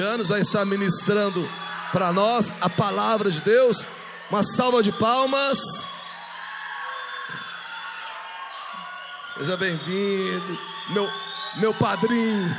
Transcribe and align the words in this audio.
anos 0.00 0.28
vai 0.30 0.40
estar 0.40 0.64
ministrando 0.64 1.46
para 1.92 2.12
nós 2.12 2.54
a 2.60 2.68
palavra 2.68 3.30
de 3.30 3.40
Deus. 3.42 3.86
Uma 4.30 4.42
salva 4.42 4.82
de 4.82 4.90
palmas. 4.90 5.58
Seja 9.36 9.56
bem-vindo, 9.56 10.58
meu, 10.88 11.10
meu 11.56 11.74
padrinho. 11.74 12.56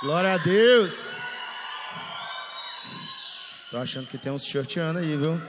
Glória 0.00 0.34
a 0.34 0.38
Deus. 0.38 1.12
Tô 3.70 3.78
achando 3.78 4.06
que 4.06 4.16
tem 4.16 4.30
uns 4.30 4.44
shorteando 4.44 5.00
aí, 5.00 5.16
viu? 5.16 5.42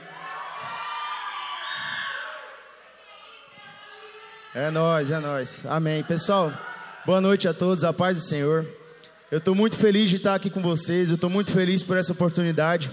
É 4.54 4.70
nós, 4.70 5.10
é 5.10 5.18
nós. 5.20 5.64
Amém. 5.66 6.02
Pessoal, 6.02 6.52
boa 7.06 7.20
noite 7.20 7.46
a 7.46 7.54
todos, 7.54 7.84
a 7.84 7.92
paz 7.92 8.16
do 8.16 8.22
Senhor. 8.24 8.83
Eu 9.30 9.38
estou 9.38 9.54
muito 9.54 9.76
feliz 9.76 10.10
de 10.10 10.16
estar 10.16 10.34
aqui 10.34 10.50
com 10.50 10.60
vocês, 10.60 11.08
eu 11.08 11.14
estou 11.14 11.30
muito 11.30 11.50
feliz 11.50 11.82
por 11.82 11.96
essa 11.96 12.12
oportunidade, 12.12 12.92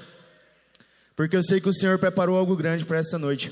porque 1.16 1.36
eu 1.36 1.44
sei 1.44 1.60
que 1.60 1.68
o 1.68 1.74
Senhor 1.74 2.00
preparou 2.00 2.38
algo 2.38 2.56
grande 2.56 2.86
para 2.86 2.98
essa 2.98 3.20
noite. 3.20 3.52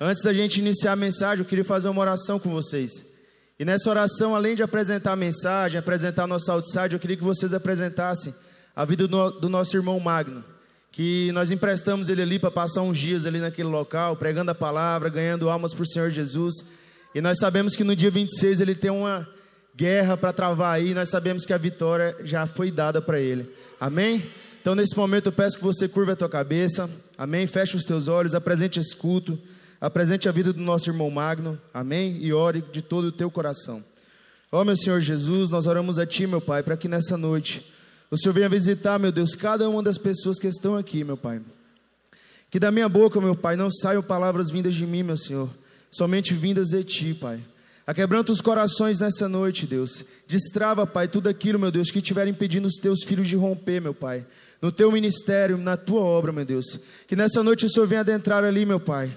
Antes 0.00 0.22
da 0.22 0.32
gente 0.32 0.60
iniciar 0.60 0.92
a 0.92 0.96
mensagem, 0.96 1.42
eu 1.42 1.48
queria 1.48 1.64
fazer 1.64 1.88
uma 1.88 2.00
oração 2.00 2.38
com 2.38 2.50
vocês. 2.50 3.04
E 3.58 3.64
nessa 3.64 3.90
oração, 3.90 4.36
além 4.36 4.54
de 4.54 4.62
apresentar 4.62 5.12
a 5.12 5.16
mensagem, 5.16 5.76
apresentar 5.76 6.28
nosso 6.28 6.50
outside, 6.52 6.94
eu 6.94 7.00
queria 7.00 7.16
que 7.16 7.24
vocês 7.24 7.52
apresentassem 7.52 8.32
a 8.76 8.84
vida 8.84 9.08
do, 9.08 9.30
do 9.32 9.48
nosso 9.48 9.76
irmão 9.76 9.98
Magno, 9.98 10.44
que 10.92 11.32
nós 11.32 11.50
emprestamos 11.50 12.08
ele 12.08 12.22
ali 12.22 12.38
para 12.38 12.50
passar 12.50 12.82
uns 12.82 12.96
dias 12.96 13.26
ali 13.26 13.40
naquele 13.40 13.68
local, 13.68 14.14
pregando 14.14 14.52
a 14.52 14.54
palavra, 14.54 15.08
ganhando 15.08 15.50
almas 15.50 15.74
para 15.74 15.82
o 15.82 15.88
Senhor 15.88 16.10
Jesus. 16.10 16.54
E 17.12 17.20
nós 17.20 17.38
sabemos 17.38 17.74
que 17.74 17.82
no 17.82 17.96
dia 17.96 18.10
26 18.10 18.60
ele 18.60 18.76
tem 18.76 18.90
uma 18.90 19.28
guerra 19.78 20.16
para 20.16 20.32
travar 20.32 20.74
aí, 20.74 20.92
nós 20.92 21.08
sabemos 21.08 21.46
que 21.46 21.52
a 21.52 21.56
vitória 21.56 22.16
já 22.24 22.48
foi 22.48 22.68
dada 22.68 23.00
para 23.00 23.20
ele. 23.20 23.48
Amém? 23.78 24.28
Então, 24.60 24.74
nesse 24.74 24.96
momento, 24.96 25.26
eu 25.26 25.32
peço 25.32 25.56
que 25.56 25.62
você 25.62 25.86
curva 25.86 26.14
a 26.14 26.16
tua 26.16 26.28
cabeça. 26.28 26.90
Amém? 27.16 27.46
Feche 27.46 27.76
os 27.76 27.84
teus 27.84 28.08
olhos, 28.08 28.34
apresente 28.34 28.80
esse 28.80 28.94
culto, 28.96 29.38
apresente 29.80 30.28
a 30.28 30.32
vida 30.32 30.52
do 30.52 30.60
nosso 30.60 30.90
irmão 30.90 31.08
Magno. 31.08 31.56
Amém? 31.72 32.18
E 32.20 32.32
ore 32.32 32.64
de 32.72 32.82
todo 32.82 33.04
o 33.04 33.12
teu 33.12 33.30
coração. 33.30 33.84
Ó, 34.50 34.60
oh, 34.60 34.64
meu 34.64 34.76
Senhor 34.76 34.98
Jesus, 34.98 35.48
nós 35.48 35.68
oramos 35.68 35.96
a 35.96 36.04
Ti, 36.04 36.26
meu 36.26 36.40
Pai, 36.40 36.60
para 36.64 36.76
que 36.76 36.88
nessa 36.88 37.16
noite 37.16 37.64
o 38.10 38.16
Senhor 38.16 38.32
venha 38.32 38.48
visitar, 38.48 38.98
meu 38.98 39.12
Deus, 39.12 39.36
cada 39.36 39.68
uma 39.68 39.82
das 39.82 39.96
pessoas 39.96 40.40
que 40.40 40.48
estão 40.48 40.76
aqui, 40.76 41.04
meu 41.04 41.16
Pai. 41.16 41.40
Que 42.50 42.58
da 42.58 42.72
minha 42.72 42.88
boca, 42.88 43.20
meu 43.20 43.36
Pai, 43.36 43.54
não 43.54 43.70
saiam 43.70 44.02
palavras 44.02 44.50
vindas 44.50 44.74
de 44.74 44.84
mim, 44.84 45.04
meu 45.04 45.16
Senhor, 45.16 45.48
somente 45.88 46.34
vindas 46.34 46.70
de 46.70 46.82
Ti, 46.82 47.14
Pai. 47.14 47.38
Aquebranta 47.88 48.30
os 48.30 48.42
corações 48.42 48.98
nessa 48.98 49.30
noite, 49.30 49.66
Deus. 49.66 50.04
Destrava, 50.26 50.86
Pai, 50.86 51.08
tudo 51.08 51.26
aquilo, 51.26 51.58
meu 51.58 51.70
Deus, 51.70 51.90
que 51.90 52.00
estiver 52.00 52.28
impedindo 52.28 52.68
os 52.68 52.74
teus 52.74 53.02
filhos 53.02 53.26
de 53.26 53.34
romper, 53.34 53.80
meu 53.80 53.94
Pai. 53.94 54.26
No 54.60 54.70
teu 54.70 54.92
ministério, 54.92 55.56
na 55.56 55.74
tua 55.74 56.02
obra, 56.02 56.30
meu 56.30 56.44
Deus. 56.44 56.78
Que 57.06 57.16
nessa 57.16 57.42
noite 57.42 57.64
o 57.64 57.70
Senhor 57.70 57.86
venha 57.86 58.02
adentrar 58.02 58.44
ali, 58.44 58.66
meu 58.66 58.78
Pai. 58.78 59.10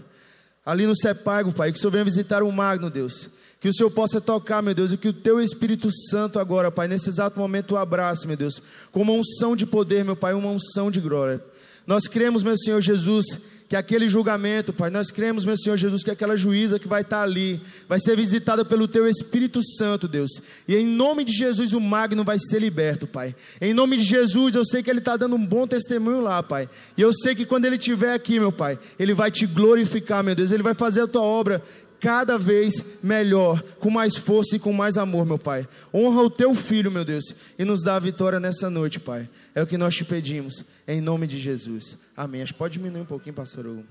Ali 0.65 0.85
no 0.85 0.95
Sepago, 0.95 1.51
Pai. 1.51 1.73
Que 1.73 1.79
o 1.79 1.81
Senhor 1.81 1.91
venha 1.91 2.05
visitar 2.05 2.43
o 2.43 2.49
Magno, 2.49 2.89
Deus. 2.89 3.29
Que 3.59 3.67
o 3.67 3.73
Senhor 3.73 3.91
possa 3.91 4.21
tocar, 4.21 4.61
meu 4.61 4.73
Deus, 4.73 4.93
e 4.93 4.97
que 4.97 5.09
o 5.09 5.13
teu 5.13 5.41
Espírito 5.41 5.89
Santo 6.09 6.39
agora, 6.39 6.71
Pai, 6.71 6.87
nesse 6.87 7.09
exato 7.09 7.37
momento 7.37 7.73
o 7.73 7.77
abrace, 7.77 8.25
meu 8.25 8.37
Deus, 8.37 8.63
com 8.89 9.01
uma 9.01 9.11
unção 9.11 9.53
de 9.53 9.65
poder, 9.65 10.05
meu 10.05 10.15
Pai, 10.15 10.33
uma 10.33 10.49
unção 10.49 10.89
de 10.89 11.01
glória. 11.01 11.43
Nós 11.85 12.07
cremos, 12.07 12.41
meu 12.41 12.57
Senhor 12.57 12.79
Jesus, 12.79 13.25
que 13.71 13.75
aquele 13.77 14.09
julgamento, 14.09 14.73
Pai, 14.73 14.89
nós 14.89 15.11
cremos, 15.11 15.45
meu 15.45 15.55
Senhor 15.55 15.77
Jesus, 15.77 16.03
que 16.03 16.11
aquela 16.11 16.35
juíza 16.35 16.77
que 16.77 16.89
vai 16.89 17.03
estar 17.03 17.21
ali, 17.21 17.61
vai 17.87 18.01
ser 18.01 18.17
visitada 18.17 18.65
pelo 18.65 18.85
Teu 18.85 19.07
Espírito 19.07 19.61
Santo, 19.63 20.09
Deus. 20.09 20.29
E 20.67 20.75
em 20.75 20.85
nome 20.85 21.23
de 21.23 21.31
Jesus, 21.31 21.71
o 21.71 21.79
Magno 21.79 22.21
vai 22.21 22.37
ser 22.37 22.59
liberto, 22.59 23.07
Pai. 23.07 23.33
Em 23.61 23.73
nome 23.73 23.95
de 23.95 24.03
Jesus, 24.03 24.55
eu 24.55 24.65
sei 24.65 24.83
que 24.83 24.89
ele 24.89 24.99
está 24.99 25.15
dando 25.15 25.37
um 25.37 25.45
bom 25.45 25.65
testemunho 25.65 26.19
lá, 26.19 26.43
Pai. 26.43 26.67
E 26.97 27.01
eu 27.01 27.13
sei 27.13 27.33
que 27.33 27.45
quando 27.45 27.63
ele 27.63 27.77
estiver 27.77 28.13
aqui, 28.13 28.41
meu 28.41 28.51
Pai, 28.51 28.77
ele 28.99 29.13
vai 29.13 29.31
te 29.31 29.47
glorificar, 29.47 30.21
meu 30.21 30.35
Deus. 30.35 30.51
Ele 30.51 30.63
vai 30.63 30.73
fazer 30.73 31.03
a 31.03 31.07
tua 31.07 31.21
obra 31.21 31.63
cada 32.01 32.35
vez 32.37 32.83
melhor, 33.01 33.61
com 33.79 33.91
mais 33.91 34.17
força 34.17 34.55
e 34.55 34.59
com 34.59 34.73
mais 34.73 34.97
amor, 34.97 35.23
meu 35.23 35.37
Pai. 35.37 35.67
Honra 35.93 36.23
o 36.23 36.29
teu 36.31 36.55
filho, 36.55 36.91
meu 36.91 37.05
Deus, 37.05 37.35
e 37.57 37.63
nos 37.63 37.83
dá 37.83 37.95
a 37.95 37.99
vitória 37.99 38.39
nessa 38.39 38.71
noite, 38.71 38.99
Pai. 38.99 39.29
É 39.53 39.61
o 39.61 39.67
que 39.67 39.77
nós 39.77 39.95
te 39.95 40.03
pedimos, 40.03 40.65
em 40.87 40.99
nome 40.99 41.27
de 41.27 41.39
Jesus. 41.39 41.99
Amém. 42.17 42.41
Acho 42.41 42.53
que 42.53 42.59
pode 42.59 42.73
diminuir 42.73 43.01
um 43.01 43.05
pouquinho, 43.05 43.35
pastor, 43.35 43.67
o, 43.67 43.85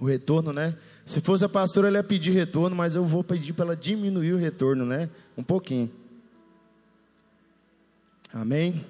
o 0.00 0.04
retorno, 0.04 0.52
né? 0.52 0.74
Se 1.06 1.20
fosse 1.20 1.44
a 1.44 1.48
pastora, 1.48 1.86
ela 1.86 1.98
ia 1.98 2.04
pedir 2.04 2.32
retorno, 2.32 2.74
mas 2.74 2.96
eu 2.96 3.04
vou 3.04 3.22
pedir 3.22 3.52
para 3.52 3.66
ela 3.66 3.76
diminuir 3.76 4.32
o 4.32 4.36
retorno, 4.36 4.84
né? 4.84 5.08
Um 5.36 5.42
pouquinho. 5.44 5.88
Amém. 8.32 8.84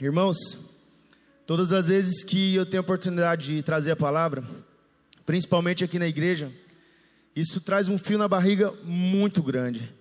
Irmãos, 0.00 0.38
todas 1.46 1.74
as 1.74 1.88
vezes 1.88 2.24
que 2.24 2.54
eu 2.54 2.64
tenho 2.64 2.80
a 2.80 2.84
oportunidade 2.84 3.54
de 3.54 3.62
trazer 3.62 3.90
a 3.90 3.96
palavra, 3.96 4.42
principalmente 5.26 5.84
aqui 5.84 5.98
na 5.98 6.08
igreja, 6.08 6.50
isso 7.34 7.60
traz 7.60 7.88
um 7.88 7.98
fio 7.98 8.18
na 8.18 8.28
barriga 8.28 8.72
muito 8.84 9.42
grande. 9.42 9.92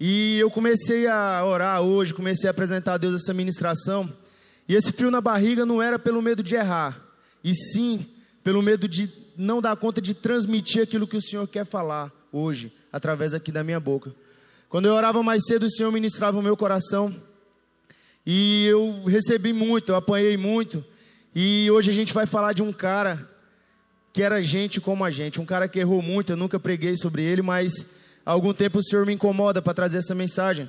E 0.00 0.38
eu 0.38 0.50
comecei 0.50 1.08
a 1.08 1.44
orar 1.44 1.80
hoje, 1.80 2.14
comecei 2.14 2.48
a 2.48 2.52
apresentar 2.52 2.94
a 2.94 2.98
Deus 2.98 3.22
essa 3.22 3.34
ministração. 3.34 4.12
E 4.68 4.74
esse 4.74 4.92
fio 4.92 5.10
na 5.10 5.20
barriga 5.20 5.66
não 5.66 5.82
era 5.82 5.98
pelo 5.98 6.22
medo 6.22 6.42
de 6.42 6.54
errar, 6.54 7.02
e 7.42 7.54
sim 7.54 8.06
pelo 8.44 8.62
medo 8.62 8.86
de 8.86 9.10
não 9.36 9.60
dar 9.60 9.76
conta 9.76 10.00
de 10.00 10.14
transmitir 10.14 10.82
aquilo 10.82 11.06
que 11.06 11.16
o 11.16 11.22
Senhor 11.22 11.46
quer 11.48 11.64
falar 11.64 12.12
hoje, 12.32 12.72
através 12.92 13.34
aqui 13.34 13.50
da 13.50 13.64
minha 13.64 13.80
boca. 13.80 14.14
Quando 14.68 14.86
eu 14.86 14.94
orava 14.94 15.22
mais 15.22 15.44
cedo, 15.46 15.66
o 15.66 15.70
Senhor 15.70 15.90
ministrava 15.90 16.38
o 16.38 16.42
meu 16.42 16.56
coração. 16.56 17.14
E 18.26 18.66
eu 18.66 19.04
recebi 19.04 19.52
muito, 19.52 19.90
eu 19.90 19.96
apanhei 19.96 20.36
muito. 20.36 20.84
E 21.34 21.70
hoje 21.70 21.90
a 21.90 21.94
gente 21.94 22.12
vai 22.12 22.26
falar 22.26 22.52
de 22.52 22.62
um 22.62 22.72
cara 22.72 23.27
que 24.18 24.22
era 24.24 24.42
gente 24.42 24.80
como 24.80 25.04
a 25.04 25.12
gente, 25.12 25.40
um 25.40 25.46
cara 25.46 25.68
que 25.68 25.78
errou 25.78 26.02
muito, 26.02 26.32
eu 26.32 26.36
nunca 26.36 26.58
preguei 26.58 26.96
sobre 26.96 27.22
ele, 27.22 27.40
mas 27.40 27.86
há 28.26 28.32
algum 28.32 28.52
tempo 28.52 28.80
o 28.80 28.82
Senhor 28.82 29.06
me 29.06 29.12
incomoda 29.12 29.62
para 29.62 29.72
trazer 29.72 29.98
essa 29.98 30.12
mensagem. 30.12 30.68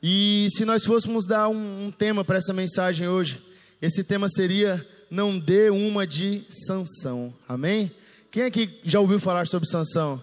E 0.00 0.46
se 0.52 0.64
nós 0.64 0.84
fôssemos 0.84 1.26
dar 1.26 1.48
um, 1.48 1.86
um 1.86 1.90
tema 1.90 2.24
para 2.24 2.38
essa 2.38 2.52
mensagem 2.52 3.08
hoje, 3.08 3.42
esse 3.82 4.04
tema 4.04 4.28
seria 4.28 4.86
não 5.10 5.36
dê 5.36 5.68
uma 5.68 6.06
de 6.06 6.46
Sansão. 6.64 7.34
Amém? 7.48 7.90
Quem 8.30 8.44
aqui 8.44 8.78
já 8.84 9.00
ouviu 9.00 9.18
falar 9.18 9.48
sobre 9.48 9.68
Sansão? 9.68 10.22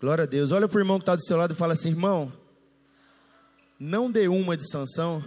Glória 0.00 0.24
a 0.24 0.26
Deus. 0.26 0.50
Olha 0.50 0.66
para 0.66 0.78
o 0.78 0.80
irmão 0.80 0.98
que 0.98 1.02
está 1.02 1.14
do 1.14 1.24
seu 1.24 1.36
lado 1.36 1.54
e 1.54 1.56
fala 1.56 1.74
assim, 1.74 1.90
irmão, 1.90 2.32
não 3.78 4.10
dê 4.10 4.26
uma 4.26 4.56
de 4.56 4.68
Sansão. 4.68 5.24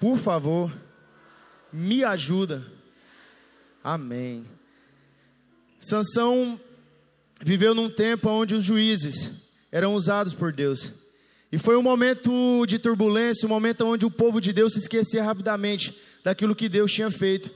Por 0.00 0.18
favor, 0.18 0.72
me 1.72 2.02
ajuda. 2.02 2.66
Amém. 3.84 4.57
Sansão 5.80 6.60
viveu 7.40 7.74
num 7.74 7.88
tempo 7.88 8.28
onde 8.28 8.54
os 8.54 8.64
juízes 8.64 9.30
eram 9.70 9.94
usados 9.94 10.34
por 10.34 10.52
Deus. 10.52 10.92
E 11.50 11.58
foi 11.58 11.76
um 11.76 11.82
momento 11.82 12.66
de 12.66 12.78
turbulência, 12.78 13.46
um 13.46 13.48
momento 13.48 13.86
onde 13.86 14.04
o 14.04 14.10
povo 14.10 14.40
de 14.40 14.52
Deus 14.52 14.74
se 14.74 14.80
esquecia 14.80 15.22
rapidamente 15.22 15.96
daquilo 16.22 16.54
que 16.54 16.68
Deus 16.68 16.92
tinha 16.92 17.10
feito. 17.10 17.50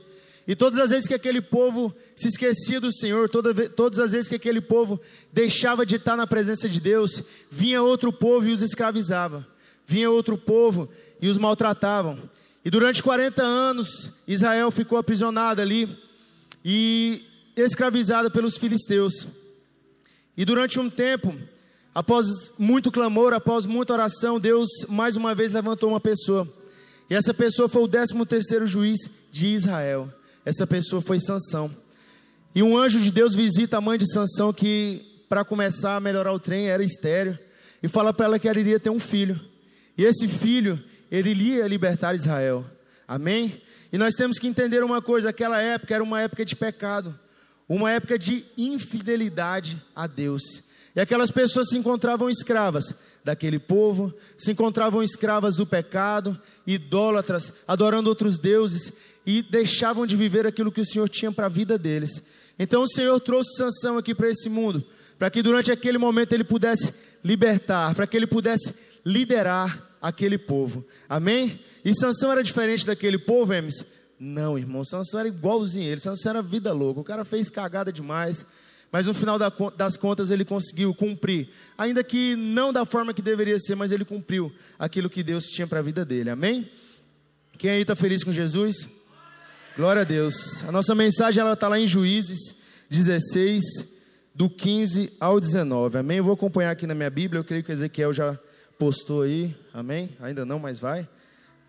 E 0.47 0.55
todas 0.55 0.79
as 0.79 0.89
vezes 0.89 1.07
que 1.07 1.13
aquele 1.13 1.41
povo 1.41 1.95
se 2.15 2.27
esquecia 2.27 2.79
do 2.79 2.91
Senhor, 2.91 3.29
toda, 3.29 3.69
todas 3.69 3.99
as 3.99 4.11
vezes 4.11 4.27
que 4.27 4.35
aquele 4.35 4.59
povo 4.59 4.99
deixava 5.31 5.85
de 5.85 5.95
estar 5.95 6.17
na 6.17 6.27
presença 6.27 6.67
de 6.67 6.81
Deus, 6.81 7.23
vinha 7.49 7.81
outro 7.81 8.11
povo 8.11 8.47
e 8.47 8.51
os 8.51 8.61
escravizava. 8.61 9.47
Vinha 9.87 10.09
outro 10.09 10.37
povo 10.37 10.89
e 11.21 11.29
os 11.29 11.37
maltratavam. 11.37 12.29
E 12.65 12.69
durante 12.69 13.03
40 13.03 13.41
anos, 13.41 14.11
Israel 14.27 14.71
ficou 14.71 14.97
aprisionado 14.97 15.61
ali. 15.61 15.97
E 16.63 17.23
escravizada 17.55 18.29
pelos 18.29 18.57
filisteus. 18.57 19.27
E 20.35 20.43
durante 20.45 20.79
um 20.79 20.89
tempo, 20.89 21.35
após 21.93 22.27
muito 22.57 22.91
clamor, 22.91 23.33
após 23.33 23.65
muita 23.65 23.93
oração, 23.93 24.39
Deus 24.39 24.69
mais 24.89 25.15
uma 25.15 25.35
vez 25.35 25.51
levantou 25.51 25.89
uma 25.89 25.99
pessoa. 25.99 26.51
E 27.09 27.13
essa 27.13 27.33
pessoa 27.33 27.69
foi 27.69 27.83
o 27.83 27.87
13 27.87 28.25
terceiro 28.25 28.65
juiz 28.65 28.97
de 29.31 29.47
Israel. 29.47 30.11
Essa 30.43 30.65
pessoa 30.65 31.01
foi 31.01 31.19
Sansão. 31.19 31.75
E 32.55 32.63
um 32.63 32.77
anjo 32.77 32.99
de 32.99 33.11
Deus 33.11 33.35
visita 33.35 33.77
a 33.77 33.81
mãe 33.81 33.97
de 33.97 34.11
Sansão 34.11 34.51
que 34.51 35.23
para 35.29 35.45
começar 35.45 35.95
a 35.95 35.99
melhorar 35.99 36.33
o 36.33 36.39
trem 36.39 36.69
era 36.69 36.83
estéreo 36.83 37.37
e 37.81 37.87
fala 37.87 38.13
para 38.13 38.25
ela 38.25 38.39
que 38.39 38.47
ela 38.47 38.59
iria 38.59 38.79
ter 38.79 38.89
um 38.89 38.99
filho. 38.99 39.39
E 39.97 40.03
esse 40.03 40.27
filho, 40.27 40.81
ele 41.11 41.29
iria 41.29 41.67
libertar 41.67 42.15
Israel. 42.15 42.65
Amém? 43.07 43.61
E 43.91 43.97
nós 43.97 44.15
temos 44.15 44.39
que 44.39 44.47
entender 44.47 44.83
uma 44.83 45.01
coisa, 45.01 45.29
aquela 45.29 45.61
época 45.61 45.93
era 45.93 46.03
uma 46.03 46.21
época 46.21 46.43
de 46.43 46.55
pecado 46.55 47.19
uma 47.75 47.91
época 47.91 48.17
de 48.19 48.45
infidelidade 48.57 49.81
a 49.95 50.07
Deus. 50.07 50.41
E 50.95 50.99
aquelas 50.99 51.31
pessoas 51.31 51.69
se 51.69 51.77
encontravam 51.77 52.29
escravas 52.29 52.93
daquele 53.23 53.57
povo, 53.57 54.13
se 54.37 54.51
encontravam 54.51 55.01
escravas 55.01 55.55
do 55.55 55.65
pecado, 55.65 56.39
idólatras, 56.67 57.53
adorando 57.67 58.09
outros 58.09 58.37
deuses 58.37 58.91
e 59.25 59.41
deixavam 59.41 60.05
de 60.05 60.15
viver 60.15 60.45
aquilo 60.45 60.71
que 60.71 60.81
o 60.81 60.85
Senhor 60.85 61.09
tinha 61.09 61.31
para 61.31 61.47
a 61.47 61.49
vida 61.49 61.77
deles. 61.77 62.21
Então 62.59 62.83
o 62.83 62.87
Senhor 62.87 63.19
trouxe 63.19 63.55
Sansão 63.55 63.97
aqui 63.97 64.13
para 64.13 64.29
esse 64.29 64.49
mundo, 64.49 64.83
para 65.17 65.29
que 65.29 65.41
durante 65.41 65.71
aquele 65.71 65.97
momento 65.97 66.33
ele 66.33 66.43
pudesse 66.43 66.93
libertar, 67.23 67.95
para 67.95 68.05
que 68.05 68.15
ele 68.15 68.27
pudesse 68.27 68.73
liderar 69.05 69.89
aquele 70.01 70.37
povo. 70.37 70.85
Amém? 71.09 71.59
E 71.83 71.93
Sansão 71.95 72.31
era 72.31 72.43
diferente 72.43 72.85
daquele 72.85 73.17
povo, 73.17 73.53
Emes? 73.53 73.83
Não, 74.25 74.57
irmão, 74.57 74.85
Sansão 74.85 75.19
era 75.19 75.27
igualzinho 75.27 75.85
ele. 75.85 75.99
Sansão 75.99 76.29
era 76.29 76.41
vida 76.41 76.71
louca. 76.71 77.01
O 77.01 77.03
cara 77.03 77.25
fez 77.25 77.49
cagada 77.49 77.91
demais. 77.91 78.45
Mas 78.89 79.05
no 79.05 79.13
final 79.13 79.37
das 79.37 79.97
contas 79.97 80.31
ele 80.31 80.45
conseguiu 80.45 80.93
cumprir, 80.93 81.49
ainda 81.75 82.03
que 82.03 82.35
não 82.35 82.71
da 82.71 82.85
forma 82.85 83.11
que 83.11 83.23
deveria 83.23 83.59
ser, 83.59 83.73
mas 83.73 83.91
ele 83.91 84.05
cumpriu 84.05 84.53
aquilo 84.77 85.09
que 85.09 85.23
Deus 85.23 85.45
tinha 85.47 85.65
para 85.65 85.79
a 85.79 85.81
vida 85.81 86.05
dele. 86.05 86.29
Amém? 86.29 86.69
Quem 87.57 87.71
aí 87.71 87.81
está 87.81 87.95
feliz 87.95 88.23
com 88.23 88.31
Jesus? 88.31 88.87
Glória 89.75 90.03
a 90.03 90.05
Deus. 90.05 90.63
A 90.63 90.71
nossa 90.71 90.93
mensagem 90.93 91.41
ela 91.41 91.53
está 91.53 91.67
lá 91.67 91.77
em 91.77 91.87
Juízes 91.87 92.55
16, 92.89 93.63
do 94.33 94.47
15 94.47 95.11
ao 95.19 95.39
19. 95.41 95.97
Amém? 95.97 96.19
Eu 96.19 96.23
vou 96.23 96.33
acompanhar 96.33 96.71
aqui 96.71 96.87
na 96.87 96.93
minha 96.93 97.09
Bíblia. 97.09 97.39
Eu 97.39 97.43
creio 97.43 97.63
que 97.63 97.71
Ezequiel 97.71 98.13
já 98.13 98.39
postou 98.77 99.23
aí. 99.23 99.53
Amém? 99.73 100.15
Ainda 100.21 100.45
não, 100.45 100.59
mas 100.59 100.79
vai. 100.79 101.09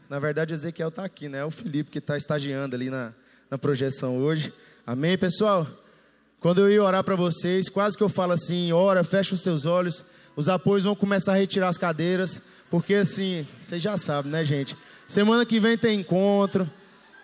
Na 0.08 0.18
verdade, 0.18 0.52
Ezequiel 0.52 0.88
está 0.88 1.04
aqui, 1.04 1.28
né? 1.28 1.38
É 1.38 1.44
o 1.44 1.50
Felipe 1.50 1.90
que 1.90 1.98
está 1.98 2.16
estagiando 2.16 2.76
ali 2.76 2.90
na, 2.90 3.12
na 3.50 3.56
projeção 3.56 4.18
hoje. 4.18 4.52
Amém, 4.86 5.16
pessoal? 5.16 5.66
Quando 6.40 6.60
eu 6.60 6.70
ia 6.70 6.82
orar 6.82 7.02
para 7.02 7.16
vocês, 7.16 7.70
quase 7.70 7.96
que 7.96 8.02
eu 8.02 8.08
falo 8.08 8.32
assim: 8.32 8.70
ora, 8.72 9.02
fecha 9.02 9.34
os 9.34 9.40
teus 9.40 9.64
olhos. 9.64 10.04
Os 10.36 10.48
apoios 10.48 10.84
vão 10.84 10.94
começar 10.94 11.32
a 11.32 11.36
retirar 11.36 11.68
as 11.68 11.78
cadeiras. 11.78 12.42
Porque 12.70 12.94
assim, 12.94 13.46
vocês 13.60 13.82
já 13.82 13.96
sabem, 13.96 14.30
né, 14.30 14.44
gente? 14.44 14.76
Semana 15.08 15.46
que 15.46 15.58
vem 15.58 15.78
tem 15.78 16.00
encontro. 16.00 16.70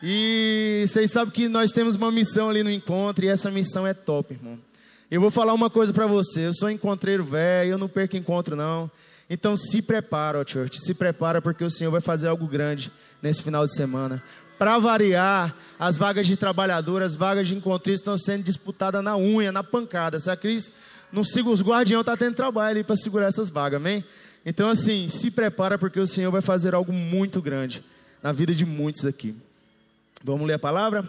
E 0.02 0.86
vocês 0.88 1.10
sabem 1.10 1.34
que 1.34 1.48
nós 1.48 1.70
temos 1.70 1.96
uma 1.96 2.10
missão 2.10 2.48
ali 2.48 2.62
no 2.62 2.70
encontro. 2.70 3.24
E 3.24 3.28
essa 3.28 3.50
missão 3.50 3.86
é 3.86 3.92
top, 3.92 4.32
irmão. 4.32 4.58
Eu 5.10 5.20
vou 5.20 5.30
falar 5.30 5.52
uma 5.52 5.68
coisa 5.68 5.92
para 5.92 6.06
você. 6.06 6.46
Eu 6.46 6.54
sou 6.54 6.70
encontreiro 6.70 7.24
velho, 7.24 7.72
eu 7.72 7.78
não 7.78 7.88
perco 7.88 8.16
encontro, 8.16 8.56
não. 8.56 8.90
Então 9.32 9.56
se 9.56 9.80
prepara, 9.80 10.44
church, 10.44 10.80
se 10.80 10.92
prepara 10.92 11.40
porque 11.40 11.62
o 11.62 11.70
Senhor 11.70 11.92
vai 11.92 12.00
fazer 12.00 12.26
algo 12.26 12.48
grande 12.48 12.90
nesse 13.22 13.44
final 13.44 13.64
de 13.64 13.76
semana. 13.76 14.20
Para 14.58 14.76
variar, 14.76 15.54
as 15.78 15.96
vagas 15.96 16.26
de 16.26 16.36
trabalhador, 16.36 17.00
as 17.00 17.14
vagas 17.14 17.46
de 17.46 17.54
encontristas 17.54 18.00
estão 18.00 18.18
sendo 18.18 18.42
disputadas 18.42 19.04
na 19.04 19.16
unha, 19.16 19.52
na 19.52 19.62
pancada. 19.62 20.18
Se 20.18 20.28
a 20.28 20.36
Cris 20.36 20.72
não 21.12 21.22
siga 21.22 21.48
os 21.48 21.62
guardiões, 21.62 22.00
está 22.00 22.16
tendo 22.16 22.34
trabalho 22.34 22.70
ali 22.70 22.84
para 22.84 22.96
segurar 22.96 23.28
essas 23.28 23.50
vagas, 23.50 23.76
amém? 23.76 24.04
Então, 24.44 24.68
assim, 24.68 25.08
se 25.08 25.30
prepara 25.30 25.78
porque 25.78 26.00
o 26.00 26.06
Senhor 26.06 26.30
vai 26.32 26.42
fazer 26.42 26.74
algo 26.74 26.92
muito 26.92 27.40
grande 27.40 27.84
na 28.20 28.32
vida 28.32 28.52
de 28.52 28.66
muitos 28.66 29.06
aqui. 29.06 29.34
Vamos 30.24 30.46
ler 30.46 30.54
a 30.54 30.58
palavra? 30.58 31.08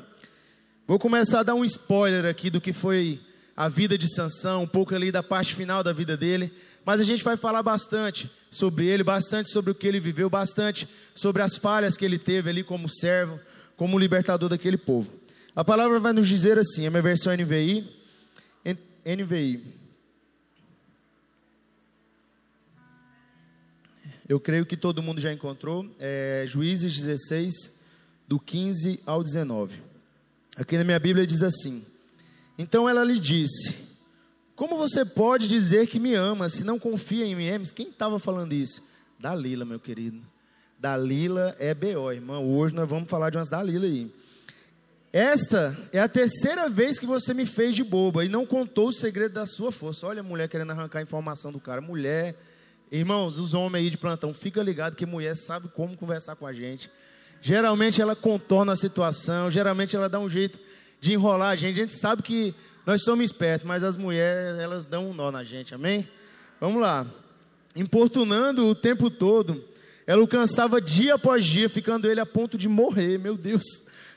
Vou 0.88 1.00
começar 1.00 1.40
a 1.40 1.44
dar 1.44 1.56
um 1.56 1.66
spoiler 1.66 2.26
aqui 2.26 2.50
do 2.52 2.62
que 2.62 2.72
foi 2.72 3.20
a 3.58 3.68
vida 3.68 3.98
de 3.98 4.14
Sansão, 4.14 4.64
um 4.64 4.68
pouco 4.68 4.94
ali 4.94 5.12
da 5.12 5.24
parte 5.24 5.56
final 5.56 5.84
da 5.84 5.92
vida 5.92 6.16
dele 6.16 6.54
mas 6.86 7.00
a 7.00 7.04
gente 7.04 7.24
vai 7.24 7.38
falar 7.38 7.64
bastante 7.64 8.30
sobre 8.50 8.88
ele, 8.88 9.04
bastante 9.04 9.50
sobre 9.50 9.72
o 9.72 9.76
que 9.76 9.88
ele 9.88 10.00
viveu, 10.00 10.30
bastante 10.30 10.88
sobre 11.16 11.42
as 11.42 11.56
falhas 11.56 11.96
que 11.96 12.04
ele 12.04 12.18
teve 12.18 12.50
ali 12.50 12.64
como 12.64 12.90
servo, 12.90 13.40
como 13.78 13.98
libertador 13.98 14.50
daquele 14.50 14.78
povo. 14.78 15.12
A 15.56 15.64
palavra 15.64 16.00
vai 16.00 16.14
nos 16.14 16.28
dizer 16.28 16.58
assim, 16.58 16.86
a 16.86 16.90
minha 16.90 17.02
versão 17.02 17.34
NVI, 17.34 17.90
NVI. 19.06 19.82
Eu 24.28 24.40
creio 24.40 24.66
que 24.66 24.78
todo 24.78 25.02
mundo 25.02 25.20
já 25.20 25.34
encontrou, 25.34 25.86
é, 26.00 26.46
Juízes 26.48 26.96
16, 26.96 27.70
do 28.28 28.40
15 28.40 29.02
ao 29.06 29.24
19. 29.24 29.82
Aqui 30.56 30.78
na 30.78 30.84
minha 30.84 31.00
Bíblia 31.00 31.28
diz 31.28 31.44
assim: 31.44 31.86
Então 32.58 32.88
ela 32.88 33.04
lhe 33.04 33.20
disse: 33.20 33.76
como 34.56 34.78
você 34.78 35.04
pode 35.04 35.48
dizer 35.48 35.88
que 35.88 36.00
me 36.00 36.14
ama 36.14 36.50
se 36.50 36.64
não 36.64 36.78
confia 36.78 37.26
em 37.26 37.36
mim? 37.36 37.46
Quem 37.74 37.90
estava 37.90 38.20
falando 38.20 38.54
isso? 38.54 38.82
Dalila, 39.20 39.66
meu 39.66 39.80
querido. 39.80 40.22
Dalila 40.80 41.56
é 41.60 41.74
B.O., 41.74 42.12
irmão. 42.12 42.44
Hoje 42.44 42.74
nós 42.74 42.90
vamos 42.90 43.10
falar 43.10 43.30
de 43.30 43.38
umas 43.38 43.50
Dalila 43.50 43.86
aí. 43.86 44.12
Esta 45.14 45.78
é 45.92 46.00
a 46.00 46.08
terceira 46.08 46.70
vez 46.70 46.98
que 46.98 47.06
você 47.06 47.34
me 47.34 47.46
fez 47.46 47.76
de 47.76 47.84
boba 47.84 48.24
e 48.24 48.30
não 48.30 48.46
contou 48.46 48.88
o 48.88 48.94
segredo 48.94 49.34
da 49.34 49.46
sua 49.46 49.72
força. 49.72 50.08
Olha 50.08 50.22
a 50.22 50.24
mulher 50.24 50.48
querendo 50.48 50.72
arrancar 50.72 51.00
a 51.00 51.04
informação 51.04 51.52
do 51.52 51.60
cara. 51.60 51.82
Mulher, 51.82 52.36
irmãos, 52.90 53.38
os 53.38 53.54
homens 53.54 53.84
aí 53.84 53.90
de 53.90 53.98
plantão, 53.98 54.34
fica 54.34 54.64
ligado 54.64 54.96
que 54.96 55.06
mulher 55.06 55.36
sabe 55.36 55.68
como 55.68 55.98
conversar 55.98 56.38
com 56.38 56.48
a 56.48 56.54
gente. 56.54 56.90
Geralmente 57.42 58.02
ela 58.02 58.16
contorna 58.16 58.72
a 58.72 58.78
situação, 58.78 59.52
geralmente 59.52 59.96
ela 59.96 60.08
dá 60.08 60.20
um 60.20 60.30
jeito 60.30 60.58
de 61.02 61.12
enrolar 61.12 61.50
a 61.50 61.56
gente. 61.56 61.82
A 61.82 61.84
gente 61.84 61.96
sabe 61.96 62.24
que 62.24 62.56
nós 62.86 63.04
somos 63.04 63.26
espertos, 63.26 63.68
mas 63.68 63.84
as 63.84 63.96
mulheres, 63.96 64.60
elas 64.60 64.86
dão 64.86 65.10
um 65.10 65.14
nó 65.14 65.32
na 65.32 65.44
gente, 65.44 65.76
amém? 65.76 66.08
Vamos 66.60 66.82
lá. 66.82 67.06
Importunando 67.76 68.68
o 68.68 68.76
tempo 68.76 69.10
todo, 69.10 69.64
ela 70.06 70.24
o 70.24 70.28
cansava 70.28 70.82
dia 70.82 71.16
após 71.16 71.46
dia, 71.46 71.70
ficando 71.70 72.10
ele 72.10 72.20
a 72.20 72.26
ponto 72.26 72.58
de 72.58 72.68
morrer. 72.68 73.18
Meu 73.18 73.38
Deus, 73.38 73.64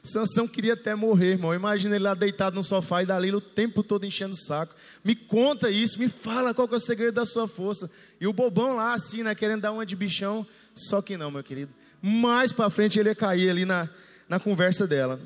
Sansão 0.02 0.48
queria 0.48 0.74
até 0.74 0.94
morrer, 0.94 1.32
irmão. 1.32 1.54
Imagina 1.54 1.94
ele 1.94 2.04
lá 2.04 2.14
deitado 2.14 2.56
no 2.56 2.64
sofá 2.64 3.02
e 3.02 3.06
Dalila 3.06 3.38
o 3.38 3.40
tempo 3.40 3.82
todo 3.82 4.04
enchendo 4.04 4.34
o 4.34 4.44
saco. 4.44 4.74
Me 5.02 5.14
conta 5.14 5.70
isso, 5.70 5.98
me 5.98 6.08
fala 6.08 6.52
qual 6.52 6.68
é 6.70 6.76
o 6.76 6.80
segredo 6.80 7.14
da 7.14 7.26
sua 7.26 7.46
força. 7.46 7.90
E 8.20 8.26
o 8.26 8.32
bobão 8.32 8.76
lá, 8.76 8.94
assim, 8.94 9.22
né, 9.22 9.34
querendo 9.34 9.62
dar 9.62 9.72
uma 9.72 9.86
de 9.86 9.94
bichão. 9.94 10.46
Só 10.74 11.00
que 11.00 11.16
não, 11.16 11.30
meu 11.30 11.42
querido. 11.42 11.72
Mais 12.02 12.52
para 12.52 12.68
frente 12.68 12.98
ele 12.98 13.08
ia 13.08 13.14
cair 13.14 13.48
ali 13.48 13.64
na, 13.64 13.88
na 14.28 14.40
conversa 14.40 14.86
dela. 14.86 15.20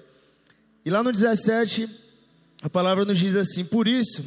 E 0.85 0.91
lá 0.91 1.03
no 1.03 1.11
17, 1.11 2.08
a 2.63 2.69
palavra 2.69 3.05
nos 3.05 3.19
diz 3.19 3.35
assim: 3.35 3.65
Por 3.65 3.87
isso, 3.87 4.25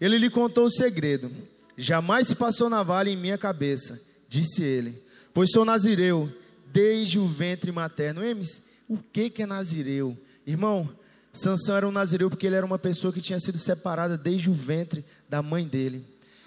ele 0.00 0.18
lhe 0.18 0.30
contou 0.30 0.66
o 0.66 0.70
segredo. 0.70 1.30
Jamais 1.76 2.26
se 2.26 2.34
passou 2.34 2.68
navalha 2.68 3.08
em 3.08 3.16
minha 3.16 3.38
cabeça, 3.38 4.00
disse 4.28 4.62
ele, 4.62 5.02
pois 5.32 5.50
sou 5.50 5.64
nazireu 5.64 6.30
desde 6.70 7.18
o 7.18 7.26
ventre 7.26 7.72
materno. 7.72 8.22
Emes, 8.22 8.60
o 8.88 8.98
que, 8.98 9.30
que 9.30 9.42
é 9.42 9.46
nazireu? 9.46 10.16
Irmão, 10.46 10.90
Sansão 11.32 11.76
era 11.76 11.88
um 11.88 11.92
nazireu 11.92 12.28
porque 12.28 12.46
ele 12.46 12.56
era 12.56 12.66
uma 12.66 12.78
pessoa 12.78 13.12
que 13.12 13.20
tinha 13.20 13.40
sido 13.40 13.56
separada 13.56 14.18
desde 14.18 14.50
o 14.50 14.52
ventre 14.52 15.04
da 15.28 15.42
mãe 15.42 15.66
dele. 15.66 16.04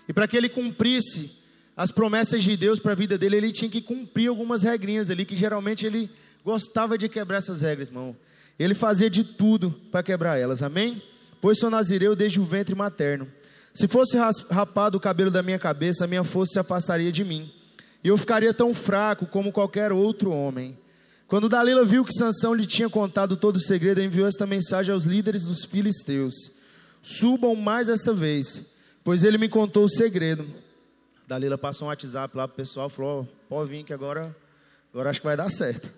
E 0.08 0.14
para 0.14 0.28
que 0.28 0.38
ele 0.38 0.50
cumprisse 0.50 1.32
as 1.76 1.90
promessas 1.90 2.44
de 2.44 2.56
Deus 2.56 2.80
para 2.80 2.92
a 2.92 2.96
vida 2.96 3.18
dele, 3.18 3.38
ele 3.38 3.52
tinha 3.52 3.72
que 3.72 3.82
cumprir 3.82 4.28
algumas 4.28 4.62
regrinhas 4.62 5.10
ali, 5.10 5.26
que 5.26 5.36
geralmente 5.36 5.86
ele 5.86 6.12
gostava 6.46 6.98
de 6.98 7.10
quebrar 7.10 7.38
essas 7.38 7.62
regras, 7.62 7.88
irmão. 7.88 8.16
Ele 8.60 8.76
fazia 8.76 9.10
de 9.10 9.24
tudo 9.24 9.72
para 9.92 10.04
quebrar 10.04 10.38
elas, 10.38 10.62
amém? 10.62 11.02
Pois 11.44 11.60
sou 11.60 11.70
nazireu 11.70 12.16
desde 12.16 12.40
o 12.40 12.46
ventre 12.46 12.74
materno. 12.74 13.28
Se 13.74 13.86
fosse 13.86 14.18
rapado 14.50 14.98
o 14.98 15.02
cabelo 15.02 15.30
da 15.30 15.44
minha 15.44 15.60
cabeça, 15.60 16.06
a 16.06 16.08
minha 16.08 16.24
força 16.24 16.54
se 16.54 16.60
afastaria 16.60 17.12
de 17.12 17.22
mim, 17.26 17.52
e 18.02 18.08
eu 18.08 18.18
ficaria 18.18 18.54
tão 18.54 18.74
fraco 18.74 19.26
como 19.26 19.52
qualquer 19.52 19.92
outro 19.92 20.32
homem. 20.32 20.78
Quando 21.28 21.50
Dalila 21.50 21.84
viu 21.84 22.06
que 22.06 22.14
Sansão 22.14 22.54
lhe 22.54 22.66
tinha 22.66 22.90
contado 22.90 23.36
todo 23.36 23.58
o 23.58 23.60
segredo, 23.60 24.02
enviou 24.02 24.26
esta 24.26 24.48
mensagem 24.48 24.94
aos 24.94 25.04
líderes 25.04 25.44
dos 25.44 25.66
filisteus: 25.66 26.34
Subam 27.02 27.58
mais 27.58 27.90
esta 27.90 28.14
vez, 28.14 28.62
pois 29.04 29.22
ele 29.22 29.38
me 29.38 29.50
contou 29.50 29.84
o 29.84 29.90
segredo. 29.90 30.48
Dalila 31.28 31.58
passou 31.58 31.88
um 31.88 31.90
WhatsApp 31.90 32.38
lá 32.38 32.48
para 32.48 32.54
o 32.54 32.56
pessoal, 32.56 32.88
falou: 32.88 33.28
pode 33.50 33.70
vir 33.70 33.84
que 33.84 33.92
agora, 33.92 34.34
agora 34.94 35.10
acho 35.10 35.20
que 35.20 35.28
vai 35.28 35.36
dar 35.36 35.52
certo. 35.52 35.92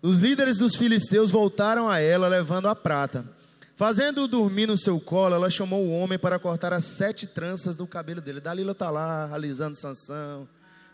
Os 0.00 0.20
líderes 0.20 0.56
dos 0.56 0.74
filisteus 0.74 1.30
voltaram 1.30 1.86
a 1.86 1.98
ela 1.98 2.28
levando 2.28 2.66
a 2.66 2.74
prata. 2.74 3.26
Fazendo-o 3.76 4.28
dormir 4.28 4.68
no 4.68 4.78
seu 4.78 5.00
colo, 5.00 5.34
ela 5.34 5.50
chamou 5.50 5.84
o 5.84 5.90
homem 5.90 6.16
para 6.16 6.38
cortar 6.38 6.72
as 6.72 6.84
sete 6.84 7.26
tranças 7.26 7.74
do 7.74 7.88
cabelo 7.88 8.20
dele. 8.20 8.38
Dalila 8.40 8.70
está 8.70 8.88
lá, 8.88 9.28
alisando 9.34 9.76
Sansão, 9.76 10.48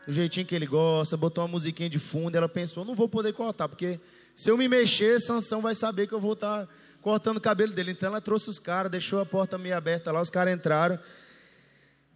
do 0.06 0.12
jeitinho 0.12 0.46
que 0.46 0.54
ele 0.54 0.64
gosta, 0.64 1.14
botou 1.14 1.44
uma 1.44 1.50
musiquinha 1.50 1.90
de 1.90 1.98
fundo. 1.98 2.34
Ela 2.36 2.48
pensou: 2.48 2.82
não 2.82 2.94
vou 2.94 3.06
poder 3.06 3.34
cortar, 3.34 3.68
porque 3.68 4.00
se 4.34 4.50
eu 4.50 4.56
me 4.56 4.66
mexer, 4.66 5.20
Sansão 5.20 5.60
vai 5.60 5.74
saber 5.74 6.06
que 6.06 6.14
eu 6.14 6.20
vou 6.20 6.32
estar 6.32 6.66
tá 6.66 6.72
cortando 7.02 7.36
o 7.36 7.40
cabelo 7.40 7.74
dele. 7.74 7.90
Então 7.90 8.08
ela 8.08 8.20
trouxe 8.20 8.48
os 8.48 8.58
caras, 8.58 8.90
deixou 8.90 9.20
a 9.20 9.26
porta 9.26 9.58
meio 9.58 9.76
aberta 9.76 10.10
lá, 10.10 10.22
os 10.22 10.30
caras 10.30 10.54
entraram. 10.54 10.98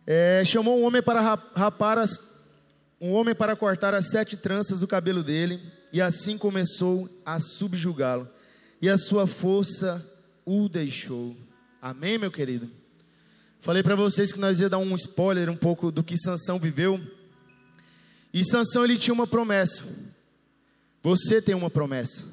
É, 0.06 0.42
chamou 0.46 0.80
um 0.80 0.84
homem 0.84 1.02
para 1.02 1.20
rapar 1.54 1.98
as, 1.98 2.18
um 2.98 3.12
homem 3.12 3.34
para 3.34 3.54
cortar 3.54 3.92
as 3.92 4.08
sete 4.08 4.34
tranças 4.34 4.80
do 4.80 4.88
cabelo 4.88 5.22
dele, 5.22 5.60
e 5.92 6.00
assim 6.00 6.38
começou 6.38 7.06
a 7.22 7.38
subjugá-lo. 7.38 8.26
E 8.80 8.88
a 8.88 8.96
sua 8.96 9.26
força 9.26 10.13
o 10.44 10.68
deixou. 10.68 11.36
Amém, 11.80 12.18
meu 12.18 12.30
querido? 12.30 12.70
Falei 13.60 13.82
para 13.82 13.94
vocês 13.96 14.32
que 14.32 14.38
nós 14.38 14.60
ia 14.60 14.68
dar 14.68 14.78
um 14.78 14.94
spoiler 14.94 15.48
um 15.48 15.56
pouco 15.56 15.90
do 15.90 16.02
que 16.02 16.18
Sansão 16.18 16.58
viveu. 16.58 17.00
E 18.32 18.44
Sansão 18.44 18.84
ele 18.84 18.98
tinha 18.98 19.14
uma 19.14 19.26
promessa. 19.26 19.84
Você 21.02 21.40
tem 21.40 21.54
uma 21.54 21.70
promessa. 21.70 22.24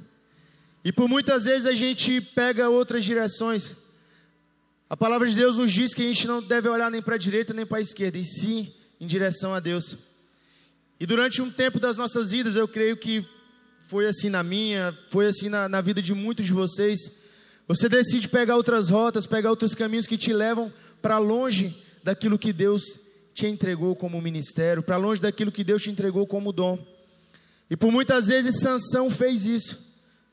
E 0.84 0.92
por 0.92 1.08
muitas 1.08 1.44
vezes 1.46 1.66
a 1.66 1.74
gente 1.74 2.20
pega 2.20 2.70
outras 2.70 3.04
direções. 3.04 3.76
A 4.90 4.98
palavra 4.98 5.30
de 5.30 5.36
Deus 5.36 5.56
nos 5.56 5.72
diz 5.72 5.94
que 5.94 6.02
a 6.02 6.06
gente 6.06 6.28
não 6.28 6.42
deve 6.44 6.68
olhar 6.68 6.92
nem 6.92 7.02
para 7.02 7.16
a 7.16 7.18
direita 7.18 7.54
nem 7.54 7.66
para 7.66 7.78
a 7.78 7.82
esquerda, 7.82 8.18
e 8.18 8.26
sim 8.26 8.74
em 9.00 9.08
direção 9.08 9.54
a 9.54 9.60
Deus. 9.60 9.98
E 11.00 11.06
durante 11.06 11.42
um 11.42 11.50
tempo 11.50 11.80
das 11.80 11.98
nossas 11.98 12.32
vidas, 12.32 12.56
eu 12.56 12.68
creio 12.68 12.98
que 12.98 13.26
foi 13.88 14.06
assim 14.06 14.30
na 14.30 14.44
minha, 14.44 14.98
foi 15.10 15.28
assim 15.28 15.50
na, 15.50 15.70
na 15.70 15.82
vida 15.82 16.02
de 16.02 16.14
muitos 16.14 16.46
de 16.46 16.54
vocês. 16.54 17.12
Você 17.68 17.88
decide 17.88 18.28
pegar 18.28 18.56
outras 18.56 18.90
rotas, 18.90 19.26
pegar 19.26 19.50
outros 19.50 19.74
caminhos 19.74 20.08
que 20.08 20.18
te 20.18 20.34
levam 20.34 20.72
para 21.02 21.18
longe 21.18 21.76
daquilo 22.04 22.38
que 22.38 22.52
Deus 22.52 23.00
te 23.34 23.48
entregou 23.48 23.96
como 23.96 24.22
ministério, 24.22 24.84
para 24.84 24.98
longe 24.98 25.22
daquilo 25.22 25.52
que 25.52 25.64
Deus 25.64 25.82
te 25.82 25.90
entregou 25.90 26.28
como 26.28 26.52
dom. 26.52 26.78
E 27.70 27.78
por 27.78 27.92
muitas 27.92 28.28
vezes 28.28 28.60
Sansão 28.60 29.10
fez 29.10 29.46
isso. 29.46 29.80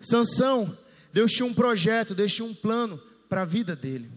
Sansão, 0.00 0.76
Deus 1.12 1.32
tinha 1.32 1.46
um 1.46 1.54
projeto, 1.54 2.14
Deus 2.14 2.32
tinha 2.32 2.46
um 2.46 2.54
plano 2.54 3.00
para 3.28 3.42
a 3.42 3.44
vida 3.44 3.76
dele. 3.76 4.10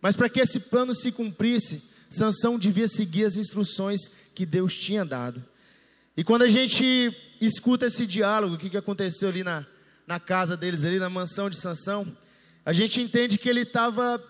Mas 0.00 0.16
para 0.16 0.28
que 0.28 0.40
esse 0.40 0.58
plano 0.58 0.94
se 0.94 1.12
cumprisse, 1.12 1.82
Sansão 2.10 2.58
devia 2.58 2.88
seguir 2.88 3.24
as 3.24 3.36
instruções 3.36 4.00
que 4.34 4.46
Deus 4.46 4.74
tinha 4.74 5.04
dado. 5.04 5.44
E 6.16 6.22
quando 6.22 6.42
a 6.42 6.48
gente 6.48 7.14
escuta 7.40 7.86
esse 7.86 8.06
diálogo, 8.06 8.54
o 8.54 8.58
que, 8.58 8.70
que 8.70 8.76
aconteceu 8.76 9.28
ali 9.28 9.42
na, 9.42 9.66
na 10.06 10.20
casa 10.20 10.56
deles, 10.56 10.84
ali 10.84 10.98
na 10.98 11.10
mansão 11.10 11.50
de 11.50 11.56
Sansão, 11.56 12.16
a 12.64 12.72
gente 12.72 13.00
entende 13.00 13.38
que 13.38 13.48
ele 13.48 13.62
estava 13.62 14.22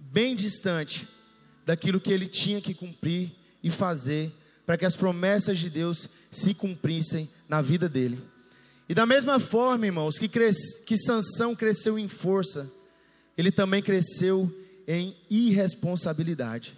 bem 0.00 0.36
distante 0.36 1.08
daquilo 1.64 2.00
que 2.00 2.12
ele 2.12 2.28
tinha 2.28 2.60
que 2.60 2.74
cumprir 2.74 3.32
e 3.62 3.70
fazer 3.70 4.32
para 4.66 4.76
que 4.76 4.84
as 4.84 4.96
promessas 4.96 5.58
de 5.58 5.70
Deus 5.70 6.08
se 6.30 6.54
cumprissem 6.54 7.28
na 7.48 7.62
vida 7.62 7.88
dele. 7.88 8.22
E 8.88 8.94
da 8.94 9.06
mesma 9.06 9.40
forma, 9.40 9.86
irmãos, 9.86 10.18
que, 10.18 10.28
cres... 10.28 10.56
que 10.84 10.96
Sansão 10.96 11.54
cresceu 11.54 11.98
em 11.98 12.08
força, 12.08 12.70
ele 13.36 13.50
também 13.50 13.82
cresceu 13.82 14.52
em 14.86 15.16
irresponsabilidade. 15.30 16.76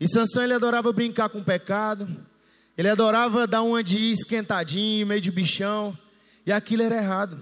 E 0.00 0.08
Sansão 0.08 0.42
ele 0.42 0.54
adorava 0.54 0.92
brincar 0.92 1.28
com 1.28 1.38
o 1.38 1.44
pecado, 1.44 2.08
ele 2.76 2.88
adorava 2.88 3.46
dar 3.46 3.62
uma 3.62 3.82
de 3.82 4.12
esquentadinho, 4.12 5.06
meio 5.06 5.20
de 5.20 5.30
bichão, 5.30 5.96
e 6.46 6.52
aquilo 6.52 6.82
era 6.82 6.96
errado. 6.96 7.38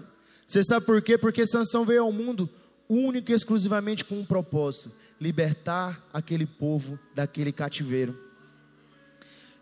Você 0.46 0.62
sabe 0.64 0.87
por 0.87 1.02
quê? 1.02 1.18
Porque 1.18 1.46
Sansão 1.46 1.85
veio 1.85 2.02
ao 2.02 2.12
mundo 2.12 2.49
único 2.88 3.31
e 3.31 3.35
exclusivamente 3.35 4.05
com 4.05 4.19
um 4.19 4.25
propósito: 4.25 4.93
libertar 5.21 6.05
aquele 6.12 6.47
povo 6.47 6.99
daquele 7.14 7.52
cativeiro. 7.52 8.19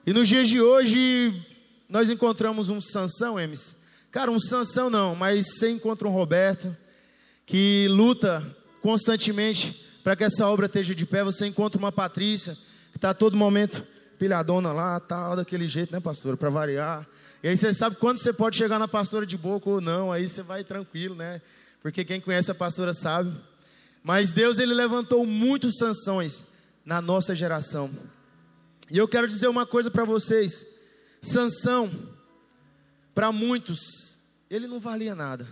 E 0.06 0.12
nos 0.12 0.28
dias 0.28 0.48
de 0.48 0.60
hoje, 0.60 1.46
nós 1.88 2.10
encontramos 2.10 2.68
um 2.68 2.80
Sansão, 2.80 3.38
Emes. 3.38 3.74
Cara, 4.10 4.30
um 4.30 4.38
Sansão 4.38 4.90
não, 4.90 5.14
mas 5.14 5.46
você 5.46 5.70
encontra 5.70 6.06
um 6.06 6.12
Roberto 6.12 6.76
que 7.46 7.86
luta 7.88 8.44
constantemente 8.82 9.82
para 10.02 10.14
que 10.14 10.24
essa 10.24 10.46
obra 10.46 10.66
esteja 10.66 10.94
de 10.94 11.06
pé. 11.06 11.24
Você 11.24 11.46
encontra 11.46 11.78
uma 11.78 11.90
Patrícia 11.90 12.56
que 12.90 12.98
está 12.98 13.14
todo 13.14 13.36
momento 13.36 13.86
pilhadona 14.18 14.72
lá, 14.72 15.00
tal, 15.00 15.36
daquele 15.36 15.68
jeito, 15.68 15.92
né, 15.92 16.00
pastora? 16.00 16.36
Para 16.36 16.50
variar. 16.50 17.06
E 17.42 17.48
aí 17.48 17.56
você 17.56 17.74
sabe 17.74 17.96
quando 17.96 18.18
você 18.18 18.32
pode 18.32 18.56
chegar 18.56 18.78
na 18.78 18.88
pastora 18.88 19.26
de 19.26 19.36
boca 19.36 19.68
ou 19.68 19.80
não, 19.80 20.12
aí 20.12 20.28
você 20.28 20.42
vai 20.42 20.64
tranquilo, 20.64 21.14
né? 21.14 21.42
Porque 21.84 22.02
quem 22.02 22.18
conhece 22.18 22.50
a 22.50 22.54
pastora 22.54 22.94
sabe. 22.94 23.30
Mas 24.02 24.32
Deus 24.32 24.58
ele 24.58 24.72
levantou 24.72 25.26
muitos 25.26 25.76
sanções 25.76 26.42
na 26.82 26.98
nossa 26.98 27.34
geração. 27.34 27.90
E 28.90 28.96
eu 28.96 29.06
quero 29.06 29.28
dizer 29.28 29.48
uma 29.48 29.66
coisa 29.66 29.90
para 29.90 30.02
vocês: 30.02 30.66
Sansão, 31.20 32.08
para 33.14 33.30
muitos, 33.30 34.16
ele 34.48 34.66
não 34.66 34.80
valia 34.80 35.14
nada. 35.14 35.46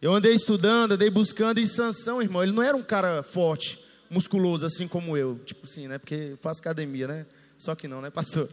Eu 0.00 0.14
andei 0.14 0.32
estudando, 0.32 0.92
andei 0.92 1.10
buscando, 1.10 1.60
e 1.60 1.68
Sansão, 1.68 2.22
irmão, 2.22 2.42
ele 2.42 2.52
não 2.52 2.62
era 2.62 2.74
um 2.74 2.82
cara 2.82 3.22
forte, 3.22 3.78
musculoso, 4.08 4.64
assim 4.64 4.88
como 4.88 5.14
eu. 5.14 5.38
Tipo 5.40 5.66
assim, 5.66 5.86
né? 5.86 5.98
Porque 5.98 6.38
faço 6.40 6.60
academia, 6.60 7.06
né? 7.06 7.26
Só 7.58 7.74
que 7.74 7.86
não, 7.86 8.00
né, 8.00 8.08
pastor? 8.08 8.48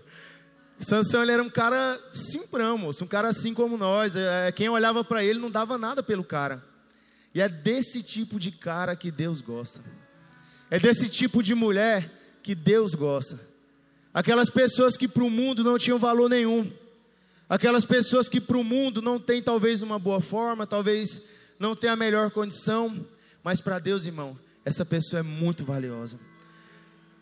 Sansão, 0.78 1.24
ele 1.24 1.32
era 1.32 1.42
um 1.42 1.50
cara 1.50 1.98
simprão, 2.12 2.78
moço, 2.78 3.06
um 3.06 3.08
cara 3.08 3.30
assim 3.30 3.54
como 3.54 3.78
nós. 3.78 4.14
É, 4.14 4.52
quem 4.52 4.68
olhava 4.68 5.06
para 5.06 5.24
ele 5.24 5.40
não 5.40 5.50
dava 5.50 5.78
nada 5.78 6.04
pelo 6.04 6.26
cara. 6.26 6.70
E 7.34 7.42
é 7.42 7.48
desse 7.48 8.02
tipo 8.02 8.40
de 8.40 8.52
cara 8.52 8.96
que 8.96 9.10
Deus 9.10 9.42
gosta. 9.42 9.82
É 10.70 10.80
desse 10.80 11.08
tipo 11.10 11.42
de 11.42 11.56
mulher 11.56 12.12
que 12.44 12.54
Deus 12.56 12.94
gosta. 12.94 13.40
Aquelas 14.14 14.50
pessoas 14.50 14.98
que 14.98 15.08
para 15.08 15.24
o 15.24 15.30
mundo 15.30 15.64
não 15.64 15.78
tinham 15.78 15.98
valor 15.98 16.30
nenhum. 16.30 16.72
Aquelas 17.48 17.86
pessoas 17.86 18.30
que 18.30 18.40
para 18.40 18.58
o 18.58 18.64
mundo 18.64 19.02
não 19.02 19.20
tem 19.20 19.42
talvez 19.42 19.82
uma 19.82 20.00
boa 20.00 20.22
forma, 20.22 20.66
talvez 20.66 21.22
não 21.60 21.76
tem 21.76 21.90
a 21.90 21.96
melhor 21.96 22.32
condição, 22.32 23.06
mas 23.44 23.60
para 23.60 23.80
Deus, 23.80 24.06
irmão, 24.06 24.38
essa 24.64 24.86
pessoa 24.86 25.20
é 25.20 25.24
muito 25.24 25.64
valiosa. 25.66 26.20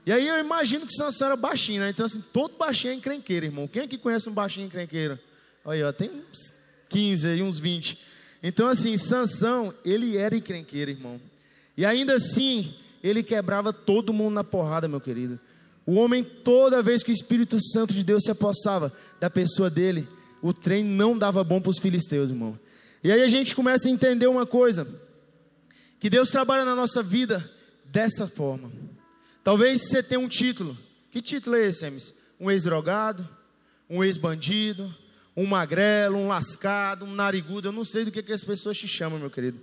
E 0.05 0.11
aí 0.11 0.27
eu 0.27 0.39
imagino 0.39 0.85
que 0.85 0.93
Sansão 0.93 1.27
era 1.27 1.35
baixinho, 1.35 1.81
né? 1.81 1.89
Então, 1.89 2.05
assim, 2.05 2.23
todo 2.33 2.57
baixinho 2.57 2.91
é 2.91 2.95
encrenqueiro, 2.95 3.45
irmão. 3.45 3.67
Quem 3.67 3.83
é 3.83 3.87
que 3.87 3.97
conhece 3.97 4.29
um 4.29 4.33
baixinho 4.33 4.67
encrenqueiro? 4.67 5.19
Olha, 5.63 5.89
ó, 5.89 5.91
tem 5.91 6.09
uns 6.09 6.53
15 6.89 7.27
aí, 7.27 7.43
uns 7.43 7.59
20. 7.59 7.97
Então, 8.41 8.67
assim, 8.67 8.97
Sansão, 8.97 9.73
ele 9.83 10.17
era 10.17 10.35
encrenqueiro, 10.35 10.91
irmão. 10.91 11.19
E 11.75 11.85
ainda 11.85 12.13
assim, 12.13 12.73
ele 13.03 13.23
quebrava 13.23 13.73
todo 13.73 14.13
mundo 14.13 14.33
na 14.33 14.43
porrada, 14.43 14.87
meu 14.87 15.01
querido. 15.01 15.39
O 15.85 15.95
homem, 15.95 16.23
toda 16.23 16.83
vez 16.83 17.03
que 17.03 17.11
o 17.11 17.13
Espírito 17.13 17.57
Santo 17.71 17.93
de 17.93 18.03
Deus 18.03 18.23
se 18.23 18.31
apossava 18.31 18.93
da 19.19 19.29
pessoa 19.29 19.69
dele, 19.69 20.07
o 20.41 20.53
trem 20.53 20.83
não 20.83 21.17
dava 21.17 21.43
bom 21.43 21.59
para 21.59 21.71
os 21.71 21.79
filisteus, 21.79 22.29
irmão. 22.29 22.57
E 23.03 23.11
aí 23.11 23.21
a 23.21 23.27
gente 23.27 23.55
começa 23.55 23.87
a 23.87 23.91
entender 23.91 24.27
uma 24.27 24.45
coisa: 24.45 24.87
que 25.99 26.09
Deus 26.09 26.29
trabalha 26.29 26.63
na 26.63 26.75
nossa 26.75 27.01
vida 27.01 27.49
dessa 27.85 28.27
forma. 28.27 28.71
Talvez 29.43 29.81
você 29.81 30.03
tenha 30.03 30.19
um 30.19 30.27
título. 30.27 30.77
Que 31.11 31.21
título 31.21 31.55
é 31.55 31.65
esse, 31.65 31.85
Emes? 31.85 32.13
Um 32.39 32.51
ex-drogado, 32.51 33.27
um 33.89 34.03
ex-bandido, 34.03 34.93
um 35.35 35.45
magrelo, 35.45 36.17
um 36.17 36.27
lascado, 36.27 37.05
um 37.05 37.13
narigudo. 37.13 37.67
Eu 37.67 37.71
não 37.71 37.85
sei 37.85 38.05
do 38.05 38.11
que, 38.11 38.23
que 38.23 38.33
as 38.33 38.43
pessoas 38.43 38.77
te 38.77 38.87
chamam, 38.87 39.19
meu 39.19 39.29
querido. 39.29 39.59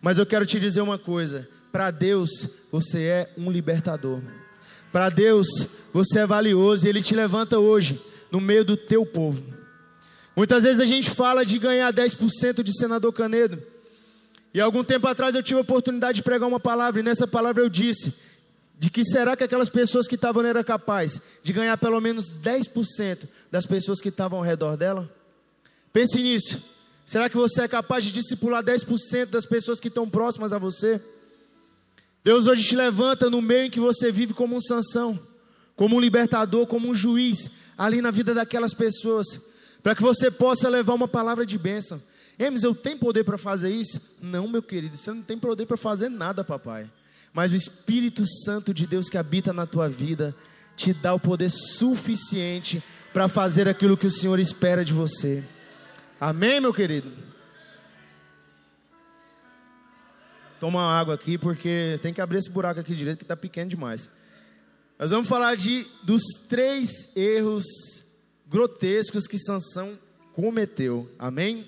Mas 0.00 0.18
eu 0.18 0.26
quero 0.26 0.46
te 0.46 0.58
dizer 0.58 0.80
uma 0.80 0.98
coisa: 0.98 1.48
para 1.70 1.90
Deus, 1.90 2.48
você 2.70 3.04
é 3.04 3.34
um 3.36 3.50
libertador. 3.50 4.20
Para 4.92 5.08
Deus, 5.08 5.48
você 5.92 6.20
é 6.20 6.26
valioso 6.26 6.86
e 6.86 6.88
Ele 6.88 7.02
te 7.02 7.14
levanta 7.14 7.58
hoje 7.58 8.00
no 8.30 8.40
meio 8.40 8.64
do 8.64 8.76
teu 8.76 9.06
povo. 9.06 9.42
Muitas 10.34 10.62
vezes 10.62 10.80
a 10.80 10.84
gente 10.84 11.10
fala 11.10 11.44
de 11.44 11.58
ganhar 11.58 11.92
10% 11.92 12.62
de 12.62 12.76
senador 12.76 13.12
Canedo. 13.12 13.62
E 14.52 14.60
algum 14.60 14.82
tempo 14.82 15.06
atrás 15.06 15.34
eu 15.34 15.42
tive 15.42 15.58
a 15.58 15.62
oportunidade 15.62 16.16
de 16.16 16.22
pregar 16.22 16.48
uma 16.48 16.58
palavra, 16.58 17.00
e 17.00 17.04
nessa 17.04 17.26
palavra 17.26 17.62
eu 17.62 17.68
disse: 17.68 18.12
de 18.80 18.88
que 18.88 19.04
será 19.04 19.36
que 19.36 19.44
aquelas 19.44 19.68
pessoas 19.68 20.08
que 20.08 20.14
estavam 20.14 20.42
eram 20.42 20.64
capazes 20.64 21.20
de 21.42 21.52
ganhar 21.52 21.76
pelo 21.76 22.00
menos 22.00 22.32
10% 22.32 23.28
das 23.50 23.66
pessoas 23.66 24.00
que 24.00 24.08
estavam 24.08 24.38
ao 24.38 24.44
redor 24.44 24.74
dela? 24.74 25.14
Pense 25.92 26.18
nisso. 26.22 26.64
Será 27.04 27.28
que 27.28 27.36
você 27.36 27.60
é 27.60 27.68
capaz 27.68 28.02
de 28.04 28.10
discipular 28.10 28.64
10% 28.64 29.26
das 29.26 29.44
pessoas 29.44 29.78
que 29.78 29.88
estão 29.88 30.08
próximas 30.08 30.50
a 30.50 30.58
você? 30.58 30.98
Deus 32.24 32.46
hoje 32.46 32.64
te 32.64 32.74
levanta 32.74 33.28
no 33.28 33.42
meio 33.42 33.64
em 33.64 33.70
que 33.70 33.78
você 33.78 34.10
vive 34.10 34.32
como 34.32 34.56
um 34.56 34.62
Sansão, 34.62 35.20
como 35.76 35.96
um 35.96 36.00
libertador, 36.00 36.66
como 36.66 36.88
um 36.88 36.94
juiz, 36.94 37.50
ali 37.76 38.00
na 38.00 38.10
vida 38.10 38.32
daquelas 38.32 38.72
pessoas, 38.72 39.26
para 39.82 39.94
que 39.94 40.00
você 40.00 40.30
possa 40.30 40.70
levar 40.70 40.94
uma 40.94 41.08
palavra 41.08 41.44
de 41.44 41.58
bênção. 41.58 42.02
Emes, 42.38 42.62
eu 42.62 42.74
tenho 42.74 42.98
poder 42.98 43.24
para 43.24 43.36
fazer 43.36 43.68
isso? 43.68 44.00
Não, 44.22 44.48
meu 44.48 44.62
querido, 44.62 44.96
você 44.96 45.12
não 45.12 45.20
tem 45.20 45.36
poder 45.36 45.66
para 45.66 45.76
fazer 45.76 46.08
nada, 46.08 46.42
papai. 46.42 46.90
Mas 47.32 47.52
o 47.52 47.56
Espírito 47.56 48.24
Santo 48.44 48.74
de 48.74 48.86
Deus 48.86 49.08
que 49.08 49.18
habita 49.18 49.52
na 49.52 49.66
tua 49.66 49.88
vida 49.88 50.34
te 50.76 50.92
dá 50.92 51.14
o 51.14 51.20
poder 51.20 51.50
suficiente 51.50 52.82
para 53.12 53.28
fazer 53.28 53.68
aquilo 53.68 53.96
que 53.96 54.06
o 54.06 54.10
Senhor 54.10 54.38
espera 54.38 54.84
de 54.84 54.92
você. 54.92 55.44
Amém, 56.20 56.60
meu 56.60 56.72
querido? 56.72 57.12
Toma 60.58 60.80
uma 60.80 61.00
água 61.00 61.14
aqui, 61.14 61.38
porque 61.38 61.98
tem 62.02 62.12
que 62.12 62.20
abrir 62.20 62.38
esse 62.38 62.50
buraco 62.50 62.80
aqui 62.80 62.94
direito, 62.94 63.18
que 63.18 63.24
está 63.24 63.36
pequeno 63.36 63.70
demais. 63.70 64.10
Nós 64.98 65.10
vamos 65.10 65.28
falar 65.28 65.54
de, 65.54 65.86
dos 66.02 66.22
três 66.48 67.08
erros 67.16 67.64
grotescos 68.46 69.26
que 69.26 69.38
Sansão 69.38 69.98
cometeu. 70.34 71.10
Amém? 71.18 71.66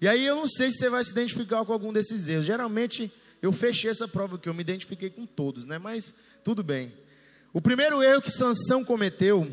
E 0.00 0.08
aí 0.08 0.24
eu 0.24 0.36
não 0.36 0.48
sei 0.48 0.70
se 0.70 0.78
você 0.78 0.88
vai 0.88 1.04
se 1.04 1.10
identificar 1.10 1.64
com 1.64 1.72
algum 1.72 1.92
desses 1.92 2.28
erros. 2.28 2.46
Geralmente 2.46 3.12
eu 3.44 3.52
fechei 3.52 3.90
essa 3.90 4.08
prova 4.08 4.38
que 4.38 4.48
eu 4.48 4.54
me 4.54 4.62
identifiquei 4.62 5.10
com 5.10 5.26
todos, 5.26 5.66
né? 5.66 5.78
Mas 5.78 6.14
tudo 6.42 6.62
bem. 6.62 6.94
O 7.52 7.60
primeiro 7.60 8.02
erro 8.02 8.22
que 8.22 8.30
Sansão 8.30 8.82
cometeu 8.82 9.46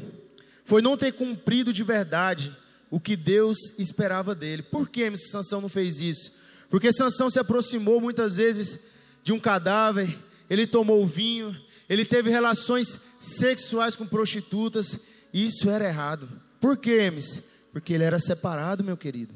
foi 0.64 0.82
não 0.82 0.96
ter 0.96 1.12
cumprido 1.12 1.74
de 1.74 1.84
verdade 1.84 2.56
o 2.90 3.02
que 3.02 3.18
Deus 3.18 3.58
esperava 3.78 4.34
dele. 4.34 4.64
Por 4.64 4.88
que 4.88 5.18
Sansão 5.18 5.60
não 5.60 5.68
fez 5.68 6.00
isso? 6.00 6.32
Porque 6.70 6.94
Sansão 6.94 7.30
se 7.30 7.38
aproximou 7.38 8.00
muitas 8.00 8.38
vezes 8.38 8.80
de 9.24 9.34
um 9.34 9.40
cadáver, 9.40 10.18
ele 10.50 10.66
tomou 10.66 11.06
vinho, 11.06 11.54
ele 11.90 12.06
teve 12.06 12.30
relações 12.30 12.98
sexuais 13.20 13.94
com 13.94 14.08
prostitutas, 14.08 14.98
e 15.34 15.46
isso 15.46 15.70
era 15.70 15.86
errado. 15.86 16.30
Por 16.62 16.78
quê, 16.78 16.92
Emes? 16.92 17.44
Porque 17.74 17.92
ele 17.92 18.06
era 18.06 18.20
separado, 18.20 18.86
meu 18.86 18.96
querido. 18.96 19.34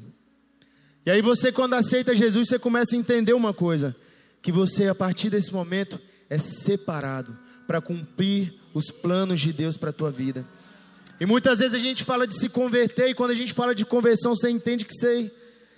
E 1.04 1.10
aí 1.10 1.20
você, 1.20 1.52
quando 1.52 1.74
aceita 1.74 2.16
Jesus, 2.16 2.48
você 2.48 2.58
começa 2.58 2.96
a 2.96 2.98
entender 2.98 3.34
uma 3.34 3.52
coisa: 3.52 3.94
que 4.46 4.52
você, 4.52 4.86
a 4.86 4.94
partir 4.94 5.28
desse 5.28 5.52
momento, 5.52 5.98
é 6.30 6.38
separado 6.38 7.36
para 7.66 7.80
cumprir 7.80 8.54
os 8.72 8.92
planos 8.92 9.40
de 9.40 9.52
Deus 9.52 9.76
para 9.76 9.90
a 9.90 9.92
tua 9.92 10.08
vida. 10.08 10.46
E 11.18 11.26
muitas 11.26 11.58
vezes 11.58 11.74
a 11.74 11.80
gente 11.80 12.04
fala 12.04 12.28
de 12.28 12.38
se 12.38 12.48
converter, 12.48 13.08
e 13.08 13.14
quando 13.14 13.32
a 13.32 13.34
gente 13.34 13.52
fala 13.52 13.74
de 13.74 13.84
conversão, 13.84 14.36
você 14.36 14.48
entende 14.48 14.84
que 14.84 14.94
você, 14.94 15.32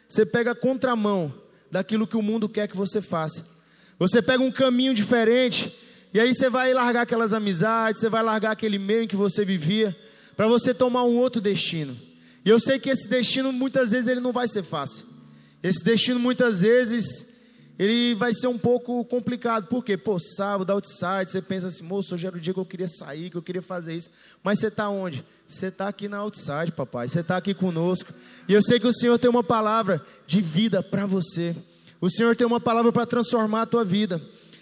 você 0.06 0.26
pega 0.26 0.50
a 0.50 0.54
contramão 0.54 1.32
daquilo 1.70 2.06
que 2.06 2.14
o 2.14 2.20
mundo 2.20 2.46
quer 2.46 2.68
que 2.68 2.76
você 2.76 3.00
faça. 3.00 3.42
Você 3.98 4.20
pega 4.20 4.42
um 4.42 4.52
caminho 4.52 4.92
diferente 4.92 5.74
e 6.12 6.20
aí 6.20 6.34
você 6.34 6.50
vai 6.50 6.74
largar 6.74 7.00
aquelas 7.00 7.32
amizades, 7.32 8.02
você 8.02 8.10
vai 8.10 8.22
largar 8.22 8.50
aquele 8.50 8.78
meio 8.78 9.04
em 9.04 9.08
que 9.08 9.16
você 9.16 9.46
vivia, 9.46 9.96
para 10.36 10.46
você 10.46 10.74
tomar 10.74 11.04
um 11.04 11.16
outro 11.16 11.40
destino. 11.40 11.96
E 12.44 12.50
eu 12.50 12.60
sei 12.60 12.78
que 12.78 12.90
esse 12.90 13.08
destino 13.08 13.50
muitas 13.50 13.92
vezes 13.92 14.08
ele 14.08 14.20
não 14.20 14.30
vai 14.30 14.46
ser 14.46 14.62
fácil. 14.62 15.06
Esse 15.62 15.82
destino 15.82 16.20
muitas 16.20 16.60
vezes 16.60 17.26
ele 17.78 18.14
vai 18.14 18.34
ser 18.34 18.48
um 18.48 18.58
pouco 18.58 19.04
complicado. 19.04 19.68
Por 19.68 19.84
quê? 19.84 19.96
Pô, 19.96 20.18
sábado, 20.18 20.72
outside, 20.72 21.30
você 21.30 21.40
pensa 21.40 21.68
assim, 21.68 21.84
moço, 21.84 22.14
hoje 22.14 22.26
era 22.26 22.36
o 22.36 22.40
dia 22.40 22.52
que 22.52 22.58
eu 22.58 22.66
queria 22.66 22.88
sair, 22.88 23.30
que 23.30 23.36
eu 23.36 23.42
queria 23.42 23.62
fazer 23.62 23.94
isso. 23.94 24.10
Mas 24.42 24.58
você 24.58 24.66
está 24.66 24.88
onde? 24.88 25.24
Você 25.46 25.66
está 25.66 25.86
aqui 25.86 26.08
na 26.08 26.18
outside, 26.18 26.72
papai. 26.74 27.08
Você 27.08 27.20
está 27.20 27.36
aqui 27.36 27.54
conosco. 27.54 28.12
E 28.48 28.52
eu 28.52 28.62
sei 28.62 28.80
que 28.80 28.86
o 28.86 28.92
Senhor 28.92 29.16
tem 29.16 29.30
uma 29.30 29.44
palavra 29.44 30.04
de 30.26 30.42
vida 30.42 30.82
para 30.82 31.06
você. 31.06 31.54
O 32.00 32.10
Senhor 32.10 32.34
tem 32.34 32.46
uma 32.46 32.60
palavra 32.60 32.90
para 32.90 33.06
transformar 33.06 33.62
a 33.62 33.66
tua 33.66 33.84
vida. 33.84 34.20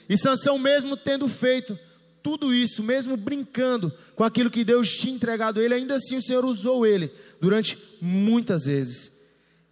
E 0.08 0.18
Sansão, 0.18 0.58
mesmo 0.58 0.94
tendo 0.94 1.26
feito 1.26 1.78
tudo 2.22 2.52
isso, 2.52 2.82
mesmo 2.82 3.16
brincando 3.16 3.90
com 4.14 4.24
aquilo 4.24 4.50
que 4.50 4.64
Deus 4.64 4.90
tinha 4.90 5.14
entregado 5.14 5.58
a 5.58 5.62
ele, 5.62 5.72
ainda 5.72 5.94
assim 5.94 6.16
o 6.16 6.22
Senhor 6.22 6.44
usou 6.44 6.86
ele 6.86 7.10
durante 7.40 7.78
muitas 7.98 8.64
vezes. 8.66 9.10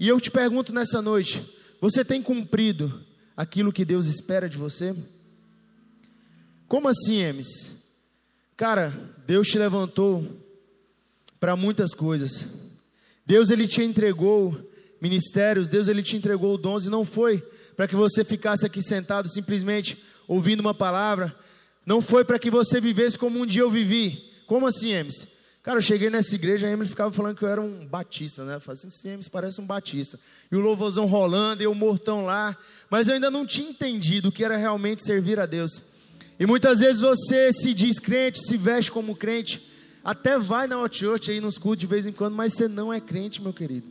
E 0.01 0.09
eu 0.09 0.19
te 0.19 0.31
pergunto 0.31 0.73
nessa 0.73 1.03
noite: 1.03 1.45
você 1.79 2.03
tem 2.03 2.23
cumprido 2.23 3.04
aquilo 3.37 3.73
que 3.73 3.85
Deus 3.85 4.07
espera 4.07 4.49
de 4.49 4.57
você? 4.57 4.95
Como 6.69 6.89
assim, 6.89 7.17
Emes? 7.17 7.73
Cara, 8.57 8.93
Deus 9.27 9.49
te 9.49 9.59
levantou 9.59 10.27
para 11.41 11.57
muitas 11.57 11.95
coisas. 11.95 12.47
Deus 13.27 13.51
ele 13.51 13.67
te 13.67 13.83
entregou 13.83 14.71
ministérios, 15.01 15.69
Deus 15.69 15.89
ele 15.89 16.03
te 16.03 16.17
entregou 16.17 16.57
dons 16.57 16.87
e 16.87 16.91
não 16.91 17.05
foi 17.05 17.41
para 17.77 17.89
que 17.89 17.97
você 17.97 18.25
ficasse 18.25 18.65
aqui 18.65 18.81
sentado 18.81 19.29
simplesmente 19.29 20.03
ouvindo 20.27 20.61
uma 20.61 20.73
palavra, 20.73 21.35
não 21.85 22.01
foi 22.01 22.25
para 22.25 22.39
que 22.39 22.51
você 22.51 22.81
vivesse 22.81 23.19
como 23.19 23.41
um 23.41 23.47
dia 23.47 23.63
eu 23.63 23.71
vivi. 23.71 24.31
Como 24.47 24.67
assim, 24.67 24.93
Emes? 24.93 25.27
Cara, 25.65 25.79
eu 25.79 25.83
cheguei 25.83 26.11
nessa 26.11 26.35
igreja, 26.35 26.67
a 26.67 26.71
Emily 26.71 26.91
ficava 26.91 27.11
falando 27.11 27.39
que 27.39 27.43
eu 27.43 27.49
era 27.49 27.61
um 27.63 27.87
batista, 27.87 28.45
né? 28.45 28.57
Eu 28.57 28.61
falei 28.61 28.79
assim, 28.79 28.91
sim, 28.91 29.09
Emily 29.09 29.31
parece 29.31 29.63
um 29.63 29.67
batista. 29.67 30.21
E 30.53 30.55
o 30.55 30.61
louvorzão 30.61 31.07
rolando, 31.07 31.63
e 31.63 31.67
o 31.67 31.75
mortão 31.75 32.27
lá. 32.27 32.55
Mas 32.91 33.09
eu 33.09 33.15
ainda 33.15 33.31
não 33.31 33.47
tinha 33.47 33.71
entendido 33.71 34.29
o 34.29 34.33
que 34.33 34.45
era 34.45 34.59
realmente 34.59 35.03
servir 35.03 35.41
a 35.41 35.47
Deus. 35.47 35.83
E 36.39 36.45
muitas 36.45 36.81
vezes 36.81 37.01
você 37.01 37.51
se 37.51 37.73
diz 37.73 37.99
crente, 37.99 38.47
se 38.47 38.59
veste 38.59 38.93
como 38.93 39.17
crente, 39.17 39.67
até 40.05 40.39
vai 40.39 40.67
na 40.67 40.79
Hot 40.79 40.99
Church 40.99 41.31
aí 41.31 41.41
nos 41.41 41.57
cultos 41.57 41.81
de 41.81 41.87
vez 41.87 42.05
em 42.05 42.13
quando, 42.13 42.35
mas 42.35 42.53
você 42.53 42.69
não 42.69 42.93
é 42.93 43.01
crente, 43.01 43.41
meu 43.41 43.55
querido. 43.55 43.87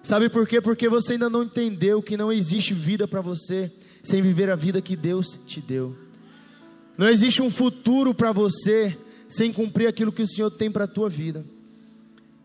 Sabe 0.00 0.28
por 0.28 0.46
quê? 0.46 0.60
Porque 0.60 0.88
você 0.88 1.14
ainda 1.14 1.28
não 1.28 1.42
entendeu 1.42 2.00
que 2.00 2.16
não 2.16 2.30
existe 2.30 2.72
vida 2.72 3.08
para 3.08 3.20
você 3.20 3.72
sem 4.04 4.22
viver 4.22 4.48
a 4.48 4.54
vida 4.54 4.80
que 4.80 4.94
Deus 4.94 5.36
te 5.44 5.60
deu. 5.60 5.96
Não 6.96 7.08
existe 7.08 7.42
um 7.42 7.50
futuro 7.50 8.14
para 8.14 8.30
você 8.30 8.96
sem 9.36 9.52
cumprir 9.52 9.88
aquilo 9.88 10.12
que 10.12 10.22
o 10.22 10.28
Senhor 10.28 10.50
tem 10.50 10.70
para 10.70 10.84
a 10.84 10.88
tua 10.88 11.08
vida. 11.08 11.44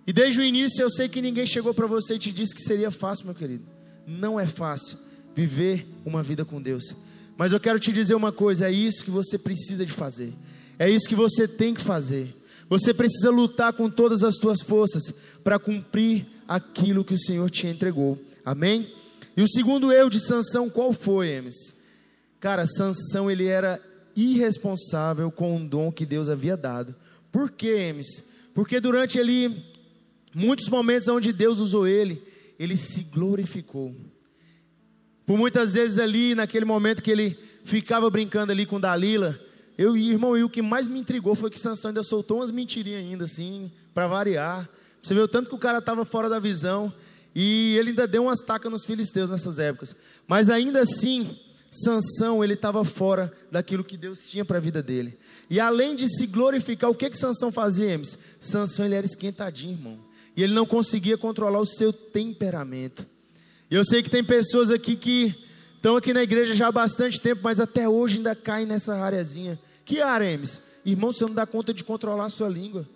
E 0.08 0.14
desde 0.14 0.40
o 0.40 0.44
início 0.44 0.82
eu 0.82 0.90
sei 0.90 1.08
que 1.08 1.22
ninguém 1.22 1.46
chegou 1.46 1.74
para 1.74 1.86
você 1.86 2.16
e 2.16 2.20
te 2.20 2.32
disse 2.32 2.56
que 2.56 2.62
seria 2.62 2.90
fácil, 2.90 3.26
meu 3.26 3.36
querido. 3.36 3.64
Não 4.08 4.40
é 4.40 4.48
fácil 4.48 4.98
viver 5.36 5.88
uma 6.04 6.24
vida 6.24 6.44
com 6.44 6.62
Deus. 6.62 6.96
Mas 7.38 7.52
eu 7.52 7.60
quero 7.60 7.80
te 7.80 7.94
dizer 7.94 8.16
uma 8.16 8.32
coisa: 8.32 8.68
é 8.68 8.72
isso 8.72 9.06
que 9.06 9.12
você 9.12 9.38
precisa 9.38 9.86
de 9.86 9.94
fazer. 9.94 10.34
É 10.80 10.90
isso 10.90 11.08
que 11.08 11.16
você 11.16 11.48
tem 11.48 11.74
que 11.74 11.82
fazer. 11.82 12.36
Você 12.68 12.94
precisa 12.94 13.30
lutar 13.30 13.74
com 13.74 13.90
todas 13.90 14.24
as 14.24 14.36
suas 14.36 14.62
forças 14.62 15.14
para 15.44 15.60
cumprir 15.60 16.28
aquilo 16.48 17.06
que 17.06 17.14
o 17.14 17.20
Senhor 17.20 17.50
te 17.50 17.68
entregou. 17.68 18.18
Amém? 18.44 18.92
E 19.38 19.42
o 19.42 19.50
segundo 19.50 19.92
erro 19.92 20.10
de 20.10 20.20
Sansão 20.20 20.70
qual 20.70 20.94
foi, 20.94 21.30
Emes? 21.30 21.56
Cara, 22.40 22.66
Sansão 22.66 23.30
ele 23.30 23.46
era 23.46 23.82
irresponsável 24.20 25.32
com 25.32 25.58
o 25.58 25.68
dom 25.68 25.92
que 25.92 26.06
Deus 26.06 26.30
havia 26.30 26.58
dado. 26.58 26.96
Por 27.32 27.52
quê, 27.52 27.90
Emes? 27.90 28.24
Porque 28.54 28.80
durante 28.80 29.20
ali 29.20 29.64
muitos 30.34 30.68
momentos 30.68 31.08
onde 31.08 31.32
Deus 31.32 31.60
usou 31.60 31.88
ele, 31.88 32.22
ele 32.58 32.76
se 32.76 33.04
glorificou. 33.04 33.96
Por 35.26 35.38
muitas 35.38 35.74
vezes 35.74 36.00
ali, 36.00 36.34
naquele 36.36 36.66
momento 36.66 37.04
que 37.04 37.12
ele 37.12 37.38
ficava 37.64 38.10
brincando 38.10 38.52
ali 38.52 38.66
com 38.66 38.80
Dalila, 38.80 39.40
eu 39.78 39.96
e 39.96 40.10
irmão, 40.10 40.38
e 40.38 40.44
o 40.44 40.50
que 40.50 40.62
mais 40.62 40.88
me 40.88 41.00
intrigou 41.00 41.36
foi 41.36 41.50
que 41.50 41.60
Sansão 41.60 41.90
ainda 41.90 42.04
soltou 42.04 42.38
umas 42.38 42.52
mentirinhas 42.52 43.02
ainda 43.02 43.26
assim, 43.26 43.72
para 43.94 44.08
variar. 44.08 44.68
Você 45.02 45.14
o 45.14 45.28
tanto 45.28 45.50
que 45.50 45.56
o 45.56 45.60
cara 45.60 45.78
estava 45.78 46.04
fora 46.04 46.28
da 46.28 46.40
visão 46.40 46.92
e 47.34 47.76
ele 47.78 47.92
ainda 47.92 48.08
deu 48.08 48.24
umas 48.24 48.40
tacas 48.40 48.72
nos 48.72 48.84
filisteus 48.84 49.30
nessas 49.30 49.60
épocas. 49.60 49.96
Mas 50.28 50.50
ainda 50.50 50.82
assim, 50.82 51.38
Sansão, 51.72 52.44
ele 52.44 52.54
estava 52.54 52.84
fora 52.84 53.32
daquilo 53.52 53.84
que 53.84 53.96
Deus 53.96 54.20
tinha 54.28 54.44
para 54.44 54.58
a 54.58 54.62
vida 54.62 54.82
dele. 54.82 55.18
E 55.50 55.60
além 55.60 55.96
de 55.96 56.08
se 56.08 56.26
glorificar, 56.26 56.90
o 56.90 56.96
que 56.96 57.10
que 57.10 57.18
Sansão 57.18 57.52
fazia, 57.52 57.92
Emes? 57.92 58.18
Sansão, 58.40 58.86
ele 58.86 58.96
era 58.96 59.06
esquentadinho, 59.06 59.74
irmão. 59.74 60.00
E 60.36 60.44
ele 60.44 60.54
não 60.54 60.66
conseguia 60.66 61.18
controlar 61.18 61.60
o 61.60 61.66
seu 61.66 61.94
temperamento. 61.94 63.06
E 63.70 63.76
eu 63.76 63.86
sei 63.86 64.02
que 64.02 64.10
tem 64.10 64.24
pessoas 64.24 64.72
aqui 64.72 64.96
que 64.96 65.36
estão 65.76 65.96
aqui 65.96 66.14
na 66.14 66.24
igreja 66.24 66.56
já 66.56 66.68
há 66.68 66.72
bastante 66.72 67.20
tempo, 67.20 67.42
mas 67.44 67.60
até 67.60 67.88
hoje 67.88 68.18
ainda 68.18 68.36
caem 68.36 68.66
nessa 68.66 68.96
areazinha. 68.96 69.60
Que 69.86 70.02
área, 70.02 70.26
Emes? 70.26 70.62
Irmão, 70.84 71.12
você 71.14 71.24
não 71.24 71.34
dá 71.34 71.46
conta 71.46 71.74
de 71.74 71.84
controlar 71.84 72.26
a 72.26 72.30
sua 72.30 72.50
língua. 72.50 72.88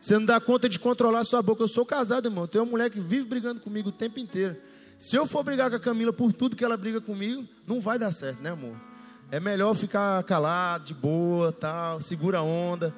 Você 0.00 0.14
não 0.14 0.24
dá 0.24 0.40
conta 0.40 0.68
de 0.68 0.78
controlar 0.78 1.20
a 1.20 1.24
sua 1.24 1.42
boca. 1.42 1.62
Eu 1.62 1.68
sou 1.68 1.84
casado, 1.84 2.26
irmão. 2.26 2.46
Tem 2.46 2.60
uma 2.60 2.70
mulher 2.70 2.90
que 2.90 3.00
vive 3.00 3.24
brigando 3.24 3.60
comigo 3.60 3.88
o 3.88 3.92
tempo 3.92 4.18
inteiro. 4.18 4.56
Se 4.98 5.14
eu 5.14 5.26
for 5.26 5.44
brigar 5.44 5.68
com 5.70 5.76
a 5.76 5.80
Camila 5.80 6.12
por 6.12 6.32
tudo 6.32 6.56
que 6.56 6.64
ela 6.64 6.76
briga 6.76 7.00
comigo, 7.00 7.46
não 7.66 7.80
vai 7.80 7.98
dar 7.98 8.12
certo, 8.12 8.42
né, 8.42 8.50
amor? 8.50 8.76
É 9.30 9.38
melhor 9.38 9.74
ficar 9.74 10.22
calado, 10.24 10.84
de 10.84 10.94
boa, 10.94 11.52
tal, 11.52 12.00
segura 12.00 12.38
a 12.38 12.42
onda. 12.42 12.94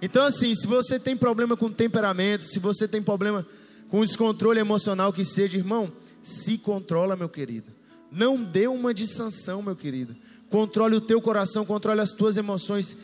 Então, 0.00 0.24
assim, 0.24 0.54
se 0.54 0.66
você 0.66 0.98
tem 0.98 1.16
problema 1.16 1.56
com 1.56 1.70
temperamento, 1.70 2.44
se 2.44 2.58
você 2.58 2.88
tem 2.88 3.02
problema 3.02 3.46
com 3.88 4.04
descontrole 4.04 4.58
emocional 4.58 5.12
que 5.12 5.24
seja, 5.24 5.58
irmão, 5.58 5.92
se 6.22 6.56
controla, 6.56 7.14
meu 7.14 7.28
querido. 7.28 7.72
Não 8.10 8.42
dê 8.42 8.66
uma 8.66 8.94
de 8.94 9.06
sanção, 9.06 9.62
meu 9.62 9.76
querido. 9.76 10.16
Controle 10.48 10.96
o 10.96 11.00
teu 11.00 11.20
coração, 11.20 11.64
controle 11.66 12.00
as 12.00 12.12
tuas 12.12 12.36
emoções, 12.36 12.96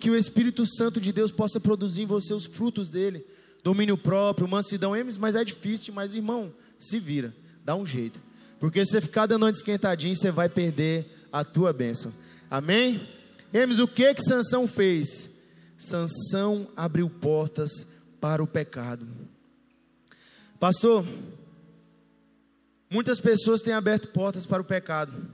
que 0.00 0.10
o 0.10 0.16
Espírito 0.16 0.66
Santo 0.66 1.00
de 1.00 1.12
Deus 1.12 1.30
possa 1.30 1.58
produzir 1.58 2.02
em 2.02 2.06
você 2.06 2.34
os 2.34 2.44
frutos 2.44 2.90
dele. 2.90 3.24
Domínio 3.62 3.96
próprio, 3.96 4.46
mansidão, 4.46 4.92
mas 5.18 5.34
é 5.34 5.44
difícil, 5.44 5.94
mas 5.94 6.14
irmão, 6.14 6.52
se 6.78 6.98
vira 6.98 7.32
dá 7.64 7.74
um 7.74 7.86
jeito. 7.86 8.20
Porque 8.60 8.84
se 8.84 8.92
você 8.92 9.00
ficar 9.00 9.26
dando 9.26 9.44
uma 9.44 9.50
esquentadinha, 9.50 10.14
você 10.14 10.30
vai 10.30 10.48
perder 10.48 11.26
a 11.32 11.44
tua 11.44 11.72
bênção. 11.72 12.12
Amém? 12.50 13.08
Hermes, 13.52 13.78
o 13.78 13.88
que 13.88 14.14
que 14.14 14.22
Sansão 14.22 14.68
fez? 14.68 15.30
Sansão 15.78 16.68
abriu 16.76 17.08
portas 17.08 17.70
para 18.20 18.42
o 18.42 18.46
pecado. 18.46 19.06
Pastor, 20.58 21.04
muitas 22.88 23.20
pessoas 23.20 23.60
têm 23.60 23.74
aberto 23.74 24.08
portas 24.08 24.46
para 24.46 24.62
o 24.62 24.64
pecado. 24.64 25.30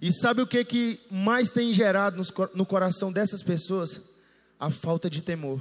E 0.00 0.12
sabe 0.12 0.40
o 0.40 0.46
que 0.46 0.64
que 0.64 1.00
mais 1.10 1.50
tem 1.50 1.74
gerado 1.74 2.22
no 2.54 2.64
coração 2.64 3.12
dessas 3.12 3.42
pessoas? 3.42 4.00
A 4.58 4.70
falta 4.70 5.10
de 5.10 5.22
temor. 5.22 5.60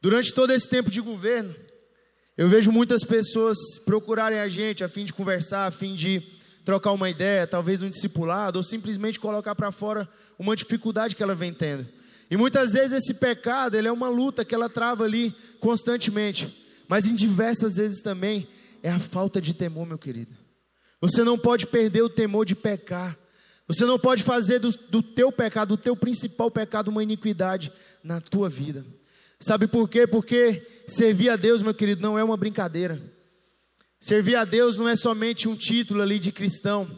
Durante 0.00 0.32
todo 0.32 0.52
esse 0.52 0.68
tempo 0.68 0.90
de 0.90 1.00
governo, 1.00 1.54
eu 2.36 2.48
vejo 2.48 2.72
muitas 2.72 3.04
pessoas 3.04 3.58
procurarem 3.84 4.38
a 4.38 4.48
gente 4.48 4.82
a 4.82 4.88
fim 4.88 5.04
de 5.04 5.12
conversar, 5.12 5.66
a 5.66 5.70
fim 5.70 5.94
de 5.94 6.22
trocar 6.64 6.92
uma 6.92 7.10
ideia, 7.10 7.46
talvez 7.46 7.82
um 7.82 7.90
discipulado, 7.90 8.58
ou 8.58 8.62
simplesmente 8.62 9.20
colocar 9.20 9.54
para 9.54 9.70
fora 9.70 10.08
uma 10.38 10.56
dificuldade 10.56 11.14
que 11.14 11.22
ela 11.22 11.34
vem 11.34 11.52
tendo. 11.52 11.86
E 12.30 12.36
muitas 12.36 12.72
vezes 12.72 12.98
esse 13.04 13.14
pecado, 13.14 13.76
ele 13.76 13.88
é 13.88 13.92
uma 13.92 14.08
luta 14.08 14.44
que 14.44 14.54
ela 14.54 14.68
trava 14.68 15.04
ali 15.04 15.34
constantemente. 15.60 16.64
Mas 16.88 17.04
em 17.04 17.14
diversas 17.14 17.76
vezes 17.76 18.00
também 18.00 18.48
é 18.82 18.90
a 18.90 18.98
falta 18.98 19.40
de 19.40 19.52
temor, 19.52 19.86
meu 19.86 19.98
querido. 19.98 20.34
Você 21.00 21.22
não 21.22 21.38
pode 21.38 21.66
perder 21.66 22.02
o 22.02 22.08
temor 22.08 22.46
de 22.46 22.54
pecar. 22.54 23.18
Você 23.68 23.84
não 23.84 23.98
pode 23.98 24.22
fazer 24.22 24.58
do, 24.58 24.70
do 24.70 25.02
teu 25.02 25.30
pecado, 25.30 25.76
do 25.76 25.82
teu 25.82 25.94
principal 25.94 26.50
pecado, 26.50 26.88
uma 26.88 27.02
iniquidade 27.02 27.72
na 28.02 28.20
tua 28.20 28.48
vida. 28.48 28.84
Sabe 29.42 29.66
por 29.66 29.88
quê? 29.88 30.06
Porque 30.06 30.64
servir 30.86 31.28
a 31.28 31.34
Deus, 31.34 31.60
meu 31.62 31.74
querido, 31.74 32.00
não 32.00 32.16
é 32.16 32.22
uma 32.22 32.36
brincadeira. 32.36 33.02
Servir 34.00 34.36
a 34.36 34.44
Deus 34.44 34.76
não 34.76 34.88
é 34.88 34.94
somente 34.94 35.48
um 35.48 35.56
título 35.56 36.00
ali 36.00 36.20
de 36.20 36.30
cristão. 36.30 36.88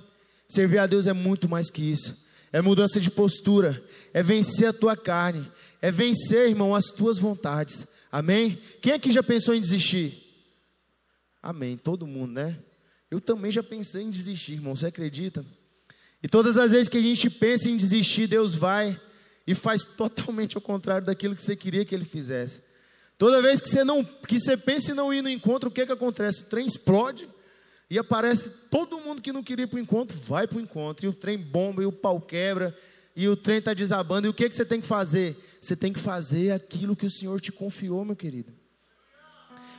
Servir 0.47 0.79
a 0.79 0.87
Deus 0.87 1.07
é 1.07 1.15
muito 1.15 1.49
mais 1.49 1.71
que 1.71 1.83
isso. 1.83 2.15
É 2.53 2.61
mudança 2.61 3.01
de 3.01 3.11
postura, 3.11 3.83
é 4.13 4.23
vencer 4.23 4.69
a 4.69 4.73
tua 4.75 4.95
carne, 4.95 5.51
é 5.81 5.91
vencer, 5.91 6.51
irmão, 6.51 6.75
as 6.75 6.85
tuas 6.85 7.19
vontades. 7.19 7.87
Amém? 8.13 8.61
Quem 8.83 8.93
aqui 8.93 9.11
já 9.11 9.23
pensou 9.23 9.55
em 9.55 9.61
desistir? 9.61 10.23
Amém. 11.43 11.79
Todo 11.79 12.07
mundo, 12.07 12.35
né? 12.35 12.59
Eu 13.11 13.23
também 13.23 13.51
já 13.51 13.63
pensei 13.63 14.03
em 14.03 14.11
desistir, 14.11 14.53
irmão. 14.53 14.77
Você 14.77 14.89
acredita? 14.89 15.45
E 16.23 16.29
todas 16.29 16.59
as 16.59 16.73
vezes 16.73 16.91
que 16.91 16.99
a 16.99 17.03
gente 17.03 17.31
pensa 17.31 17.71
em 17.71 17.77
desistir, 17.77 18.27
Deus 18.27 18.55
vai 18.55 19.01
e 19.47 19.55
faz 19.55 19.85
totalmente 19.85 20.57
ao 20.57 20.63
contrário 20.63 21.07
daquilo 21.07 21.37
que 21.37 21.43
você 21.43 21.55
queria 21.55 21.85
que 21.85 21.95
ele 21.95 22.05
fizesse. 22.05 22.61
Toda 23.17 23.43
vez 23.43 23.61
que 23.61 23.69
você 23.69 23.85
não, 23.85 24.05
que 24.05 24.41
você 24.41 24.57
pensa 24.57 24.93
em 24.93 24.95
não 24.95 25.13
ir 25.13 25.23
no 25.23 25.29
encontro, 25.29 25.69
o 25.69 25.73
que 25.73 25.87
que 25.87 25.93
acontece? 25.93 26.43
O 26.43 26.47
trem 26.47 26.67
explode 26.67 27.29
e 27.89 27.99
aparece 27.99 28.51
todo 28.71 28.99
mundo 28.99 29.23
que 29.23 29.33
não 29.33 29.43
queria 29.43 29.65
ir 29.65 29.69
para 29.69 29.77
o 29.77 29.81
encontro, 29.81 30.19
vai 30.27 30.47
para 30.47 30.59
o 30.59 30.61
encontro, 30.61 31.07
e 31.07 31.09
o 31.09 31.13
trem 31.13 31.39
bomba, 31.39 31.83
e 31.83 31.87
o 31.87 31.93
pau 31.93 32.21
quebra, 32.21 32.77
e 33.15 33.29
o 33.29 33.37
trem 33.37 33.59
está 33.59 33.73
desabando, 33.73 34.27
e 34.27 34.31
o 34.31 34.35
que, 34.35 34.49
que 34.49 34.57
você 34.57 34.65
tem 34.65 34.81
que 34.81 34.87
fazer? 34.87 35.37
Você 35.61 35.77
tem 35.77 35.93
que 35.93 36.01
fazer 36.01 36.51
aquilo 36.51 36.97
que 36.97 37.07
o 37.07 37.11
Senhor 37.11 37.41
te 37.41 37.53
confiou, 37.53 38.05
meu 38.05 38.17
querido. 38.17 38.53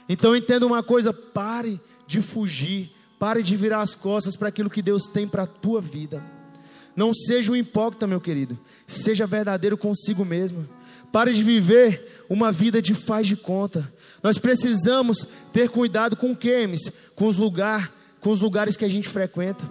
Então 0.08 0.36
entenda 0.36 0.65
uma 0.65 0.82
coisa: 0.82 1.12
pare 1.12 1.82
de 2.08 2.21
fugir, 2.21 2.91
pare 3.19 3.43
de 3.43 3.56
virar 3.56 3.82
as 3.82 3.95
costas 3.95 4.36
para 4.36 4.47
aquilo 4.47 4.69
que 4.69 4.82
Deus 4.82 5.06
tem 5.08 5.28
para 5.28 5.43
a 5.43 5.47
tua 5.47 5.82
vida. 5.82 6.23
Não 6.95 7.13
seja 7.13 7.51
um 7.51 7.55
hipócrita, 7.55 8.08
meu 8.08 8.21
querido. 8.21 8.58
Seja 8.88 9.27
verdadeiro 9.27 9.77
consigo 9.77 10.23
mesmo. 10.23 10.67
Pare 11.12 11.34
de 11.34 11.43
viver 11.43 12.23
uma 12.29 12.51
vida 12.51 12.81
de 12.81 12.93
faz 12.93 13.27
de 13.27 13.36
conta. 13.36 13.91
Nós 14.23 14.38
precisamos 14.38 15.27
ter 15.51 15.69
cuidado 15.69 16.15
com 16.15 16.31
o 16.31 16.36
que, 16.36 16.67
Com 17.15 17.27
os, 17.27 17.38
lugar, 17.38 17.93
com 18.19 18.31
os 18.31 18.39
lugares 18.39 18.77
que 18.77 18.86
a 18.86 18.89
gente 18.89 19.10
frequenta. 19.10 19.63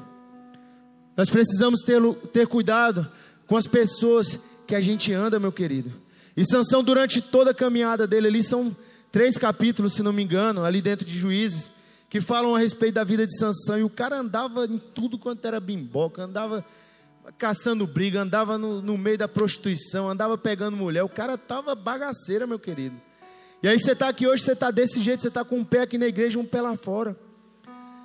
Nós 1.16 1.30
precisamos 1.30 1.80
ter, 1.80 2.00
ter 2.32 2.46
cuidado 2.46 3.10
com 3.46 3.56
as 3.56 3.66
pessoas 3.66 4.38
que 4.66 4.74
a 4.74 4.80
gente 4.80 5.12
anda, 5.12 5.38
meu 5.38 5.52
querido. 5.52 5.92
E 6.36 6.44
Sansão, 6.44 6.82
durante 6.82 7.20
toda 7.20 7.52
a 7.52 7.54
caminhada 7.54 8.06
dele 8.06 8.28
ali, 8.28 8.42
são 8.42 8.76
três 9.12 9.38
capítulos, 9.38 9.94
se 9.94 10.02
não 10.02 10.12
me 10.12 10.22
engano, 10.22 10.64
ali 10.64 10.82
dentro 10.82 11.06
de 11.06 11.16
Juízes, 11.16 11.70
que 12.10 12.20
falam 12.20 12.54
a 12.54 12.58
respeito 12.58 12.94
da 12.94 13.04
vida 13.04 13.26
de 13.26 13.38
Sansão. 13.38 13.78
E 13.78 13.84
o 13.84 13.90
cara 13.90 14.18
andava 14.18 14.64
em 14.66 14.78
tudo 14.78 15.18
quanto 15.18 15.44
era 15.46 15.60
bimboca, 15.60 16.24
andava 16.24 16.64
caçando 17.38 17.86
briga, 17.86 18.20
andava 18.20 18.58
no, 18.58 18.80
no 18.80 18.98
meio 18.98 19.18
da 19.18 19.28
prostituição, 19.28 20.08
andava 20.08 20.36
pegando 20.36 20.76
mulher. 20.76 21.02
O 21.02 21.08
cara 21.08 21.36
tava 21.38 21.74
bagaceira, 21.74 22.46
meu 22.46 22.58
querido. 22.58 22.96
E 23.62 23.68
aí 23.68 23.78
você 23.78 23.92
está 23.92 24.08
aqui 24.08 24.26
hoje, 24.26 24.42
você 24.42 24.52
está 24.52 24.70
desse 24.70 25.00
jeito, 25.00 25.22
você 25.22 25.28
está 25.28 25.44
com 25.44 25.58
um 25.58 25.64
pé 25.64 25.82
aqui 25.82 25.96
na 25.96 26.06
igreja, 26.06 26.38
um 26.38 26.44
pé 26.44 26.60
lá 26.60 26.76
fora. 26.76 27.18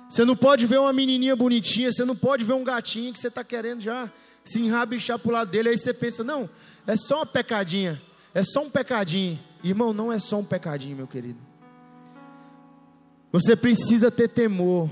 Você 0.08 0.24
não 0.24 0.34
pode 0.34 0.66
ver 0.66 0.80
uma 0.80 0.92
menininha 0.92 1.36
bonitinha, 1.36 1.92
você 1.92 2.04
não 2.04 2.16
pode 2.16 2.44
ver 2.44 2.54
um 2.54 2.64
gatinho 2.64 3.12
que 3.12 3.18
você 3.18 3.28
está 3.28 3.44
querendo 3.44 3.80
já 3.80 4.10
se 4.44 4.60
enrabichar 4.60 5.18
para 5.18 5.28
o 5.28 5.32
lado 5.32 5.50
dele. 5.50 5.68
Aí 5.68 5.78
você 5.78 5.92
pensa, 5.92 6.24
não, 6.24 6.48
é 6.86 6.96
só 6.96 7.16
uma 7.18 7.26
pecadinha, 7.26 8.00
é 8.34 8.42
só 8.42 8.62
um 8.62 8.70
pecadinho. 8.70 9.38
Irmão, 9.62 9.92
não 9.92 10.10
é 10.10 10.18
só 10.18 10.38
um 10.38 10.44
pecadinho, 10.44 10.96
meu 10.96 11.06
querido. 11.06 11.38
Você 13.30 13.54
precisa 13.54 14.10
ter 14.10 14.28
temor. 14.28 14.90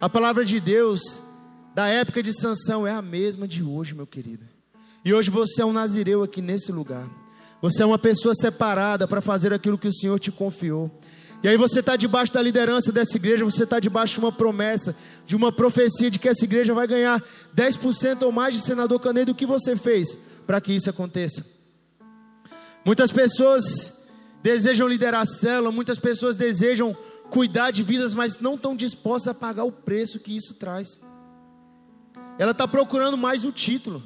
A 0.00 0.08
palavra 0.08 0.44
de 0.44 0.58
Deus 0.58 1.22
da 1.74 1.86
época 1.86 2.22
de 2.22 2.32
Sansão 2.32 2.86
é 2.86 2.92
a 2.92 3.02
mesma 3.02 3.46
de 3.46 3.62
hoje, 3.62 3.94
meu 3.94 4.06
querido. 4.06 4.44
E 5.04 5.14
hoje 5.14 5.30
você 5.30 5.62
é 5.62 5.64
um 5.64 5.72
nazireu 5.72 6.22
aqui 6.22 6.42
nesse 6.42 6.72
lugar. 6.72 7.08
Você 7.62 7.82
é 7.82 7.86
uma 7.86 7.98
pessoa 7.98 8.34
separada 8.34 9.06
para 9.06 9.20
fazer 9.20 9.52
aquilo 9.52 9.78
que 9.78 9.88
o 9.88 9.94
Senhor 9.94 10.18
te 10.18 10.30
confiou. 10.30 10.90
E 11.42 11.48
aí 11.48 11.56
você 11.56 11.80
está 11.80 11.96
debaixo 11.96 12.32
da 12.32 12.42
liderança 12.42 12.92
dessa 12.92 13.16
igreja, 13.16 13.44
você 13.44 13.64
está 13.64 13.80
debaixo 13.80 14.14
de 14.14 14.20
uma 14.20 14.32
promessa, 14.32 14.94
de 15.24 15.34
uma 15.34 15.50
profecia 15.50 16.10
de 16.10 16.18
que 16.18 16.28
essa 16.28 16.44
igreja 16.44 16.74
vai 16.74 16.86
ganhar 16.86 17.22
10% 17.56 18.22
ou 18.22 18.32
mais 18.32 18.54
de 18.54 18.60
senador 18.60 19.00
Canedo. 19.00 19.32
O 19.32 19.34
que 19.34 19.46
você 19.46 19.74
fez 19.74 20.18
para 20.46 20.60
que 20.60 20.72
isso 20.72 20.90
aconteça? 20.90 21.44
Muitas 22.84 23.10
pessoas 23.10 23.90
desejam 24.42 24.86
liderar 24.86 25.22
a 25.22 25.26
célula, 25.26 25.70
muitas 25.70 25.98
pessoas 25.98 26.36
desejam 26.36 26.96
cuidar 27.30 27.70
de 27.70 27.82
vidas, 27.82 28.12
mas 28.12 28.38
não 28.38 28.54
estão 28.54 28.76
dispostas 28.76 29.28
a 29.28 29.34
pagar 29.34 29.64
o 29.64 29.72
preço 29.72 30.18
que 30.18 30.36
isso 30.36 30.54
traz. 30.54 30.88
Ela 32.40 32.52
está 32.52 32.66
procurando 32.66 33.18
mais 33.18 33.44
o 33.44 33.52
título. 33.52 34.02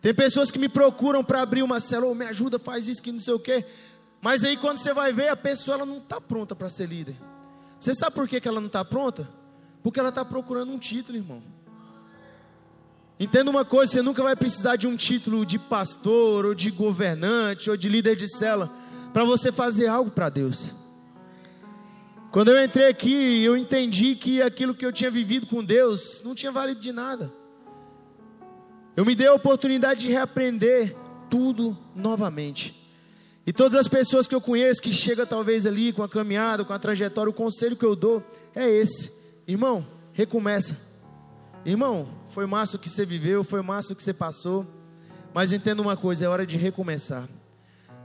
Tem 0.00 0.14
pessoas 0.14 0.50
que 0.50 0.58
me 0.58 0.66
procuram 0.66 1.22
para 1.22 1.42
abrir 1.42 1.62
uma 1.62 1.78
célula, 1.78 2.10
oh, 2.10 2.14
me 2.14 2.24
ajuda, 2.24 2.58
faz 2.58 2.88
isso, 2.88 3.02
que 3.02 3.12
não 3.12 3.18
sei 3.18 3.34
o 3.34 3.38
quê. 3.38 3.66
Mas 4.22 4.42
aí 4.42 4.56
quando 4.56 4.78
você 4.78 4.94
vai 4.94 5.12
ver, 5.12 5.28
a 5.28 5.36
pessoa 5.36 5.74
ela 5.74 5.84
não 5.84 5.98
está 5.98 6.18
pronta 6.18 6.56
para 6.56 6.70
ser 6.70 6.88
líder. 6.88 7.14
Você 7.78 7.94
sabe 7.94 8.14
por 8.16 8.26
que, 8.26 8.40
que 8.40 8.48
ela 8.48 8.62
não 8.62 8.68
está 8.68 8.82
pronta? 8.82 9.28
Porque 9.82 10.00
ela 10.00 10.08
está 10.08 10.24
procurando 10.24 10.72
um 10.72 10.78
título, 10.78 11.18
irmão. 11.18 11.42
Entenda 13.20 13.50
uma 13.50 13.62
coisa: 13.62 13.92
você 13.92 14.00
nunca 14.00 14.22
vai 14.22 14.34
precisar 14.34 14.76
de 14.76 14.86
um 14.86 14.96
título 14.96 15.44
de 15.44 15.58
pastor, 15.58 16.46
ou 16.46 16.54
de 16.54 16.70
governante, 16.70 17.68
ou 17.68 17.76
de 17.76 17.90
líder 17.90 18.16
de 18.16 18.26
cela, 18.26 18.72
para 19.12 19.22
você 19.22 19.52
fazer 19.52 19.86
algo 19.86 20.10
para 20.10 20.30
Deus. 20.30 20.72
Quando 22.34 22.48
eu 22.48 22.64
entrei 22.64 22.88
aqui, 22.88 23.44
eu 23.44 23.56
entendi 23.56 24.16
que 24.16 24.42
aquilo 24.42 24.74
que 24.74 24.84
eu 24.84 24.92
tinha 24.92 25.08
vivido 25.08 25.46
com 25.46 25.62
Deus 25.62 26.20
não 26.24 26.34
tinha 26.34 26.50
valido 26.50 26.80
de 26.80 26.90
nada. 26.90 27.32
Eu 28.96 29.04
me 29.04 29.14
dei 29.14 29.28
a 29.28 29.34
oportunidade 29.34 30.00
de 30.00 30.08
reaprender 30.08 30.96
tudo 31.30 31.78
novamente. 31.94 32.74
E 33.46 33.52
todas 33.52 33.78
as 33.78 33.86
pessoas 33.86 34.26
que 34.26 34.34
eu 34.34 34.40
conheço 34.40 34.82
que 34.82 34.92
chegam 34.92 35.24
talvez 35.24 35.64
ali 35.64 35.92
com 35.92 36.02
a 36.02 36.08
caminhada, 36.08 36.64
com 36.64 36.72
a 36.72 36.78
trajetória, 36.78 37.30
o 37.30 37.32
conselho 37.32 37.76
que 37.76 37.86
eu 37.86 37.94
dou 37.94 38.20
é 38.52 38.68
esse: 38.68 39.12
irmão, 39.46 39.86
recomeça. 40.12 40.76
Irmão, 41.64 42.08
foi 42.30 42.46
massa 42.46 42.76
o 42.76 42.80
que 42.80 42.88
você 42.88 43.06
viveu, 43.06 43.44
foi 43.44 43.62
massa 43.62 43.92
o 43.92 43.96
que 43.96 44.02
você 44.02 44.12
passou, 44.12 44.66
mas 45.32 45.52
entenda 45.52 45.80
uma 45.80 45.96
coisa: 45.96 46.24
é 46.24 46.28
hora 46.28 46.44
de 46.44 46.56
recomeçar. 46.56 47.28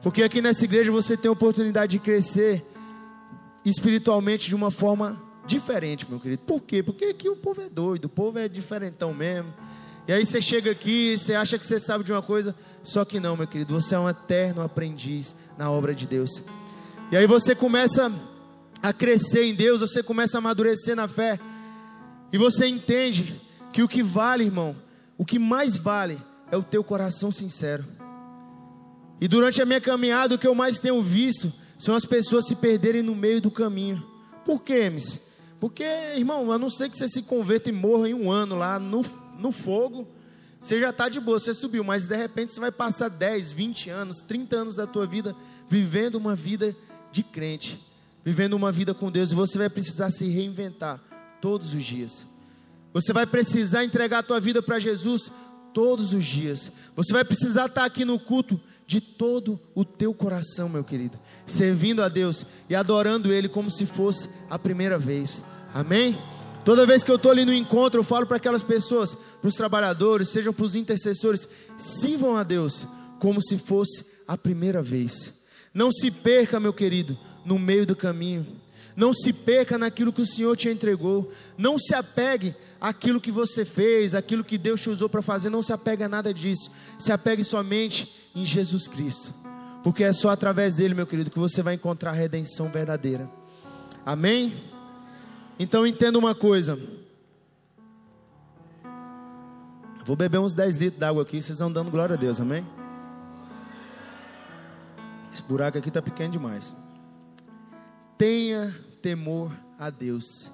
Porque 0.04 0.22
aqui 0.22 0.40
nessa 0.40 0.66
igreja 0.66 0.92
você 0.92 1.18
tem 1.18 1.30
a 1.30 1.32
oportunidade 1.32 1.94
de 1.94 2.00
crescer 2.00 2.64
espiritualmente 3.66 4.48
de 4.48 4.56
uma 4.56 4.72
forma 4.72 5.22
diferente, 5.46 6.06
meu 6.10 6.20
querido. 6.20 6.44
Por 6.44 6.62
quê? 6.62 6.84
Porque 6.84 7.06
aqui 7.06 7.30
o 7.30 7.36
povo 7.36 7.62
é 7.62 7.70
doido, 7.70 8.06
o 8.06 8.10
povo 8.10 8.40
é 8.40 8.48
diferentão 8.48 9.14
mesmo. 9.14 9.54
E 10.08 10.14
aí 10.14 10.26
você 10.26 10.42
chega 10.42 10.72
aqui, 10.72 11.18
você 11.18 11.36
acha 11.36 11.58
que 11.58 11.66
você 11.66 11.80
sabe 11.80 12.04
de 12.04 12.12
uma 12.12 12.22
coisa, 12.22 12.56
só 12.82 13.06
que 13.06 13.20
não, 13.20 13.38
meu 13.38 13.48
querido, 13.48 13.80
você 13.80 13.96
é 13.96 14.00
um 14.00 14.10
eterno 14.10 14.62
aprendiz 14.62 15.36
na 15.58 15.70
obra 15.70 15.94
de 15.94 16.08
Deus. 16.08 16.44
E 17.12 17.18
aí 17.18 17.28
você 17.28 17.54
começa 17.54 18.12
a 18.82 18.94
crescer 18.94 19.44
em 19.44 19.54
Deus, 19.54 19.82
você 19.82 20.02
começa 20.02 20.38
a 20.38 20.40
amadurecer 20.40 20.96
na 20.96 21.08
fé. 21.08 21.40
E 22.32 22.38
você 22.38 22.68
entende 22.68 23.42
que 23.74 23.84
o 23.84 23.88
que 23.88 24.02
vale, 24.02 24.46
irmão, 24.46 24.76
o 25.18 25.26
que 25.26 25.38
mais 25.38 25.76
vale 25.76 26.22
é 26.52 26.58
o 26.58 26.64
teu 26.64 26.84
coração 26.84 27.32
sincero. 27.32 27.86
E 29.22 29.28
durante 29.28 29.62
a 29.62 29.66
minha 29.66 29.82
caminhada, 29.82 30.36
o 30.36 30.38
que 30.38 30.48
eu 30.48 30.56
mais 30.56 30.80
tenho 30.80 31.04
visto 31.04 31.52
são 31.80 31.96
as 31.96 32.04
pessoas 32.04 32.46
se 32.46 32.56
perderem 32.56 33.02
no 33.02 33.16
meio 33.16 33.42
do 33.42 33.50
caminho. 33.50 34.06
Por 34.44 34.62
quê, 34.62 34.90
Miss? 34.90 35.20
Porque, 35.62 35.84
irmão, 35.84 36.52
a 36.52 36.60
não 36.60 36.70
ser 36.70 36.90
que 36.90 36.98
você 36.98 37.08
se 37.08 37.24
converta 37.24 37.70
e 37.70 37.72
morra 37.72 38.10
em 38.10 38.14
um 38.14 38.30
ano 38.30 38.56
lá 38.58 38.78
no, 38.78 39.04
no 39.38 39.52
fogo, 39.54 40.06
você 40.60 40.78
já 40.80 40.90
está 40.90 41.08
de 41.08 41.22
boa, 41.22 41.40
você 41.40 41.54
subiu, 41.54 41.82
mas 41.84 42.06
de 42.06 42.18
repente 42.18 42.52
você 42.52 42.60
vai 42.60 42.72
passar 42.72 43.10
10, 43.10 43.54
20 43.54 43.90
anos, 43.90 44.18
30 44.18 44.56
anos 44.58 44.76
da 44.76 44.86
tua 44.86 45.08
vida 45.08 45.34
vivendo 45.70 46.16
uma 46.16 46.36
vida 46.36 46.76
de 47.14 47.24
crente, 47.24 47.82
vivendo 48.26 48.56
uma 48.56 48.72
vida 48.74 48.94
com 48.94 49.10
Deus, 49.10 49.32
e 49.32 49.36
você 49.36 49.58
vai 49.58 49.70
precisar 49.70 50.12
se 50.12 50.28
reinventar 50.28 51.02
todos 51.40 51.74
os 51.74 51.84
dias. 51.84 52.28
Você 52.92 53.14
vai 53.14 53.26
precisar 53.26 53.86
entregar 53.86 54.20
a 54.20 54.24
tua 54.24 54.40
vida 54.42 54.62
para 54.62 54.80
Jesus 54.80 55.32
todos 55.74 56.14
os 56.14 56.26
dias. 56.26 56.72
Você 56.96 57.14
vai 57.14 57.24
precisar 57.24 57.68
estar 57.68 57.86
aqui 57.86 58.04
no 58.04 58.20
culto 58.20 58.60
de 58.90 59.00
todo 59.00 59.60
o 59.76 59.86
teu 59.86 60.12
coração, 60.16 60.68
meu 60.68 60.84
querido, 60.84 61.20
servindo 61.46 62.02
a 62.02 62.10
Deus 62.10 62.44
e 62.68 62.74
adorando 62.74 63.32
Ele 63.32 63.48
como 63.48 63.70
se 63.70 63.86
fosse 63.86 64.28
a 64.50 64.58
primeira 64.58 64.98
vez. 64.98 65.44
Amém? 65.72 66.18
Toda 66.66 66.88
vez 66.88 67.04
que 67.04 67.12
eu 67.12 67.18
estou 67.18 67.30
ali 67.30 67.46
no 67.46 67.54
encontro, 67.54 68.00
eu 68.00 68.04
falo 68.04 68.26
para 68.26 68.38
aquelas 68.38 68.64
pessoas, 68.64 69.14
para 69.14 69.48
os 69.48 69.54
trabalhadores, 69.54 70.30
sejam 70.30 70.52
para 70.52 70.66
os 70.66 70.74
intercessores, 70.74 71.48
sirvam 71.78 72.36
a 72.36 72.42
Deus 72.42 72.88
como 73.20 73.40
se 73.44 73.60
fosse 73.60 74.04
a 74.28 74.36
primeira 74.36 74.82
vez. 74.82 75.32
Não 75.72 75.92
se 75.92 76.10
perca, 76.10 76.60
meu 76.60 76.74
querido, 76.74 77.16
no 77.46 77.60
meio 77.60 77.86
do 77.86 77.96
caminho. 77.96 78.60
Não 78.96 79.14
se 79.14 79.32
perca 79.32 79.78
naquilo 79.78 80.12
que 80.12 80.24
o 80.24 80.26
Senhor 80.26 80.58
te 80.58 80.68
entregou. 80.68 81.32
Não 81.56 81.78
se 81.78 81.94
apegue 81.94 82.56
àquilo 82.82 83.22
que 83.22 83.32
você 83.32 83.64
fez, 83.64 84.16
àquilo 84.16 84.44
que 84.44 84.58
Deus 84.58 84.82
te 84.82 84.90
usou 84.90 85.08
para 85.08 85.22
fazer. 85.22 85.52
Não 85.52 85.62
se 85.62 85.72
apegue 85.72 86.04
a 86.04 86.10
nada 86.10 86.34
disso. 86.34 86.72
Se 86.98 87.12
apegue 87.12 87.44
somente 87.44 88.19
em 88.36 88.46
Jesus 88.46 88.88
Cristo. 88.88 89.34
Porque 89.84 90.04
é 90.04 90.14
só 90.14 90.30
através 90.30 90.76
dele, 90.76 90.94
meu 90.94 91.08
querido, 91.08 91.32
que 91.32 91.40
você 91.40 91.62
vai 91.62 91.76
encontrar 91.76 92.12
a 92.12 92.14
redenção 92.14 92.70
verdadeira. 92.70 93.30
Amém? 94.06 94.64
Então 95.58 95.86
entenda 95.86 96.18
uma 96.18 96.36
coisa. 96.36 96.80
Vou 100.06 100.16
beber 100.16 100.40
uns 100.40 100.54
10 100.54 100.78
litros 100.78 101.00
d'água 101.00 101.24
aqui, 101.24 101.42
vocês 101.42 101.60
vão 101.60 101.72
dando 101.72 101.92
glória 101.92 102.16
a 102.16 102.18
Deus, 102.18 102.40
amém? 102.40 102.66
Esse 105.32 105.44
buraco 105.44 105.78
aqui 105.78 105.90
está 105.90 106.02
pequeno 106.02 106.32
demais. 106.32 106.76
Tenha 108.18 108.76
temor 109.02 109.52
a 109.78 109.90
Deus. 109.90 110.52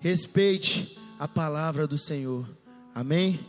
Respeite 0.00 0.98
a 1.18 1.28
palavra 1.28 1.86
do 1.86 1.96
Senhor. 1.96 2.48
Amém? 2.94 3.46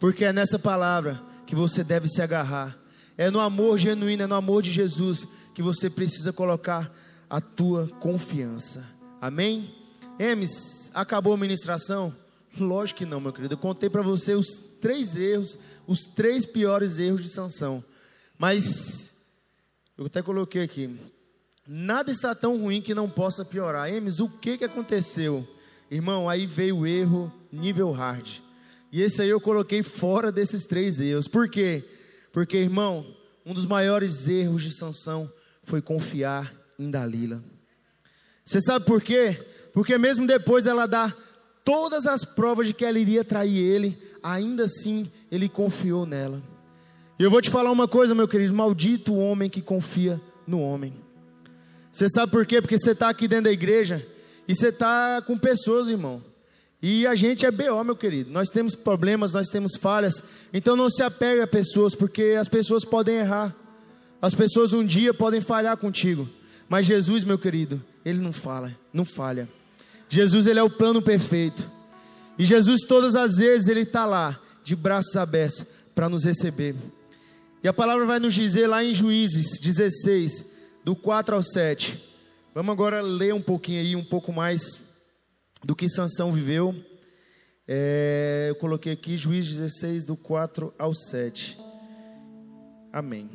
Porque 0.00 0.24
é 0.24 0.32
nessa 0.32 0.58
palavra 0.58 1.22
que 1.46 1.54
você 1.54 1.82
deve 1.82 2.08
se 2.08 2.20
agarrar. 2.20 2.76
É 3.18 3.32
no 3.32 3.40
amor 3.40 3.78
genuíno, 3.78 4.22
é 4.22 4.26
no 4.28 4.36
amor 4.36 4.62
de 4.62 4.70
Jesus 4.70 5.26
que 5.52 5.60
você 5.60 5.90
precisa 5.90 6.32
colocar 6.32 6.94
a 7.28 7.40
tua 7.40 7.88
confiança. 7.98 8.86
Amém? 9.20 9.74
Emes, 10.20 10.88
acabou 10.94 11.34
a 11.34 11.36
ministração? 11.36 12.14
Lógico 12.58 12.98
que 12.98 13.04
não, 13.04 13.20
meu 13.20 13.32
querido. 13.32 13.54
Eu 13.54 13.58
contei 13.58 13.90
para 13.90 14.02
você 14.02 14.34
os 14.34 14.46
três 14.80 15.16
erros, 15.16 15.58
os 15.84 16.04
três 16.04 16.46
piores 16.46 17.00
erros 17.00 17.22
de 17.22 17.28
Sansão. 17.28 17.82
Mas 18.38 19.10
eu 19.96 20.06
até 20.06 20.22
coloquei 20.22 20.62
aqui. 20.62 20.96
Nada 21.66 22.12
está 22.12 22.36
tão 22.36 22.56
ruim 22.56 22.80
que 22.80 22.94
não 22.94 23.10
possa 23.10 23.44
piorar. 23.44 23.92
Emes, 23.92 24.20
o 24.20 24.28
que 24.28 24.56
que 24.56 24.64
aconteceu? 24.64 25.46
Irmão, 25.90 26.28
aí 26.28 26.46
veio 26.46 26.78
o 26.78 26.86
erro 26.86 27.32
nível 27.50 27.90
hard. 27.90 28.28
E 28.92 29.02
esse 29.02 29.20
aí 29.20 29.28
eu 29.28 29.40
coloquei 29.40 29.82
fora 29.82 30.30
desses 30.30 30.64
três 30.64 31.00
erros. 31.00 31.26
Por 31.26 31.48
quê? 31.48 31.84
Porque, 32.32 32.56
irmão, 32.56 33.06
um 33.44 33.54
dos 33.54 33.66
maiores 33.66 34.28
erros 34.28 34.62
de 34.62 34.70
Sansão 34.70 35.30
foi 35.64 35.80
confiar 35.80 36.52
em 36.78 36.90
Dalila. 36.90 37.42
Você 38.44 38.60
sabe 38.60 38.84
por 38.84 39.02
quê? 39.02 39.46
Porque 39.72 39.96
mesmo 39.98 40.26
depois 40.26 40.66
ela 40.66 40.86
dá 40.86 41.14
todas 41.64 42.06
as 42.06 42.24
provas 42.24 42.66
de 42.66 42.72
que 42.72 42.84
ela 42.84 42.98
iria 42.98 43.22
trair 43.22 43.58
ele, 43.58 43.98
ainda 44.22 44.64
assim 44.64 45.10
ele 45.30 45.48
confiou 45.48 46.06
nela. 46.06 46.42
E 47.18 47.22
eu 47.22 47.30
vou 47.30 47.42
te 47.42 47.50
falar 47.50 47.70
uma 47.70 47.88
coisa, 47.88 48.14
meu 48.14 48.28
querido: 48.28 48.54
maldito 48.54 49.12
o 49.12 49.18
homem 49.18 49.50
que 49.50 49.60
confia 49.60 50.20
no 50.46 50.62
homem. 50.62 50.94
Você 51.92 52.08
sabe 52.08 52.30
por 52.30 52.46
quê? 52.46 52.62
Porque 52.62 52.78
você 52.78 52.92
está 52.92 53.08
aqui 53.08 53.26
dentro 53.26 53.44
da 53.44 53.52
igreja 53.52 54.06
e 54.46 54.54
você 54.54 54.68
está 54.68 55.20
com 55.20 55.36
pessoas, 55.36 55.88
irmão. 55.88 56.22
E 56.80 57.06
a 57.06 57.14
gente 57.16 57.44
é 57.44 57.50
BO, 57.50 57.82
meu 57.82 57.96
querido. 57.96 58.30
Nós 58.30 58.48
temos 58.48 58.74
problemas, 58.74 59.32
nós 59.32 59.48
temos 59.48 59.76
falhas. 59.76 60.22
Então 60.52 60.76
não 60.76 60.88
se 60.88 61.02
apegue 61.02 61.42
a 61.42 61.46
pessoas, 61.46 61.94
porque 61.94 62.36
as 62.38 62.48
pessoas 62.48 62.84
podem 62.84 63.16
errar. 63.16 63.54
As 64.22 64.34
pessoas 64.34 64.72
um 64.72 64.84
dia 64.84 65.12
podem 65.12 65.40
falhar 65.40 65.76
contigo. 65.76 66.28
Mas 66.68 66.86
Jesus, 66.86 67.24
meu 67.24 67.38
querido, 67.38 67.82
ele 68.04 68.20
não 68.20 68.32
fala, 68.32 68.76
não 68.92 69.04
falha. 69.04 69.48
Jesus, 70.08 70.46
ele 70.46 70.58
é 70.58 70.62
o 70.62 70.70
plano 70.70 71.02
perfeito. 71.02 71.68
E 72.38 72.44
Jesus, 72.44 72.82
todas 72.86 73.16
as 73.16 73.36
vezes, 73.36 73.68
ele 73.68 73.82
está 73.82 74.06
lá, 74.06 74.38
de 74.62 74.76
braços 74.76 75.16
abertos, 75.16 75.64
para 75.94 76.08
nos 76.08 76.24
receber. 76.24 76.76
E 77.62 77.66
a 77.66 77.72
palavra 77.72 78.06
vai 78.06 78.20
nos 78.20 78.34
dizer 78.34 78.68
lá 78.68 78.84
em 78.84 78.94
Juízes 78.94 79.58
16, 79.60 80.44
do 80.84 80.94
4 80.94 81.34
ao 81.34 81.42
7. 81.42 82.00
Vamos 82.54 82.72
agora 82.72 83.00
ler 83.00 83.34
um 83.34 83.40
pouquinho 83.40 83.80
aí, 83.80 83.96
um 83.96 84.04
pouco 84.04 84.32
mais 84.32 84.80
do 85.64 85.74
que 85.74 85.88
Sansão 85.88 86.32
viveu. 86.32 86.74
É, 87.66 88.46
eu 88.48 88.54
coloquei 88.56 88.92
aqui 88.92 89.16
Juízes 89.16 89.58
16, 89.58 90.04
do 90.04 90.16
4 90.16 90.72
ao 90.78 90.94
7. 90.94 91.58
Amém. 92.92 93.30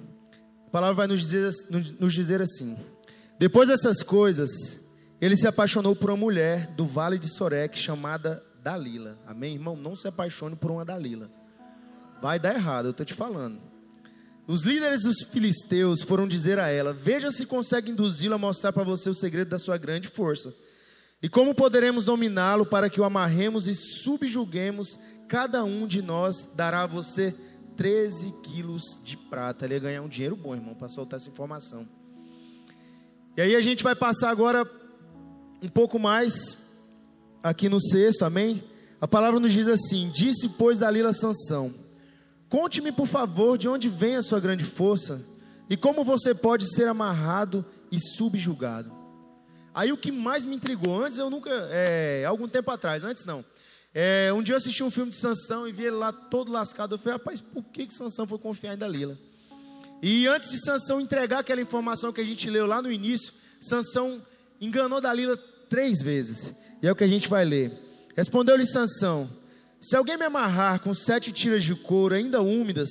A 0.68 0.70
palavra 0.70 0.96
vai 0.96 1.08
nos 1.08 1.22
dizer, 1.22 1.52
nos 2.00 2.14
dizer 2.14 2.42
assim: 2.42 2.78
Depois 3.38 3.70
dessas 3.70 4.02
coisas, 4.02 4.50
ele 5.22 5.38
se 5.38 5.48
apaixonou 5.48 5.96
por 5.96 6.10
uma 6.10 6.18
mulher 6.18 6.68
do 6.76 6.86
vale 6.86 7.20
de 7.20 7.34
Sorek 7.34 7.78
chamada 7.78 8.44
Dalila. 8.62 9.20
Amém, 9.28 9.54
irmão? 9.54 9.76
Não 9.76 9.96
se 9.96 10.08
apaixone 10.08 10.56
por 10.56 10.72
uma 10.72 10.84
Dalila. 10.84 11.30
Vai 12.22 12.40
dar 12.40 12.56
errado, 12.56 12.86
eu 12.86 12.92
estou 12.92 13.06
te 13.06 13.14
falando. 13.14 13.62
Os 14.48 14.64
líderes 14.64 15.04
dos 15.04 15.24
filisteus 15.32 16.02
foram 16.02 16.28
dizer 16.28 16.60
a 16.60 16.68
ela: 16.70 16.94
Veja 16.94 17.32
se 17.32 17.46
consegue 17.46 17.92
induzi-lo 17.92 18.34
a 18.34 18.38
mostrar 18.38 18.74
para 18.74 18.84
você 18.84 19.10
o 19.10 19.14
segredo 19.14 19.50
da 19.50 19.60
sua 19.60 19.78
grande 19.78 20.08
força. 20.08 20.54
E 21.24 21.30
como 21.30 21.56
poderemos 21.56 22.04
dominá-lo 22.04 22.66
para 22.66 22.90
que 22.90 23.00
o 23.00 23.06
amarremos 23.06 23.66
e 23.66 23.74
subjuguemos? 23.74 25.00
Cada 25.30 25.64
um 25.64 25.88
de 25.88 26.02
nós 26.02 26.46
dará 26.54 26.84
a 26.84 26.88
você 26.88 27.34
13 27.78 28.34
quilos 28.44 28.84
de 29.06 29.16
prata. 29.16 29.64
Ele 29.64 29.76
ia 29.76 29.80
ganhar 29.80 30.02
um 30.02 30.10
dinheiro 30.10 30.36
bom, 30.36 30.54
irmão, 30.54 30.76
para 30.76 30.90
soltar 30.90 31.18
essa 31.18 31.30
informação. 31.30 31.88
E 33.38 33.42
aí 33.42 33.56
a 33.56 33.62
gente 33.62 33.86
vai 33.86 33.96
passar 33.96 34.32
agora 34.32 34.70
um 35.62 35.70
pouco 35.70 35.98
mais 35.98 36.58
aqui 37.42 37.70
no 37.70 37.80
sexto, 37.80 38.26
amém? 38.26 38.62
A 39.00 39.08
palavra 39.08 39.40
nos 39.40 39.54
diz 39.54 39.70
assim: 39.70 40.12
Disse, 40.14 40.50
pois, 40.50 40.80
Dalila 40.80 41.14
Sansão: 41.14 41.74
Conte-me, 42.50 42.92
por 42.92 43.08
favor, 43.08 43.58
de 43.58 43.70
onde 43.70 43.88
vem 43.88 44.18
a 44.18 44.22
sua 44.22 44.42
grande 44.42 44.66
força 44.66 45.26
e 45.70 45.78
como 45.78 46.04
você 46.04 46.36
pode 46.36 46.70
ser 46.76 46.90
amarrado 46.90 47.66
e 47.90 47.98
subjugado. 47.98 49.03
Aí 49.74 49.92
o 49.92 49.98
que 49.98 50.12
mais 50.12 50.46
me 50.46 50.56
intrigou, 50.56 51.04
antes 51.04 51.18
eu 51.18 51.30
nunca, 51.30 51.50
é, 51.72 52.24
algum 52.26 52.48
tempo 52.48 52.70
atrás, 52.70 53.04
antes 53.04 53.26
não. 53.26 53.44
É, 53.94 54.32
um 54.34 54.42
dia 54.42 54.54
eu 54.54 54.58
assisti 54.58 54.84
um 54.84 54.92
filme 54.92 55.12
de 55.12 55.18
Sansão 55.18 55.68
e 55.68 55.72
vi 55.72 55.84
ele 55.86 55.96
lá 55.96 56.12
todo 56.12 56.52
lascado. 56.52 56.96
Eu 56.96 57.00
falei, 57.00 57.14
rapaz, 57.14 57.42
por 57.42 57.64
que, 57.66 57.86
que 57.88 57.94
Sansão 57.94 58.28
foi 58.28 58.38
confiar 58.38 58.74
em 58.74 58.78
Dalila? 58.78 59.18
E 60.02 60.28
antes 60.28 60.52
de 60.52 60.58
Sansão 60.58 61.00
entregar 61.00 61.40
aquela 61.40 61.62
informação 61.62 62.12
que 62.12 62.20
a 62.20 62.26
gente 62.26 62.50
leu 62.50 62.66
lá 62.66 62.82
no 62.82 62.92
início, 62.92 63.34
Sansão 63.62 64.22
enganou 64.60 65.00
Dalila 65.00 65.38
três 65.70 66.02
vezes. 66.02 66.54
E 66.82 66.88
é 66.88 66.92
o 66.92 66.96
que 66.96 67.04
a 67.04 67.08
gente 67.08 67.30
vai 67.30 67.46
ler. 67.46 67.72
Respondeu-lhe 68.16 68.66
Sansão: 68.66 69.30
Se 69.82 69.96
alguém 69.96 70.18
me 70.18 70.26
amarrar 70.26 70.82
com 70.82 70.94
sete 70.94 71.32
tiras 71.32 71.64
de 71.64 71.74
couro 71.74 72.16
ainda 72.16 72.42
úmidas, 72.42 72.90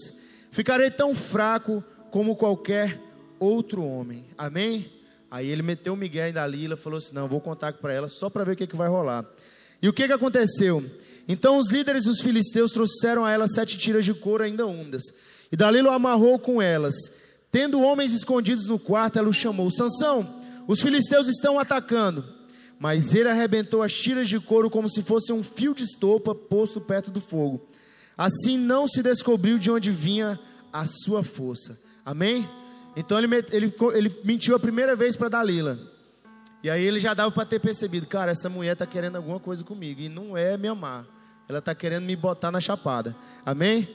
ficarei 0.50 0.90
tão 0.90 1.14
fraco 1.14 1.84
como 2.10 2.36
qualquer 2.36 2.98
outro 3.38 3.84
homem. 3.84 4.24
Amém? 4.38 4.90
Aí 5.32 5.48
ele 5.48 5.62
meteu 5.62 5.94
o 5.94 5.96
Miguel 5.96 6.28
em 6.28 6.32
Dalila, 6.34 6.76
falou 6.76 6.98
assim: 6.98 7.14
Não, 7.14 7.26
vou 7.26 7.40
contar 7.40 7.72
para 7.72 7.90
ela 7.90 8.06
só 8.06 8.28
para 8.28 8.44
ver 8.44 8.52
o 8.52 8.56
que, 8.56 8.66
que 8.66 8.76
vai 8.76 8.86
rolar. 8.86 9.24
E 9.80 9.88
o 9.88 9.92
que, 9.92 10.06
que 10.06 10.12
aconteceu? 10.12 10.84
Então 11.26 11.56
os 11.56 11.70
líderes 11.70 12.04
dos 12.04 12.20
filisteus 12.20 12.70
trouxeram 12.70 13.24
a 13.24 13.32
ela 13.32 13.48
sete 13.48 13.78
tiras 13.78 14.04
de 14.04 14.12
couro 14.12 14.44
ainda 14.44 14.66
úmidas. 14.66 15.04
E 15.50 15.56
Dalila 15.56 15.88
o 15.88 15.94
amarrou 15.94 16.38
com 16.38 16.60
elas. 16.60 16.94
Tendo 17.50 17.80
homens 17.80 18.12
escondidos 18.12 18.66
no 18.66 18.78
quarto, 18.78 19.18
ela 19.18 19.30
o 19.30 19.32
chamou: 19.32 19.70
Sansão, 19.70 20.38
os 20.68 20.82
filisteus 20.82 21.26
estão 21.28 21.58
atacando. 21.58 22.26
Mas 22.78 23.14
ele 23.14 23.30
arrebentou 23.30 23.82
as 23.82 23.94
tiras 23.94 24.28
de 24.28 24.38
couro 24.38 24.68
como 24.68 24.90
se 24.90 25.00
fosse 25.00 25.32
um 25.32 25.42
fio 25.42 25.74
de 25.74 25.84
estopa 25.84 26.34
posto 26.34 26.78
perto 26.78 27.10
do 27.10 27.22
fogo. 27.22 27.66
Assim 28.18 28.58
não 28.58 28.86
se 28.86 29.02
descobriu 29.02 29.58
de 29.58 29.70
onde 29.70 29.90
vinha 29.90 30.38
a 30.70 30.84
sua 30.86 31.24
força. 31.24 31.80
Amém? 32.04 32.46
Então 32.94 33.18
ele, 33.18 33.26
ele, 33.50 33.74
ele 33.94 34.20
mentiu 34.24 34.54
a 34.54 34.58
primeira 34.58 34.94
vez 34.94 35.16
para 35.16 35.28
Dalila. 35.28 35.78
E 36.62 36.70
aí 36.70 36.84
ele 36.84 37.00
já 37.00 37.12
dava 37.12 37.30
para 37.30 37.44
ter 37.44 37.58
percebido, 37.58 38.06
cara, 38.06 38.30
essa 38.30 38.48
mulher 38.48 38.74
está 38.74 38.86
querendo 38.86 39.16
alguma 39.16 39.40
coisa 39.40 39.64
comigo. 39.64 40.00
E 40.00 40.08
não 40.08 40.36
é 40.36 40.56
me 40.56 40.68
amar. 40.68 41.06
Ela 41.48 41.58
está 41.58 41.74
querendo 41.74 42.04
me 42.04 42.14
botar 42.14 42.50
na 42.50 42.60
chapada. 42.60 43.16
Amém? 43.44 43.88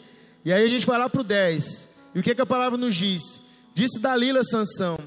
E 0.44 0.52
aí 0.52 0.66
a 0.66 0.70
gente 0.70 0.86
vai 0.86 0.98
lá 0.98 1.10
para 1.10 1.22
o 1.22 1.24
10. 1.24 1.88
E 2.14 2.20
o 2.20 2.24
que, 2.24 2.36
que 2.36 2.42
a 2.42 2.46
palavra 2.46 2.78
nos 2.78 2.96
diz? 2.96 3.22
Disse 3.74 4.00
Dalila 4.00 4.44
Sansão. 4.44 4.98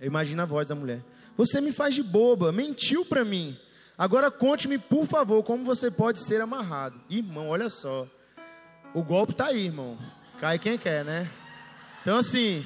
Eu 0.00 0.06
imagino 0.06 0.42
a 0.42 0.44
voz 0.44 0.68
da 0.68 0.74
mulher. 0.74 1.02
Você 1.36 1.60
me 1.60 1.72
faz 1.72 1.94
de 1.94 2.02
boba, 2.02 2.52
mentiu 2.52 3.04
para 3.04 3.24
mim. 3.24 3.58
Agora 3.98 4.30
conte-me, 4.30 4.78
por 4.78 5.06
favor, 5.06 5.42
como 5.42 5.64
você 5.64 5.90
pode 5.90 6.24
ser 6.24 6.40
amarrado. 6.40 7.00
Irmão, 7.08 7.48
olha 7.48 7.70
só. 7.70 8.06
O 8.94 9.02
golpe 9.02 9.34
tá 9.34 9.46
aí, 9.46 9.66
irmão. 9.66 9.98
Cai 10.38 10.58
quem 10.58 10.76
quer, 10.78 11.04
né? 11.04 11.30
Então, 12.02 12.18
assim, 12.18 12.64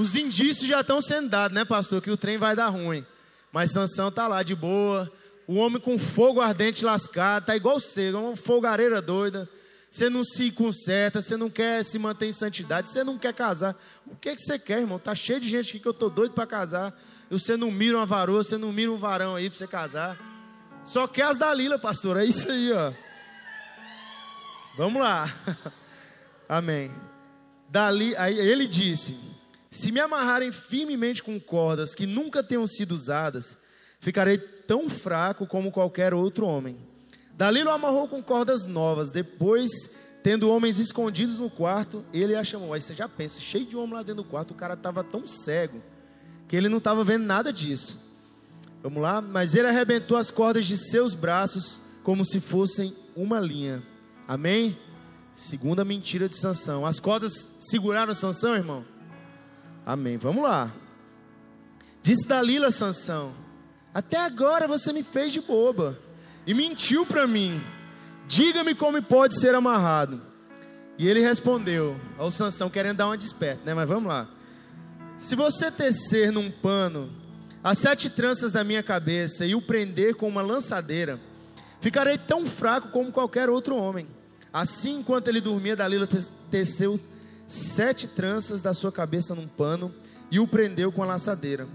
os 0.00 0.16
indícios 0.16 0.66
já 0.66 0.80
estão 0.80 1.02
sendo 1.02 1.28
dados, 1.28 1.54
né, 1.54 1.64
pastor? 1.64 2.00
Que 2.00 2.10
o 2.10 2.16
trem 2.16 2.38
vai 2.38 2.56
dar 2.56 2.68
ruim. 2.68 3.04
Mas 3.52 3.72
Sansão 3.72 4.10
tá 4.10 4.26
lá 4.26 4.42
de 4.42 4.54
boa. 4.54 5.10
O 5.46 5.56
homem 5.56 5.80
com 5.80 5.98
fogo 5.98 6.40
ardente 6.40 6.84
lascado, 6.84 7.46
tá 7.46 7.56
igual 7.56 7.78
você, 7.78 8.10
uma 8.10 8.36
folgareira 8.36 9.02
doida. 9.02 9.48
Você 9.90 10.08
não 10.08 10.24
se 10.24 10.50
conserta, 10.52 11.20
você 11.20 11.36
não 11.36 11.50
quer 11.50 11.84
se 11.84 11.98
manter 11.98 12.26
em 12.26 12.32
santidade, 12.32 12.90
você 12.90 13.02
não 13.02 13.18
quer 13.18 13.34
casar. 13.34 13.76
O 14.06 14.14
que, 14.14 14.36
que 14.36 14.42
você 14.42 14.58
quer, 14.58 14.78
irmão? 14.78 14.98
Tá 15.00 15.14
cheio 15.14 15.40
de 15.40 15.48
gente 15.48 15.70
aqui 15.70 15.80
que 15.80 15.88
eu 15.88 15.92
tô 15.92 16.08
doido 16.08 16.32
para 16.32 16.46
casar. 16.46 16.96
Você 17.28 17.56
não 17.56 17.70
mira 17.70 17.96
uma 17.98 18.06
varoa, 18.06 18.44
você 18.44 18.56
não 18.56 18.72
mira 18.72 18.90
um 18.90 18.96
varão 18.96 19.34
aí 19.34 19.50
para 19.50 19.58
você 19.58 19.66
casar. 19.66 20.18
Só 20.84 21.08
quer 21.08 21.24
as 21.24 21.36
Dalila, 21.36 21.78
pastor. 21.78 22.16
É 22.16 22.24
isso 22.24 22.50
aí, 22.50 22.72
ó. 22.72 22.92
Vamos 24.76 25.02
lá. 25.02 25.28
Amém. 26.48 26.92
Dali, 27.68 28.16
aí 28.16 28.38
ele 28.38 28.68
disse: 28.68 29.29
Se 29.70 29.92
me 29.92 30.00
amarrarem 30.00 30.50
firmemente 30.50 31.22
com 31.22 31.38
cordas 31.38 31.94
que 31.94 32.06
nunca 32.06 32.42
tenham 32.42 32.66
sido 32.66 32.92
usadas, 32.92 33.56
ficarei 34.00 34.36
tão 34.38 34.88
fraco 34.88 35.46
como 35.46 35.70
qualquer 35.70 36.12
outro 36.12 36.46
homem. 36.46 36.76
Dalila 37.32 37.70
o 37.70 37.74
amarrou 37.74 38.08
com 38.08 38.22
cordas 38.22 38.66
novas. 38.66 39.10
Depois, 39.10 39.70
tendo 40.22 40.50
homens 40.50 40.78
escondidos 40.78 41.38
no 41.38 41.48
quarto, 41.48 42.04
ele 42.12 42.34
a 42.34 42.42
chamou. 42.42 42.74
Aí 42.74 42.82
você 42.82 42.94
já 42.94 43.08
pensa, 43.08 43.40
cheio 43.40 43.64
de 43.64 43.76
homem 43.76 43.94
lá 43.94 44.02
dentro 44.02 44.22
do 44.22 44.28
quarto, 44.28 44.50
o 44.50 44.56
cara 44.56 44.74
estava 44.74 45.04
tão 45.04 45.26
cego 45.26 45.80
que 46.48 46.56
ele 46.56 46.68
não 46.68 46.78
estava 46.78 47.04
vendo 47.04 47.24
nada 47.24 47.52
disso. 47.52 47.96
Vamos 48.82 49.00
lá? 49.00 49.20
Mas 49.20 49.54
ele 49.54 49.68
arrebentou 49.68 50.16
as 50.16 50.30
cordas 50.30 50.66
de 50.66 50.76
seus 50.76 51.14
braços 51.14 51.80
como 52.02 52.24
se 52.24 52.40
fossem 52.40 52.94
uma 53.14 53.38
linha. 53.38 53.82
Amém? 54.26 54.76
Segunda 55.34 55.84
mentira 55.84 56.28
de 56.28 56.36
Sansão. 56.36 56.84
As 56.84 56.98
cordas 56.98 57.48
seguraram 57.60 58.14
Sansão, 58.14 58.54
irmão? 58.54 58.84
Amém. 59.90 60.16
Vamos 60.16 60.44
lá. 60.44 60.72
Disse 62.00 62.24
Dalila 62.26 62.68
a 62.68 62.70
Sansão: 62.70 63.34
Até 63.92 64.18
agora 64.18 64.68
você 64.68 64.92
me 64.92 65.02
fez 65.02 65.32
de 65.32 65.40
boba 65.40 65.98
e 66.46 66.54
mentiu 66.54 67.04
para 67.04 67.26
mim. 67.26 67.60
Diga-me 68.28 68.72
como 68.72 69.02
pode 69.02 69.40
ser 69.40 69.52
amarrado. 69.52 70.22
E 70.96 71.08
ele 71.08 71.20
respondeu 71.20 71.98
ao 72.16 72.30
Sansão, 72.30 72.70
querendo 72.70 72.98
dar 72.98 73.06
uma 73.06 73.16
desperta, 73.16 73.62
né? 73.64 73.74
Mas 73.74 73.88
vamos 73.88 74.06
lá. 74.06 74.28
Se 75.18 75.34
você 75.34 75.72
tecer 75.72 76.30
num 76.30 76.52
pano 76.52 77.10
as 77.64 77.78
sete 77.78 78.08
tranças 78.08 78.52
da 78.52 78.62
minha 78.62 78.84
cabeça 78.84 79.44
e 79.44 79.56
o 79.56 79.60
prender 79.60 80.14
com 80.14 80.28
uma 80.28 80.40
lançadeira, 80.40 81.18
ficarei 81.80 82.16
tão 82.16 82.46
fraco 82.46 82.90
como 82.90 83.10
qualquer 83.10 83.50
outro 83.50 83.74
homem. 83.74 84.06
Assim, 84.52 85.00
enquanto 85.00 85.26
ele 85.26 85.40
dormia, 85.40 85.74
Dalila 85.74 86.08
teceu 86.48 87.00
sete 87.50 88.06
tranças 88.06 88.62
da 88.62 88.72
sua 88.72 88.92
cabeça 88.92 89.34
num 89.34 89.48
pano 89.48 89.92
e 90.30 90.38
o 90.38 90.46
prendeu 90.46 90.92
com 90.92 91.02
a 91.02 91.06
lançadeira. 91.06 91.68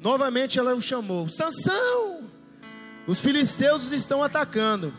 Novamente 0.00 0.58
ela 0.58 0.74
o 0.74 0.82
chamou: 0.82 1.28
Sansão! 1.28 2.24
Os 3.06 3.20
filisteus 3.20 3.86
os 3.86 3.92
estão 3.92 4.22
atacando. 4.22 4.92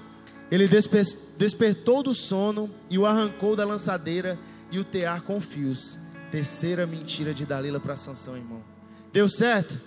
Ele 0.52 0.68
desper 0.68 1.06
despertou 1.38 2.02
do 2.02 2.14
sono 2.14 2.74
e 2.90 2.98
o 2.98 3.06
arrancou 3.06 3.56
da 3.56 3.66
lançadeira 3.66 4.40
e 4.72 4.80
o 4.80 4.86
tear 4.86 5.22
com 5.22 5.42
fios. 5.42 6.00
Terceira 6.32 6.88
mentira 6.88 7.34
de 7.34 7.46
Dalila 7.46 7.80
para 7.80 7.98
Sansão, 7.98 8.38
irmão. 8.38 8.64
Deu 9.12 9.28
certo? 9.28 9.80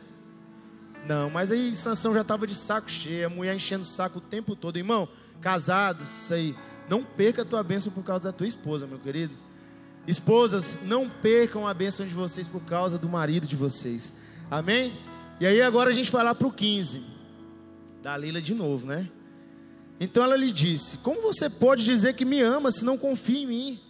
Não, 1.07 1.31
mas 1.31 1.51
aí 1.51 1.74
Sansão 1.74 2.12
já 2.12 2.20
estava 2.20 2.46
de 2.46 2.55
saco 2.55 2.90
cheio, 2.90 3.27
a 3.27 3.31
mulher 3.31 3.57
enchendo 3.57 3.83
o 3.83 3.87
saco 3.87 4.18
o 4.18 4.20
tempo 4.20 4.55
todo. 4.55 4.77
Irmão, 4.77 5.09
casado, 5.40 6.05
isso 6.05 6.35
aí. 6.35 6.55
Não 6.88 7.03
perca 7.03 7.42
a 7.42 7.44
tua 7.44 7.62
bênção 7.62 7.90
por 7.90 8.05
causa 8.05 8.24
da 8.24 8.33
tua 8.33 8.46
esposa, 8.46 8.87
meu 8.87 8.98
querido. 8.98 9.35
Esposas, 10.08 10.78
não 10.82 11.06
percam 11.06 11.68
a 11.68 11.74
bênção 11.74 12.06
de 12.06 12.14
vocês 12.14 12.48
por 12.48 12.62
causa 12.62 12.96
do 12.96 13.10
marido 13.10 13.46
de 13.46 13.54
vocês. 13.54 14.10
Amém? 14.50 14.98
E 15.38 15.46
aí 15.46 15.60
agora 15.60 15.90
a 15.90 15.92
gente 15.92 16.10
vai 16.10 16.24
lá 16.24 16.34
para 16.34 16.48
o 16.48 16.52
15. 16.52 17.02
Da 18.02 18.16
Lila 18.16 18.40
de 18.40 18.54
novo, 18.54 18.86
né? 18.86 19.06
Então 20.00 20.22
ela 20.22 20.34
lhe 20.34 20.50
disse: 20.50 20.96
Como 20.96 21.20
você 21.20 21.50
pode 21.50 21.84
dizer 21.84 22.14
que 22.14 22.24
me 22.24 22.40
ama 22.40 22.72
se 22.72 22.86
não 22.86 22.96
confia 22.96 23.38
em 23.38 23.46
mim? 23.46 23.80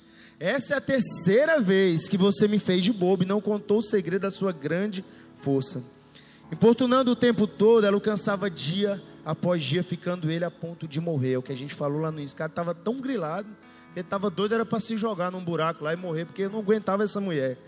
Essa 0.40 0.74
é 0.74 0.76
a 0.78 0.80
terceira 0.80 1.60
vez 1.60 2.08
que 2.08 2.18
você 2.18 2.48
me 2.48 2.58
fez 2.58 2.82
de 2.82 2.92
bobo 2.92 3.22
e 3.22 3.26
não 3.26 3.40
contou 3.40 3.78
o 3.78 3.82
segredo 3.82 4.22
da 4.22 4.30
sua 4.32 4.50
grande 4.50 5.04
força. 5.38 5.84
Importunando 6.50 7.12
o 7.12 7.16
tempo 7.16 7.46
todo, 7.46 7.86
ela 7.86 7.96
o 7.96 8.00
cansava 8.00 8.50
dia 8.50 9.00
após 9.24 9.62
dia, 9.62 9.84
ficando 9.84 10.32
ele 10.32 10.44
a 10.44 10.50
ponto 10.50 10.88
de 10.88 11.00
morrer. 11.00 11.34
É 11.34 11.38
o 11.38 11.42
que 11.42 11.52
a 11.52 11.56
gente 11.56 11.74
falou 11.74 12.00
lá 12.00 12.10
no 12.10 12.18
início. 12.18 12.34
O 12.34 12.38
cara 12.38 12.50
estava 12.50 12.74
tão 12.74 13.00
grilado 13.00 13.48
ele 13.94 14.04
estava 14.04 14.30
doido, 14.30 14.54
era 14.54 14.64
para 14.64 14.80
se 14.80 14.96
jogar 14.96 15.30
num 15.30 15.42
buraco 15.42 15.84
lá 15.84 15.92
e 15.92 15.96
morrer, 15.96 16.24
porque 16.24 16.48
não 16.48 16.60
aguentava 16.60 17.04
essa 17.04 17.20
mulher. 17.20 17.58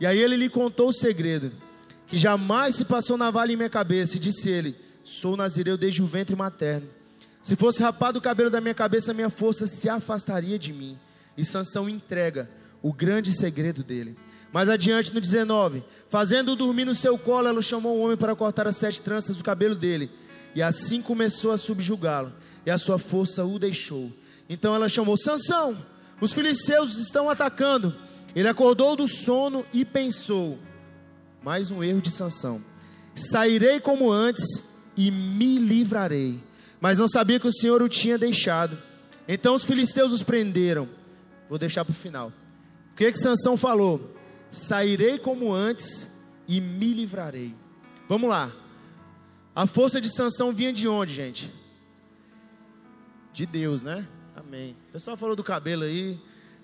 E 0.00 0.06
aí 0.06 0.18
ele 0.18 0.36
lhe 0.36 0.48
contou 0.48 0.88
o 0.88 0.92
segredo, 0.92 1.52
que 2.06 2.16
jamais 2.16 2.76
se 2.76 2.84
passou 2.84 3.16
navalha 3.16 3.52
em 3.52 3.56
minha 3.56 3.70
cabeça, 3.70 4.16
e 4.16 4.20
disse 4.20 4.48
ele: 4.48 4.76
Sou 5.04 5.36
nazireu 5.36 5.76
desde 5.76 6.02
o 6.02 6.06
ventre 6.06 6.34
materno. 6.36 6.88
Se 7.42 7.56
fosse 7.56 7.82
rapado 7.82 8.18
o 8.18 8.22
cabelo 8.22 8.50
da 8.50 8.60
minha 8.60 8.74
cabeça, 8.74 9.14
minha 9.14 9.30
força 9.30 9.66
se 9.66 9.88
afastaria 9.88 10.58
de 10.58 10.72
mim. 10.72 10.98
E 11.36 11.44
Sansão 11.44 11.88
entrega 11.88 12.50
o 12.82 12.92
grande 12.92 13.32
segredo 13.32 13.82
dele. 13.82 14.16
Mais 14.52 14.68
adiante, 14.68 15.14
no 15.14 15.20
19: 15.20 15.84
Fazendo-o 16.08 16.56
dormir 16.56 16.84
no 16.84 16.94
seu 16.94 17.18
colo, 17.18 17.48
ela 17.48 17.62
chamou 17.62 17.96
um 17.96 18.02
homem 18.02 18.16
para 18.16 18.34
cortar 18.34 18.66
as 18.66 18.76
sete 18.76 19.00
tranças 19.00 19.36
do 19.36 19.44
cabelo 19.44 19.74
dele. 19.74 20.10
E 20.54 20.62
assim 20.62 21.00
começou 21.00 21.52
a 21.52 21.58
subjugá-lo, 21.58 22.32
e 22.66 22.70
a 22.70 22.78
sua 22.78 22.98
força 22.98 23.44
o 23.44 23.58
deixou. 23.58 24.12
Então 24.48 24.74
ela 24.74 24.88
chamou: 24.88 25.16
Sansão, 25.16 25.84
os 26.20 26.32
filisteus 26.32 26.98
estão 26.98 27.28
atacando. 27.28 27.94
Ele 28.34 28.48
acordou 28.48 28.96
do 28.96 29.08
sono 29.08 29.64
e 29.72 29.84
pensou: 29.84 30.58
Mais 31.42 31.70
um 31.70 31.82
erro 31.82 32.00
de 32.00 32.10
Sansão. 32.10 32.62
Sairei 33.14 33.80
como 33.80 34.10
antes 34.10 34.44
e 34.96 35.10
me 35.10 35.58
livrarei. 35.58 36.40
Mas 36.80 36.98
não 36.98 37.08
sabia 37.08 37.40
que 37.40 37.48
o 37.48 37.52
Senhor 37.52 37.82
o 37.82 37.88
tinha 37.88 38.16
deixado. 38.16 38.78
Então 39.26 39.54
os 39.54 39.64
filisteus 39.64 40.12
os 40.12 40.22
prenderam. 40.22 40.88
Vou 41.48 41.58
deixar 41.58 41.84
para 41.84 41.92
o 41.92 41.94
final. 41.94 42.32
O 42.92 42.96
que 42.96 43.10
que 43.10 43.18
Sansão 43.18 43.56
falou? 43.56 44.18
sairei 44.50 45.18
como 45.18 45.52
antes 45.52 46.08
e 46.46 46.60
me 46.60 46.92
livrarei. 46.92 47.54
Vamos 48.08 48.28
lá. 48.28 48.52
A 49.54 49.66
força 49.66 50.00
de 50.00 50.08
Sansão 50.08 50.52
vinha 50.52 50.72
de 50.72 50.88
onde, 50.88 51.12
gente? 51.12 51.52
De 53.32 53.44
Deus, 53.44 53.82
né? 53.82 54.06
Amém. 54.48 54.74
O 54.88 54.92
pessoal 54.92 55.14
falou 55.14 55.36
do 55.36 55.44
cabelo 55.44 55.82
aí, 55.82 56.18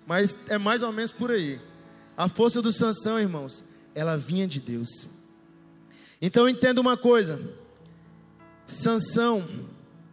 mas 0.07 0.35
é 0.49 0.57
mais 0.57 0.83
ou 0.83 0.91
menos 0.91 1.13
por 1.13 1.31
aí. 1.31 1.61
A 2.17 2.31
força 2.31 2.63
do 2.63 2.73
Sansão, 2.73 3.21
irmãos, 3.21 3.63
ela 3.95 4.17
vinha 4.17 4.49
de 4.49 4.59
Deus. 4.59 5.07
Então 6.19 6.49
entenda 6.49 6.81
uma 6.81 6.97
coisa. 6.97 7.43
Sansão, 8.67 9.47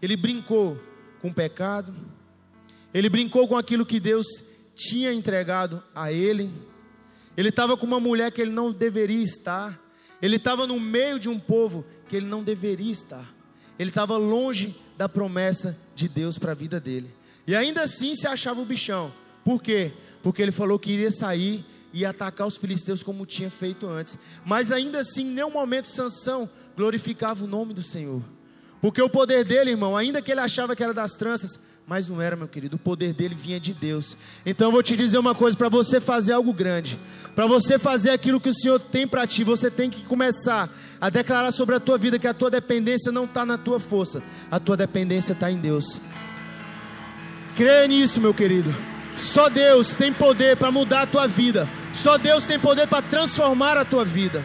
ele 0.02 0.18
brincou 0.18 0.78
com 1.22 1.30
o 1.30 1.34
pecado, 1.34 1.96
ele 2.94 3.08
brincou 3.08 3.48
com 3.48 3.56
aquilo 3.56 3.86
que 3.86 4.02
Deus 4.02 4.28
tinha 4.76 5.14
entregado 5.14 5.82
a 5.96 6.12
ele, 6.12 6.52
ele 7.38 7.48
estava 7.48 7.78
com 7.78 7.86
uma 7.86 8.02
mulher 8.02 8.34
que 8.34 8.42
ele 8.42 8.52
não 8.52 8.74
deveria 8.74 9.24
estar. 9.24 9.82
Ele 10.22 10.36
estava 10.36 10.68
no 10.68 10.78
meio 10.78 11.18
de 11.18 11.30
um 11.30 11.40
povo 11.40 11.86
que 12.10 12.18
ele 12.18 12.26
não 12.26 12.44
deveria 12.44 12.92
estar. 12.92 13.34
Ele 13.80 13.92
estava 13.92 14.18
longe 14.18 14.76
da 14.98 15.08
promessa 15.08 15.80
de 15.96 16.10
Deus 16.10 16.38
para 16.38 16.52
a 16.52 16.56
vida 16.56 16.78
dele. 16.78 17.21
E 17.48 17.56
ainda 17.56 17.82
assim 17.82 18.16
se 18.16 18.28
achava 18.28 18.62
o 18.62 18.66
bichão. 18.66 19.12
Por 19.44 19.62
quê? 19.62 19.92
Porque 20.22 20.42
ele 20.42 20.52
falou 20.52 20.78
que 20.78 20.92
iria 20.92 21.12
sair 21.12 21.66
e 21.94 22.06
atacar 22.06 22.48
os 22.48 22.58
filisteus 22.58 23.04
como 23.04 23.26
tinha 23.26 23.50
feito 23.50 23.88
antes. 23.88 24.18
Mas 24.46 24.72
ainda 24.72 25.00
assim, 25.00 25.24
em 25.24 25.34
nenhum 25.34 25.52
momento 25.52 25.88
Sansão 25.88 26.50
glorificava 26.76 27.44
o 27.44 27.48
nome 27.48 27.74
do 27.74 27.84
Senhor. 27.84 28.22
Porque 28.82 29.02
o 29.02 29.10
poder 29.10 29.44
dele, 29.44 29.72
irmão, 29.72 29.96
ainda 29.96 30.22
que 30.22 30.32
ele 30.32 30.40
achava 30.40 30.76
que 30.76 30.84
era 30.84 30.94
das 30.94 31.14
tranças, 31.14 31.60
mas 31.86 32.08
não 32.08 32.20
era, 32.20 32.36
meu 32.36 32.48
querido. 32.48 32.78
O 32.78 32.80
poder 32.80 33.14
dele 33.14 33.36
vinha 33.36 33.60
de 33.60 33.74
Deus. 33.74 34.18
Então 34.44 34.68
eu 34.68 34.72
vou 34.72 34.82
te 34.82 34.96
dizer 34.96 35.20
uma 35.20 35.36
coisa: 35.36 35.56
para 35.56 35.70
você 35.70 36.02
fazer 36.02 36.34
algo 36.34 36.52
grande, 36.52 37.00
para 37.36 37.46
você 37.46 37.78
fazer 37.78 38.10
aquilo 38.10 38.42
que 38.42 38.50
o 38.50 38.56
Senhor 38.56 38.80
tem 38.80 39.08
para 39.08 39.28
ti, 39.28 39.44
você 39.44 39.70
tem 39.70 39.90
que 39.90 40.04
começar 40.06 40.74
a 41.00 41.10
declarar 41.10 41.52
sobre 41.52 41.76
a 41.76 41.80
tua 41.80 41.98
vida 41.98 42.18
que 42.18 42.28
a 42.28 42.34
tua 42.34 42.50
dependência 42.50 43.12
não 43.12 43.26
está 43.26 43.46
na 43.46 43.58
tua 43.58 43.80
força, 43.80 44.24
a 44.50 44.60
tua 44.60 44.76
dependência 44.76 45.34
está 45.34 45.52
em 45.52 45.58
Deus. 45.58 46.02
Creia 47.56 47.88
nisso, 47.88 48.22
meu 48.22 48.34
querido. 48.34 48.74
Só 49.18 49.50
Deus 49.50 49.96
tem 49.96 50.14
poder 50.14 50.58
para 50.58 50.72
mudar 50.72 51.04
a 51.04 51.08
tua 51.08 51.28
vida. 51.28 51.70
Só 51.94 52.18
Deus 52.18 52.46
tem 52.46 52.60
poder 52.60 52.88
para 52.88 53.02
transformar 53.02 53.78
a 53.78 53.86
tua 53.86 54.06
vida. 54.06 54.44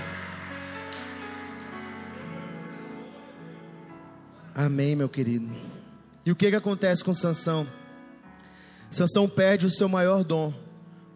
Amém, 4.54 4.96
meu 4.96 5.08
querido. 5.08 5.48
E 6.24 6.32
o 6.32 6.36
que, 6.36 6.50
que 6.50 6.56
acontece 6.56 7.04
com 7.04 7.14
Sansão? 7.14 7.66
Sansão 8.90 9.28
perde 9.28 9.66
o 9.66 9.70
seu 9.70 9.88
maior 9.88 10.24
dom 10.24 10.52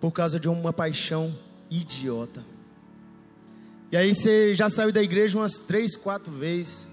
por 0.00 0.12
causa 0.12 0.38
de 0.38 0.48
uma 0.48 0.72
paixão 0.72 1.36
idiota. 1.70 2.44
E 3.90 3.96
aí 3.96 4.14
você 4.14 4.54
já 4.54 4.70
saiu 4.70 4.92
da 4.92 5.02
igreja 5.02 5.38
umas 5.38 5.54
três, 5.54 5.96
quatro 5.96 6.30
vezes, 6.30 6.88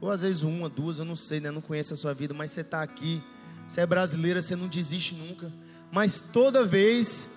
ou 0.00 0.10
às 0.10 0.20
vezes 0.20 0.42
uma, 0.42 0.68
duas, 0.68 0.98
eu 0.98 1.04
não 1.04 1.16
sei, 1.16 1.40
né? 1.40 1.50
Não 1.50 1.60
conheço 1.60 1.94
a 1.94 1.96
sua 1.96 2.12
vida, 2.12 2.34
mas 2.34 2.50
você 2.50 2.60
está 2.60 2.82
aqui, 2.82 3.22
você 3.70 3.82
é 3.82 3.86
brasileira, 3.86 4.42
você 4.42 4.56
não 4.56 4.66
desiste 4.66 5.14
nunca. 5.14 5.52
Mas 5.92 6.20
toda 6.32 6.64
vez 6.64 7.28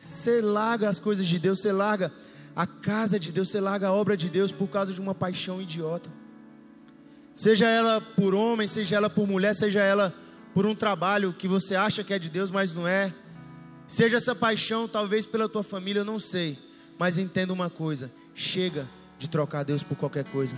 você 0.00 0.40
larga 0.40 0.88
as 0.88 0.98
coisas 0.98 1.24
de 1.24 1.38
Deus, 1.38 1.60
você 1.60 1.70
larga 1.70 2.12
a 2.56 2.66
casa 2.66 3.20
de 3.20 3.30
Deus, 3.30 3.50
você 3.50 3.60
larga 3.60 3.86
a 3.86 3.92
obra 3.92 4.16
de 4.16 4.28
Deus 4.28 4.50
por 4.50 4.66
causa 4.66 4.92
de 4.92 5.00
uma 5.00 5.14
paixão 5.14 5.62
idiota. 5.62 6.10
Seja 7.36 7.68
ela 7.68 8.00
por 8.00 8.34
homem, 8.34 8.66
seja 8.66 8.96
ela 8.96 9.08
por 9.08 9.28
mulher, 9.28 9.54
seja 9.54 9.78
ela 9.78 10.12
por 10.52 10.66
um 10.66 10.74
trabalho 10.74 11.32
que 11.32 11.46
você 11.46 11.76
acha 11.76 12.02
que 12.02 12.12
é 12.12 12.18
de 12.18 12.28
Deus, 12.28 12.50
mas 12.50 12.74
não 12.74 12.88
é. 12.88 13.14
Seja 13.86 14.16
essa 14.16 14.34
paixão, 14.34 14.88
talvez 14.88 15.24
pela 15.24 15.48
tua 15.48 15.62
família, 15.62 16.00
eu 16.00 16.04
não 16.04 16.18
sei. 16.18 16.58
Mas 16.98 17.16
entenda 17.16 17.52
uma 17.52 17.70
coisa: 17.70 18.10
chega 18.34 18.88
de 19.20 19.30
trocar 19.30 19.62
Deus 19.62 19.84
por 19.84 19.96
qualquer 19.96 20.24
coisa. 20.24 20.56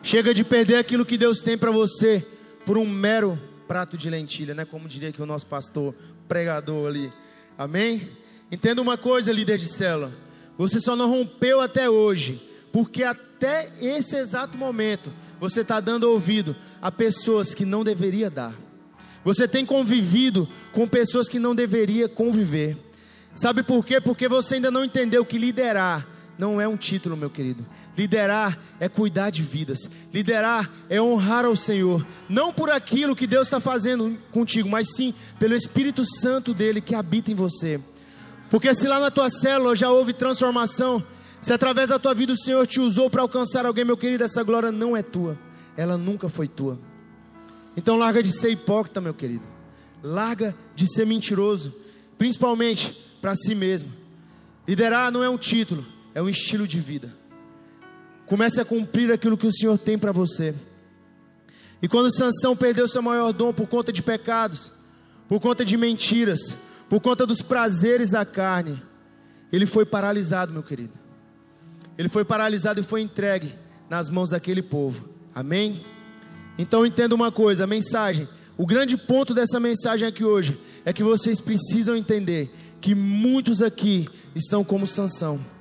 Chega 0.00 0.32
de 0.32 0.44
perder 0.44 0.76
aquilo 0.76 1.04
que 1.04 1.18
Deus 1.18 1.40
tem 1.40 1.58
para 1.58 1.72
você 1.72 2.24
por 2.64 2.78
um 2.78 2.88
mero 2.88 3.36
prato 3.66 3.96
de 3.96 4.08
lentilha, 4.10 4.54
né? 4.54 4.64
Como 4.64 4.88
diria 4.88 5.12
que 5.12 5.22
o 5.22 5.26
nosso 5.26 5.46
pastor 5.46 5.94
pregador 6.28 6.88
ali. 6.88 7.12
Amém? 7.56 8.08
Entenda 8.50 8.80
uma 8.80 8.96
coisa, 8.96 9.32
líder 9.32 9.58
de 9.58 9.68
célula. 9.68 10.12
Você 10.56 10.80
só 10.80 10.94
não 10.94 11.08
rompeu 11.08 11.60
até 11.60 11.88
hoje 11.88 12.40
porque 12.72 13.04
até 13.04 13.72
esse 13.80 14.16
exato 14.16 14.58
momento 14.58 15.12
você 15.38 15.60
está 15.60 15.80
dando 15.80 16.10
ouvido 16.10 16.56
a 16.82 16.90
pessoas 16.90 17.54
que 17.54 17.64
não 17.64 17.84
deveria 17.84 18.28
dar. 18.28 18.54
Você 19.24 19.48
tem 19.48 19.64
convivido 19.64 20.48
com 20.72 20.86
pessoas 20.86 21.28
que 21.28 21.38
não 21.38 21.54
deveria 21.54 22.08
conviver. 22.08 22.76
Sabe 23.34 23.62
por 23.62 23.84
quê? 23.84 24.00
Porque 24.00 24.28
você 24.28 24.56
ainda 24.56 24.70
não 24.70 24.84
entendeu 24.84 25.24
que 25.24 25.38
liderar 25.38 26.06
não 26.38 26.60
é 26.60 26.66
um 26.66 26.76
título, 26.76 27.16
meu 27.16 27.30
querido. 27.30 27.64
Liderar 27.96 28.58
é 28.80 28.88
cuidar 28.88 29.30
de 29.30 29.42
vidas. 29.42 29.88
Liderar 30.12 30.70
é 30.88 31.00
honrar 31.00 31.44
ao 31.44 31.56
Senhor. 31.56 32.04
Não 32.28 32.52
por 32.52 32.70
aquilo 32.70 33.14
que 33.14 33.26
Deus 33.26 33.46
está 33.46 33.60
fazendo 33.60 34.18
contigo, 34.32 34.68
mas 34.68 34.88
sim 34.96 35.14
pelo 35.38 35.54
Espírito 35.54 36.04
Santo 36.04 36.52
dele 36.52 36.80
que 36.80 36.94
habita 36.94 37.30
em 37.30 37.34
você. 37.34 37.80
Porque 38.50 38.74
se 38.74 38.88
lá 38.88 38.98
na 38.98 39.10
tua 39.10 39.30
célula 39.30 39.76
já 39.76 39.90
houve 39.90 40.12
transformação, 40.12 41.04
se 41.40 41.52
através 41.52 41.90
da 41.90 41.98
tua 41.98 42.14
vida 42.14 42.32
o 42.32 42.38
Senhor 42.38 42.66
te 42.66 42.80
usou 42.80 43.08
para 43.08 43.22
alcançar 43.22 43.64
alguém, 43.64 43.84
meu 43.84 43.96
querido, 43.96 44.24
essa 44.24 44.42
glória 44.42 44.72
não 44.72 44.96
é 44.96 45.02
tua. 45.02 45.38
Ela 45.76 45.96
nunca 45.96 46.28
foi 46.28 46.48
tua. 46.48 46.78
Então 47.76 47.96
larga 47.96 48.22
de 48.22 48.32
ser 48.32 48.50
hipócrita, 48.50 49.00
meu 49.00 49.14
querido. 49.14 49.44
Larga 50.02 50.54
de 50.74 50.92
ser 50.92 51.06
mentiroso, 51.06 51.74
principalmente 52.18 52.92
para 53.20 53.36
si 53.36 53.54
mesmo. 53.54 53.92
Liderar 54.66 55.10
não 55.12 55.22
é 55.22 55.28
um 55.28 55.38
título, 55.38 55.84
é 56.14 56.22
um 56.22 56.28
estilo 56.28 56.66
de 56.66 56.80
vida. 56.80 57.12
Comece 58.26 58.60
a 58.60 58.64
cumprir 58.64 59.12
aquilo 59.12 59.36
que 59.36 59.46
o 59.46 59.52
Senhor 59.52 59.76
tem 59.76 59.98
para 59.98 60.12
você. 60.12 60.54
E 61.82 61.88
quando 61.88 62.14
Sansão 62.14 62.56
perdeu 62.56 62.88
seu 62.88 63.02
maior 63.02 63.32
dom 63.32 63.52
por 63.52 63.66
conta 63.66 63.92
de 63.92 64.02
pecados, 64.02 64.72
por 65.28 65.40
conta 65.40 65.64
de 65.64 65.76
mentiras, 65.76 66.56
por 66.88 67.00
conta 67.00 67.26
dos 67.26 67.42
prazeres 67.42 68.10
da 68.10 68.24
carne, 68.24 68.82
ele 69.52 69.66
foi 69.66 69.84
paralisado, 69.84 70.52
meu 70.52 70.62
querido. 70.62 70.92
Ele 71.98 72.08
foi 72.08 72.24
paralisado 72.24 72.80
e 72.80 72.84
foi 72.84 73.02
entregue 73.02 73.54
nas 73.90 74.08
mãos 74.08 74.30
daquele 74.30 74.62
povo. 74.62 75.08
Amém? 75.34 75.84
Então 76.56 76.86
entenda 76.86 77.14
uma 77.14 77.30
coisa, 77.30 77.64
a 77.64 77.66
mensagem, 77.66 78.28
o 78.56 78.66
grande 78.66 78.96
ponto 78.96 79.34
dessa 79.34 79.58
mensagem 79.58 80.06
aqui 80.06 80.24
hoje 80.24 80.60
é 80.84 80.92
que 80.92 81.02
vocês 81.02 81.40
precisam 81.40 81.96
entender 81.96 82.54
que 82.80 82.94
muitos 82.94 83.60
aqui 83.60 84.06
estão 84.34 84.62
como 84.62 84.86
Sansão. 84.86 85.53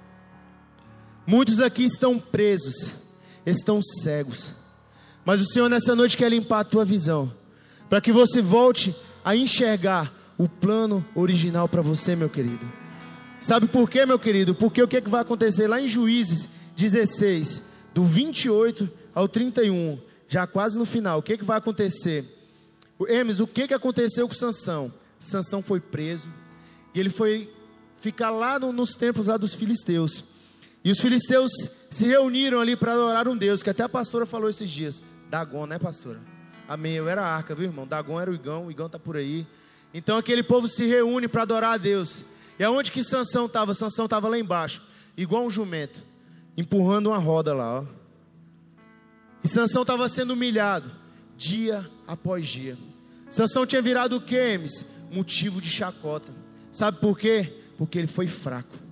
Muitos 1.26 1.60
aqui 1.60 1.84
estão 1.84 2.20
presos. 2.20 2.94
estão 3.46 3.82
cegos. 3.82 4.54
Mas 5.26 5.40
o 5.40 5.46
Senhor 5.46 5.70
nessa 5.70 5.96
noite 5.96 6.18
quer 6.18 6.30
limpar 6.30 6.60
a 6.60 6.64
tua 6.66 6.84
visão, 6.84 7.34
para 7.90 8.02
que 8.02 8.12
você 8.12 8.42
volte 8.42 8.96
a 9.24 9.36
enxergar 9.36 10.14
o 10.38 10.50
plano 10.50 11.06
original 11.16 11.68
para 11.68 11.82
você, 11.82 12.16
meu 12.16 12.30
querido. 12.30 12.66
Sabe 13.40 13.68
por 13.68 13.90
quê, 13.90 14.06
meu 14.06 14.20
querido? 14.20 14.56
Porque 14.56 14.82
o 14.82 14.88
que, 14.88 14.98
é 14.98 15.02
que 15.02 15.10
vai 15.10 15.22
acontecer 15.22 15.68
lá 15.68 15.80
em 15.80 15.88
Juízes 15.88 16.48
16, 16.76 17.62
do 17.94 18.04
28 18.04 18.90
ao 19.14 19.28
31, 19.28 20.00
já 20.28 20.48
quase 20.48 20.78
no 20.78 20.86
final, 20.86 21.20
o 21.20 21.22
que, 21.22 21.34
é 21.34 21.38
que 21.38 21.44
vai 21.44 21.58
acontecer? 21.58 22.26
Hermes, 23.08 23.40
o 23.40 23.48
que, 23.48 23.64
é 23.64 23.68
que 23.68 23.74
aconteceu 23.74 24.28
com 24.28 24.34
Sansão? 24.34 24.94
Sansão 25.20 25.62
foi 25.62 25.80
preso 25.80 26.30
e 26.94 27.00
ele 27.00 27.10
foi 27.10 27.54
ficar 27.98 28.30
lá 28.30 28.58
no, 28.58 28.72
nos 28.72 28.96
templos 28.96 29.28
lá 29.28 29.38
dos 29.38 29.54
filisteus. 29.54 30.24
E 30.84 30.92
os 30.92 31.00
filisteus 31.00 31.52
se 31.90 32.06
reuniram 32.06 32.60
ali 32.60 32.76
para 32.76 32.94
adorar 32.94 33.28
um 33.28 33.38
Deus, 33.38 33.64
que 33.64 33.70
até 33.70 33.84
a 33.84 33.90
pastora 33.90 34.26
falou 34.26 34.50
esses 34.50 34.70
dias. 34.70 35.02
Dagon, 35.30 35.66
né, 35.66 35.80
pastora? 35.80 36.20
Amém. 36.68 36.94
Eu 36.94 37.08
era 37.08 37.22
a 37.22 37.36
arca, 37.36 37.56
viu, 37.56 37.66
irmão? 37.66 37.88
Dagon 37.88 38.20
era 38.20 38.30
o 38.30 38.36
Igão, 38.36 38.68
o 38.68 38.72
Igão 38.72 38.90
tá 38.90 39.00
por 39.00 39.16
aí. 39.16 39.48
Então 39.94 40.18
aquele 40.18 40.44
povo 40.44 40.68
se 40.68 40.86
reúne 40.86 41.28
para 41.28 41.44
adorar 41.44 41.74
a 41.74 41.78
Deus. 41.78 42.26
E 42.58 42.64
aonde 42.64 42.92
que 42.92 43.04
Sansão 43.04 43.46
estava? 43.46 43.74
Sansão 43.74 44.06
estava 44.06 44.28
lá 44.28 44.38
embaixo, 44.38 44.82
igual 45.16 45.46
um 45.46 45.50
jumento, 45.50 46.04
empurrando 46.58 47.08
uma 47.08 47.18
roda 47.18 47.54
lá, 47.54 47.82
ó. 47.82 47.86
E 49.44 49.48
Sansão 49.48 49.82
estava 49.82 50.08
sendo 50.08 50.32
humilhado 50.32 50.92
dia 51.38 51.90
após 52.08 52.48
dia. 52.48 52.78
Sansão 53.30 53.66
tinha 53.66 53.82
virado 53.82 54.18
o 54.18 54.22
que, 54.22 54.60
Motivo 55.12 55.62
de 55.62 55.70
chacota. 55.70 56.32
Sabe 56.72 57.00
por 57.00 57.18
quê? 57.18 57.54
Porque 57.78 58.00
ele 58.00 58.08
foi 58.08 58.26
fraco. 58.26 58.83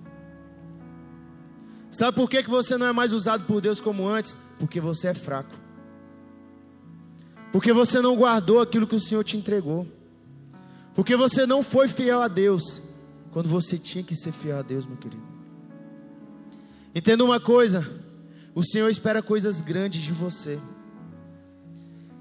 Sabe 1.92 2.16
por 2.16 2.28
que, 2.28 2.42
que 2.42 2.48
você 2.48 2.78
não 2.78 2.86
é 2.86 2.92
mais 2.92 3.12
usado 3.12 3.44
por 3.44 3.60
Deus 3.60 3.78
como 3.78 4.08
antes? 4.08 4.36
Porque 4.58 4.80
você 4.80 5.08
é 5.08 5.14
fraco. 5.14 5.54
Porque 7.52 7.70
você 7.70 8.00
não 8.00 8.16
guardou 8.16 8.60
aquilo 8.60 8.86
que 8.86 8.96
o 8.96 9.00
Senhor 9.00 9.22
te 9.22 9.36
entregou. 9.36 9.86
Porque 10.94 11.14
você 11.14 11.44
não 11.46 11.62
foi 11.62 11.88
fiel 11.88 12.22
a 12.22 12.28
Deus 12.28 12.80
quando 13.30 13.48
você 13.48 13.78
tinha 13.78 14.02
que 14.02 14.16
ser 14.16 14.32
fiel 14.32 14.58
a 14.58 14.62
Deus, 14.62 14.86
meu 14.86 14.96
querido. 14.96 15.22
Entenda 16.94 17.22
uma 17.22 17.38
coisa: 17.38 17.86
o 18.54 18.64
Senhor 18.64 18.88
espera 18.88 19.22
coisas 19.22 19.60
grandes 19.60 20.02
de 20.02 20.12
você. 20.12 20.58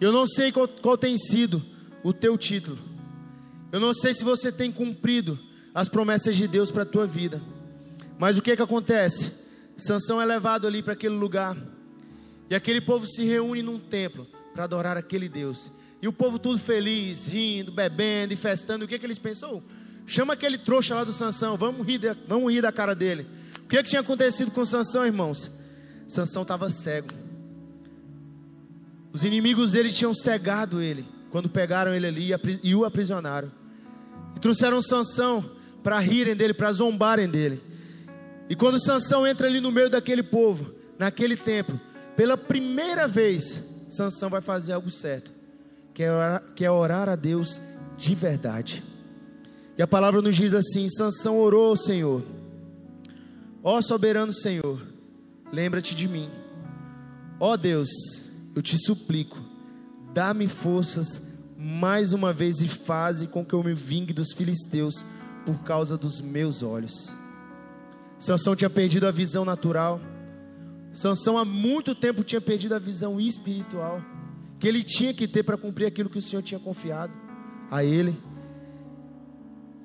Eu 0.02 0.12
não 0.12 0.28
sei 0.28 0.52
qual, 0.52 0.68
qual 0.68 0.98
tem 0.98 1.18
sido 1.18 1.64
o 2.04 2.12
teu 2.12 2.38
título. 2.38 2.78
Eu 3.72 3.80
não 3.80 3.94
sei 3.94 4.14
se 4.14 4.26
você 4.26 4.52
tem 4.52 4.70
cumprido 4.70 5.40
as 5.74 5.88
promessas 5.88 6.36
de 6.36 6.46
Deus 6.46 6.70
para 6.70 6.84
a 6.84 6.86
tua 6.86 7.08
vida. 7.08 7.42
Mas 8.20 8.38
o 8.38 8.42
que 8.42 8.54
que 8.54 8.62
acontece? 8.62 9.41
Sansão 9.82 10.22
é 10.22 10.26
levado 10.26 10.68
ali 10.68 10.84
para 10.84 10.94
aquele 10.94 11.16
lugar. 11.16 11.58
E 12.50 12.56
aquele 12.56 12.80
povo 12.80 13.08
se 13.08 13.24
reúne 13.24 13.64
num 13.64 13.80
templo 13.80 14.28
para 14.54 14.66
adorar 14.66 14.96
aquele 14.96 15.28
Deus. 15.28 15.72
E 16.02 16.08
o 16.08 16.14
povo 16.14 16.38
tudo 16.38 16.60
feliz, 16.60 17.26
rindo, 17.26 17.72
bebendo 17.72 18.34
e 18.34 18.38
festando. 18.38 18.86
O 18.86 18.88
que 18.88 19.00
que 19.00 19.06
eles 19.06 19.18
pensou? 19.18 19.64
Chama 20.06 20.34
aquele 20.34 20.58
trouxa 20.58 20.94
lá 20.94 21.04
do 21.04 21.12
Sansão, 21.12 21.58
vamos 21.58 21.86
rir, 21.86 21.98
de, 21.98 22.14
vamos 22.28 22.52
rir 22.54 22.62
da 22.62 22.72
cara 22.72 22.94
dele. 22.94 23.26
O 23.64 23.68
que 23.68 23.82
que 23.82 23.90
tinha 23.90 24.02
acontecido 24.02 24.52
com 24.52 24.66
Sansão, 24.66 25.06
irmãos? 25.06 25.52
Sansão 26.08 26.44
estava 26.44 26.70
cego. 26.70 27.08
Os 29.12 29.24
inimigos 29.24 29.72
dele 29.72 29.92
tinham 29.92 30.14
cegado 30.14 30.82
ele 30.82 31.06
quando 31.32 31.50
pegaram 31.50 31.94
ele 31.94 32.06
ali 32.06 32.30
e 32.62 32.76
o 32.76 32.86
aprisionaram. 32.86 33.52
E 34.36 34.40
trouxeram 34.40 34.82
Sansão 34.82 35.52
para 35.82 35.98
rirem 36.00 36.36
dele, 36.36 36.54
para 36.54 36.72
zombarem 36.72 37.28
dele. 37.28 37.71
E 38.52 38.56
quando 38.56 38.84
Sansão 38.84 39.26
entra 39.26 39.48
ali 39.48 39.62
no 39.62 39.72
meio 39.72 39.90
daquele 39.90 40.22
povo, 40.22 40.74
naquele 41.00 41.38
templo, 41.38 41.80
pela 42.18 42.36
primeira 42.36 43.08
vez, 43.08 43.64
Sansão 43.90 44.30
vai 44.30 44.42
fazer 44.42 44.74
algo 44.74 44.92
certo, 44.92 45.32
que 45.94 46.04
é 46.04 46.12
orar, 46.12 46.44
que 46.54 46.66
é 46.66 46.70
orar 46.70 47.08
a 47.08 47.16
Deus 47.16 47.62
de 47.98 48.14
verdade. 48.14 48.84
E 49.78 49.82
a 49.82 49.88
palavra 49.88 50.22
nos 50.22 50.36
diz 50.36 50.54
assim: 50.54 50.90
Sansão 50.90 51.40
orou 51.40 51.70
ao 51.70 51.78
Senhor, 51.78 52.26
ó 53.64 53.82
soberano 53.82 54.34
Senhor, 54.34 54.86
lembra-te 55.50 55.96
de 55.96 56.10
mim. 56.10 56.30
Ó 57.40 57.56
Deus, 57.56 57.88
eu 58.54 58.62
te 58.62 58.78
suplico, 58.78 59.40
dá-me 60.14 60.50
forças 60.50 61.22
mais 61.58 62.12
uma 62.12 62.34
vez 62.34 62.60
e 62.60 62.68
faze 62.68 63.28
com 63.28 63.46
que 63.46 63.54
eu 63.54 63.64
me 63.64 63.74
vingue 63.74 64.12
dos 64.12 64.34
filisteus 64.34 65.06
por 65.46 65.64
causa 65.64 65.98
dos 65.98 66.20
meus 66.20 66.62
olhos. 66.62 67.21
Sansão 68.22 68.56
tinha 68.56 68.70
perdido 68.70 69.08
a 69.08 69.12
visão 69.12 69.44
natural. 69.44 70.00
Sansão 70.94 71.40
há 71.40 71.44
muito 71.44 71.96
tempo 71.96 72.24
tinha 72.24 72.40
perdido 72.40 72.76
a 72.76 72.80
visão 72.80 73.20
espiritual 73.20 74.00
que 74.60 74.68
ele 74.68 74.84
tinha 74.84 75.12
que 75.12 75.28
ter 75.28 75.42
para 75.42 75.58
cumprir 75.58 75.88
aquilo 75.88 76.08
que 76.08 76.20
o 76.20 76.22
Senhor 76.22 76.44
tinha 76.44 76.60
confiado 76.60 77.12
a 77.72 77.84
ele. 77.84 78.16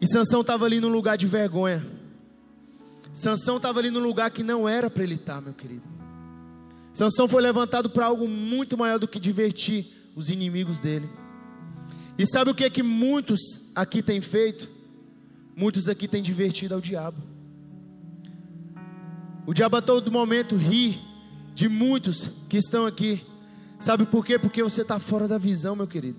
E 0.03 0.07
Sansão 0.07 0.43
estava 0.43 0.67
ali 0.67 0.81
num 0.81 0.91
lugar 0.91 1.17
de 1.17 1.27
vergonha. 1.27 1.87
Sansão 3.15 3.57
estava 3.57 3.79
ali 3.79 3.91
num 3.91 4.01
lugar 4.01 4.31
que 4.31 4.43
não 4.43 4.69
era 4.69 4.91
para 4.91 5.03
ele 5.03 5.15
estar, 5.15 5.41
meu 5.41 5.55
querido. 5.55 5.85
Sansão 6.93 7.27
foi 7.27 7.41
levantado 7.41 7.89
para 7.89 8.05
algo 8.05 8.29
muito 8.29 8.77
maior 8.77 8.99
do 8.99 9.09
que 9.09 9.19
divertir 9.19 10.11
os 10.15 10.29
inimigos 10.29 10.79
dele. 10.79 11.09
E 12.19 12.27
sabe 12.27 12.51
o 12.51 12.55
que 12.55 12.65
é 12.65 12.71
que 12.71 12.83
muitos 12.83 13.41
aqui 13.75 14.03
têm 14.03 14.21
feito? 14.21 14.69
Muitos 15.57 15.89
aqui 15.89 16.07
têm 16.07 16.23
divertido 16.23 16.75
ao 16.75 16.83
diabo. 16.83 17.36
O 19.47 19.55
diabo 19.55 19.77
a 19.77 19.83
todo 19.83 20.11
momento 20.11 20.57
ri 20.57 21.01
de 21.55 21.69
muitos 21.69 22.31
que 22.49 22.57
estão 22.57 22.85
aqui. 22.85 23.25
Sabe 23.79 24.05
por 24.05 24.27
quê? 24.27 24.39
Porque 24.39 24.63
você 24.63 24.83
está 24.83 24.99
fora 24.99 25.29
da 25.29 25.39
visão, 25.39 25.77
meu 25.77 25.87
querido. 25.87 26.19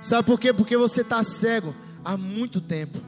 Sabe 0.00 0.26
por 0.26 0.38
quê? 0.40 0.52
Porque 0.52 0.76
você 0.76 1.02
está 1.02 1.22
cego 1.22 1.74
há 2.04 2.16
muito 2.16 2.60
tempo. 2.60 2.98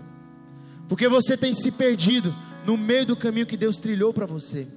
Porque 0.88 1.08
você 1.08 1.36
tem 1.36 1.52
se 1.52 1.70
perdido 1.72 2.34
no 2.64 2.76
meio 2.76 3.04
do 3.04 3.16
caminho 3.16 3.46
que 3.46 3.56
Deus 3.56 3.78
trilhou 3.78 4.12
para 4.14 4.26
você. 4.26 4.68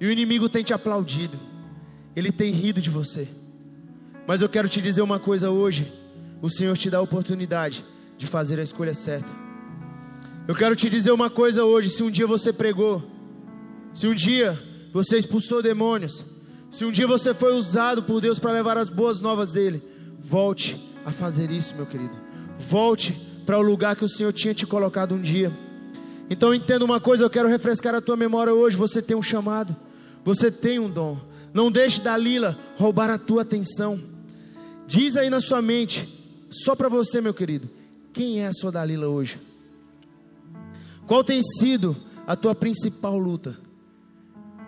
E 0.00 0.06
o 0.06 0.10
inimigo 0.10 0.48
tem 0.48 0.64
te 0.64 0.74
aplaudido. 0.74 1.38
Ele 2.16 2.32
tem 2.32 2.50
rido 2.50 2.80
de 2.80 2.90
você. 2.90 3.28
Mas 4.26 4.42
eu 4.42 4.48
quero 4.48 4.68
te 4.68 4.82
dizer 4.82 5.02
uma 5.02 5.18
coisa 5.18 5.50
hoje 5.50 5.92
o 6.44 6.50
Senhor 6.50 6.76
te 6.76 6.90
dá 6.90 6.98
a 6.98 7.00
oportunidade 7.00 7.82
de 8.18 8.26
fazer 8.26 8.60
a 8.60 8.62
escolha 8.62 8.92
certa. 8.92 9.30
Eu 10.46 10.54
quero 10.54 10.76
te 10.76 10.90
dizer 10.90 11.10
uma 11.10 11.30
coisa 11.30 11.64
hoje: 11.64 11.88
se 11.88 12.02
um 12.02 12.10
dia 12.10 12.26
você 12.26 12.52
pregou, 12.52 13.02
se 13.94 14.08
um 14.08 14.14
dia 14.14 14.60
você 14.92 15.16
expulsou 15.16 15.62
demônios, 15.62 16.24
se 16.70 16.84
um 16.84 16.90
dia 16.90 17.06
você 17.06 17.32
foi 17.32 17.54
usado 17.54 18.02
por 18.02 18.20
Deus 18.20 18.40
para 18.40 18.52
levar 18.52 18.76
as 18.76 18.88
boas 18.88 19.20
novas 19.20 19.52
dele, 19.52 19.80
volte 20.18 20.92
a 21.04 21.12
fazer 21.12 21.50
isso, 21.52 21.74
meu 21.76 21.86
querido. 21.86 22.16
Volte 22.58 23.12
para 23.46 23.58
o 23.58 23.62
lugar 23.62 23.94
que 23.94 24.04
o 24.04 24.08
Senhor 24.08 24.32
tinha 24.32 24.52
te 24.52 24.66
colocado 24.66 25.14
um 25.14 25.22
dia. 25.22 25.56
Então 26.28 26.52
entenda 26.52 26.84
uma 26.84 26.98
coisa, 26.98 27.22
eu 27.22 27.30
quero 27.30 27.48
refrescar 27.48 27.94
a 27.94 28.00
tua 28.00 28.16
memória 28.16 28.52
hoje. 28.52 28.76
Você 28.76 29.00
tem 29.00 29.16
um 29.16 29.22
chamado, 29.22 29.76
você 30.24 30.50
tem 30.50 30.80
um 30.80 30.90
dom. 30.90 31.16
Não 31.52 31.70
deixe 31.70 32.00
Dalila 32.00 32.58
roubar 32.76 33.10
a 33.10 33.18
tua 33.18 33.42
atenção. 33.42 34.02
Diz 34.88 35.16
aí 35.16 35.30
na 35.30 35.40
sua 35.40 35.62
mente: 35.62 36.08
só 36.50 36.74
para 36.74 36.88
você, 36.88 37.20
meu 37.20 37.32
querido, 37.32 37.70
quem 38.12 38.42
é 38.42 38.48
a 38.48 38.52
sua 38.52 38.72
Dalila 38.72 39.06
hoje? 39.06 39.40
Qual 41.06 41.22
tem 41.22 41.40
sido 41.58 41.96
a 42.26 42.34
tua 42.34 42.54
principal 42.54 43.16
luta? 43.16 43.63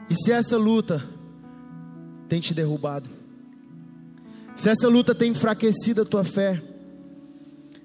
E 0.08 0.14
se 0.14 0.30
essa 0.30 0.56
luta 0.56 1.04
tem 2.28 2.40
te 2.40 2.54
derrubado? 2.54 3.08
Se 4.56 4.68
essa 4.68 4.88
luta 4.88 5.14
tem 5.14 5.32
enfraquecido 5.32 6.02
a 6.02 6.04
tua 6.04 6.24
fé? 6.24 6.62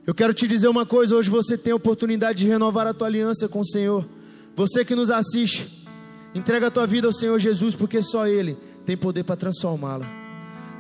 Eu 0.06 0.16
quero 0.16 0.34
te 0.34 0.48
dizer 0.48 0.68
uma 0.68 0.86
coisa: 0.86 1.16
hoje 1.16 1.30
você 1.30 1.58
tem 1.58 1.74
a 1.74 1.76
oportunidade 1.76 2.40
de 2.40 2.48
renovar 2.48 2.88
a 2.88 2.94
tua 2.94 3.08
aliança 3.08 3.48
com 3.48 3.60
o 3.60 3.66
Senhor. 3.66 4.08
Você 4.56 4.86
que 4.86 4.96
nos 4.96 5.10
assiste, 5.10 5.86
entrega 6.34 6.68
a 6.68 6.72
tua 6.72 6.88
vida 6.88 7.08
ao 7.08 7.14
Senhor 7.14 7.38
Jesus, 7.40 7.76
porque 7.76 8.02
só 8.02 8.28
Ele 8.28 8.58
tem 8.86 8.96
poder 8.96 9.24
para 9.24 9.36
transformá-la. 9.36 10.08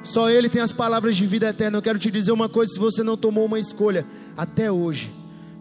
Só 0.04 0.30
Ele 0.30 0.50
tem 0.50 0.62
as 0.62 0.72
palavras 0.72 1.16
de 1.16 1.28
vida 1.28 1.48
eterna. 1.48 1.78
Eu 1.78 1.82
quero 1.82 2.00
te 2.00 2.10
dizer 2.10 2.32
uma 2.32 2.50
coisa: 2.50 2.74
se 2.74 2.80
você 2.80 3.04
não 3.04 3.18
tomou 3.18 3.46
uma 3.46 3.60
escolha 3.60 4.06
até 4.38 4.72
hoje, 4.72 5.12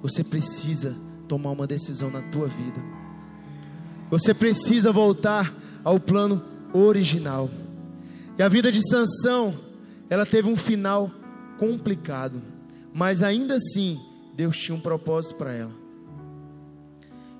você 0.02 0.22
precisa 0.22 0.96
tomar 1.28 1.50
uma 1.50 1.66
decisão 1.66 2.10
na 2.10 2.22
tua 2.22 2.46
vida. 2.46 2.99
Você 4.10 4.34
precisa 4.34 4.92
voltar 4.92 5.54
ao 5.84 6.00
plano 6.00 6.44
original. 6.72 7.50
E 8.38 8.42
a 8.42 8.48
vida 8.48 8.72
de 8.72 8.80
Sansão, 8.88 9.58
ela 10.08 10.26
teve 10.26 10.48
um 10.48 10.56
final 10.56 11.10
complicado, 11.58 12.42
mas 12.92 13.22
ainda 13.22 13.56
assim 13.56 14.00
Deus 14.34 14.56
tinha 14.56 14.74
um 14.74 14.80
propósito 14.80 15.36
para 15.36 15.52
ela. 15.52 15.72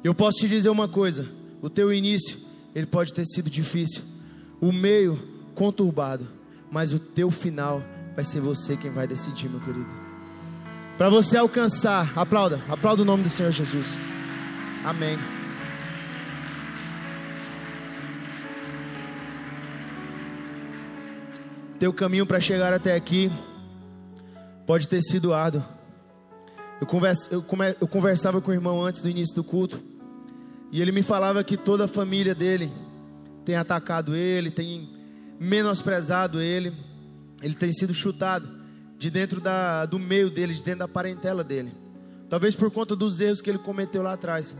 Eu 0.05 0.14
posso 0.14 0.39
te 0.39 0.49
dizer 0.49 0.68
uma 0.68 0.89
coisa: 0.89 1.29
o 1.61 1.68
teu 1.68 1.93
início 1.93 2.39
ele 2.75 2.87
pode 2.87 3.12
ter 3.12 3.27
sido 3.27 3.51
difícil, 3.51 4.03
o 4.61 4.73
meio 4.73 5.18
conturbado 5.55 6.41
mas 6.71 6.93
o 6.93 6.99
teu 6.99 7.31
final 7.31 7.83
vai 8.14 8.25
ser 8.25 8.41
você 8.41 8.77
quem 8.77 8.91
vai 8.91 9.07
decidir, 9.07 9.49
meu 9.49 9.61
querido. 9.61 9.89
Para 10.97 11.09
você 11.09 11.37
alcançar, 11.37 12.12
aplauda, 12.16 12.61
aplauda 12.68 13.03
o 13.03 13.05
nome 13.05 13.25
do 13.25 13.29
Senhor 13.29 13.51
Jesus. 13.51 13.99
Amém. 14.85 15.18
Teu 21.81 21.95
caminho 21.95 22.26
para 22.26 22.39
chegar 22.39 22.74
até 22.74 22.95
aqui 22.95 23.33
pode 24.66 24.87
ter 24.87 25.01
sido 25.01 25.33
árduo. 25.33 25.64
Eu, 26.78 26.87
conversa, 26.87 27.26
eu, 27.31 27.43
come, 27.43 27.74
eu 27.81 27.89
conversava 27.89 28.39
com 28.39 28.51
o 28.51 28.55
irmão 28.55 28.85
antes 28.85 29.01
do 29.01 29.09
início 29.09 29.35
do 29.35 29.43
culto 29.43 29.83
e 30.70 30.83
ele 30.83 30.93
me 30.93 31.03
falava 31.03 31.43
que 31.43 31.57
toda 31.57 31.87
a 31.87 31.89
família 31.89 32.35
dele 32.35 32.70
tem 33.47 33.57
atacado 33.57 34.14
ele, 34.14 34.51
tem 34.51 34.91
menosprezado 35.41 36.39
ele, 36.43 36.74
ele 37.43 37.55
tem 37.55 37.72
sido 37.72 37.95
chutado 37.95 38.47
de 38.99 39.09
dentro 39.09 39.41
da, 39.41 39.87
do 39.87 39.99
meio 39.99 40.28
dele, 40.28 40.53
de 40.53 40.62
dentro 40.62 40.81
da 40.81 40.89
parentela 40.89 41.43
dele. 41.43 41.72
Talvez 42.28 42.55
por 42.55 42.70
conta 42.70 42.95
dos 42.95 43.20
erros 43.20 43.41
que 43.41 43.49
ele 43.49 43.59
cometeu 43.59 44.03
lá 44.03 44.12
atrás. 44.12 44.55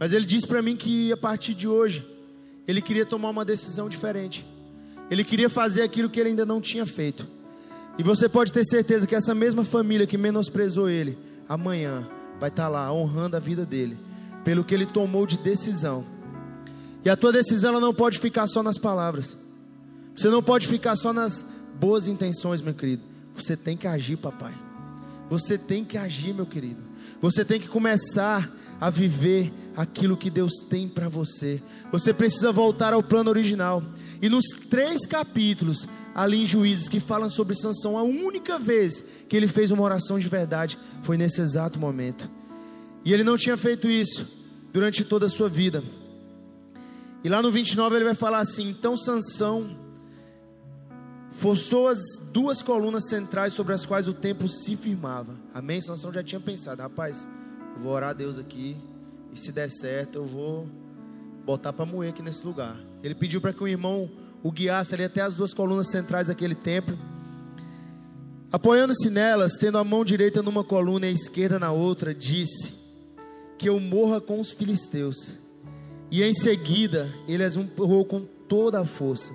Mas 0.00 0.12
ele 0.12 0.26
disse 0.26 0.48
para 0.48 0.60
mim 0.60 0.74
que 0.74 1.12
a 1.12 1.16
partir 1.16 1.54
de 1.54 1.68
hoje 1.68 2.04
ele 2.66 2.82
queria 2.82 3.06
tomar 3.06 3.30
uma 3.30 3.44
decisão 3.44 3.88
diferente. 3.88 4.44
Ele 5.10 5.24
queria 5.24 5.50
fazer 5.50 5.82
aquilo 5.82 6.08
que 6.08 6.20
ele 6.20 6.30
ainda 6.30 6.46
não 6.46 6.60
tinha 6.60 6.86
feito. 6.86 7.26
E 7.98 8.02
você 8.02 8.28
pode 8.28 8.52
ter 8.52 8.64
certeza 8.64 9.06
que 9.06 9.14
essa 9.14 9.34
mesma 9.34 9.64
família 9.64 10.06
que 10.06 10.16
menosprezou 10.16 10.88
ele, 10.88 11.18
amanhã 11.48 12.08
vai 12.38 12.48
estar 12.48 12.64
tá 12.64 12.68
lá 12.68 12.92
honrando 12.92 13.36
a 13.36 13.40
vida 13.40 13.66
dele, 13.66 13.98
pelo 14.44 14.64
que 14.64 14.74
ele 14.74 14.86
tomou 14.86 15.26
de 15.26 15.36
decisão. 15.36 16.06
E 17.04 17.10
a 17.10 17.16
tua 17.16 17.32
decisão 17.32 17.70
ela 17.70 17.80
não 17.80 17.92
pode 17.92 18.18
ficar 18.18 18.46
só 18.46 18.62
nas 18.62 18.78
palavras. 18.78 19.36
Você 20.14 20.28
não 20.28 20.42
pode 20.42 20.68
ficar 20.68 20.96
só 20.96 21.12
nas 21.12 21.46
boas 21.78 22.06
intenções, 22.06 22.60
meu 22.60 22.74
querido. 22.74 23.02
Você 23.34 23.56
tem 23.56 23.76
que 23.76 23.86
agir, 23.86 24.16
papai. 24.16 24.54
Você 25.28 25.56
tem 25.56 25.84
que 25.84 25.96
agir, 25.96 26.34
meu 26.34 26.46
querido. 26.46 26.89
Você 27.20 27.44
tem 27.44 27.60
que 27.60 27.68
começar 27.68 28.50
a 28.80 28.88
viver 28.90 29.52
aquilo 29.76 30.16
que 30.16 30.30
Deus 30.30 30.52
tem 30.68 30.88
para 30.88 31.08
você. 31.08 31.62
Você 31.92 32.12
precisa 32.12 32.52
voltar 32.52 32.92
ao 32.92 33.02
plano 33.02 33.30
original. 33.30 33.82
E 34.20 34.28
nos 34.28 34.46
três 34.68 35.06
capítulos 35.06 35.86
ali 36.14 36.42
em 36.42 36.46
Juízes 36.46 36.88
que 36.88 37.00
falam 37.00 37.28
sobre 37.28 37.54
Sansão, 37.54 37.96
a 37.96 38.02
única 38.02 38.58
vez 38.58 39.04
que 39.28 39.36
ele 39.36 39.48
fez 39.48 39.70
uma 39.70 39.82
oração 39.82 40.18
de 40.18 40.28
verdade 40.28 40.78
foi 41.02 41.16
nesse 41.16 41.40
exato 41.40 41.78
momento. 41.78 42.30
E 43.04 43.12
ele 43.12 43.24
não 43.24 43.38
tinha 43.38 43.56
feito 43.56 43.88
isso 43.88 44.26
durante 44.72 45.04
toda 45.04 45.26
a 45.26 45.30
sua 45.30 45.48
vida. 45.48 45.82
E 47.22 47.28
lá 47.28 47.42
no 47.42 47.50
29 47.50 47.96
ele 47.96 48.04
vai 48.04 48.14
falar 48.14 48.38
assim: 48.38 48.68
Então 48.68 48.96
Sansão 48.96 49.76
forçou 51.30 51.88
as 51.88 51.98
duas 52.32 52.62
colunas 52.62 53.08
centrais 53.08 53.52
sobre 53.52 53.72
as 53.72 53.86
quais 53.86 54.08
o 54.08 54.12
templo 54.12 54.48
se 54.48 54.76
firmava. 54.76 55.34
Amém? 55.54 55.80
Sansão 55.80 56.12
já 56.12 56.22
tinha 56.22 56.40
pensado, 56.40 56.82
rapaz, 56.82 57.26
eu 57.76 57.82
vou 57.82 57.92
orar 57.92 58.10
a 58.10 58.14
Deus 58.14 58.38
aqui, 58.38 58.76
e 59.32 59.38
se 59.38 59.52
der 59.52 59.70
certo, 59.70 60.16
eu 60.16 60.26
vou 60.26 60.68
botar 61.44 61.72
para 61.72 61.86
moer 61.86 62.10
aqui 62.10 62.22
nesse 62.22 62.44
lugar. 62.44 62.76
Ele 63.02 63.14
pediu 63.14 63.40
para 63.40 63.52
que 63.52 63.62
o 63.62 63.68
irmão 63.68 64.10
o 64.42 64.50
guiasse 64.50 64.94
ali 64.94 65.04
até 65.04 65.20
as 65.20 65.34
duas 65.34 65.54
colunas 65.54 65.90
centrais 65.90 66.26
daquele 66.28 66.54
templo. 66.54 66.98
Apoiando-se 68.52 69.08
nelas, 69.08 69.52
tendo 69.52 69.78
a 69.78 69.84
mão 69.84 70.04
direita 70.04 70.42
numa 70.42 70.64
coluna 70.64 71.06
e 71.06 71.10
a 71.10 71.12
esquerda 71.12 71.58
na 71.58 71.70
outra, 71.70 72.14
disse: 72.14 72.74
Que 73.56 73.68
eu 73.68 73.78
morra 73.78 74.20
com 74.20 74.40
os 74.40 74.50
filisteus. 74.50 75.36
E 76.10 76.22
em 76.22 76.34
seguida, 76.34 77.12
ele 77.28 77.44
as 77.44 77.54
empurrou 77.54 78.04
com 78.04 78.22
toda 78.48 78.80
a 78.80 78.86
força. 78.86 79.32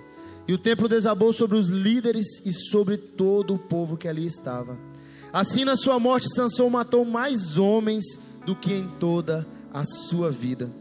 E 0.48 0.54
o 0.54 0.58
templo 0.58 0.88
desabou 0.88 1.34
sobre 1.34 1.58
os 1.58 1.70
líderes 1.70 2.26
e 2.46 2.54
sobre 2.54 2.98
todo 2.98 3.56
o 3.56 3.60
povo 3.60 3.98
que 3.98 4.08
ali 4.08 4.26
estava. 4.26 4.78
Assim, 5.34 5.66
na 5.66 5.76
sua 5.76 6.00
morte, 6.00 6.34
Sansão 6.34 6.70
matou 6.70 7.04
mais 7.04 7.58
homens 7.58 8.04
do 8.46 8.56
que 8.56 8.72
em 8.74 8.88
toda 9.00 9.46
a 9.74 9.84
sua 9.86 10.32
vida. 10.32 10.72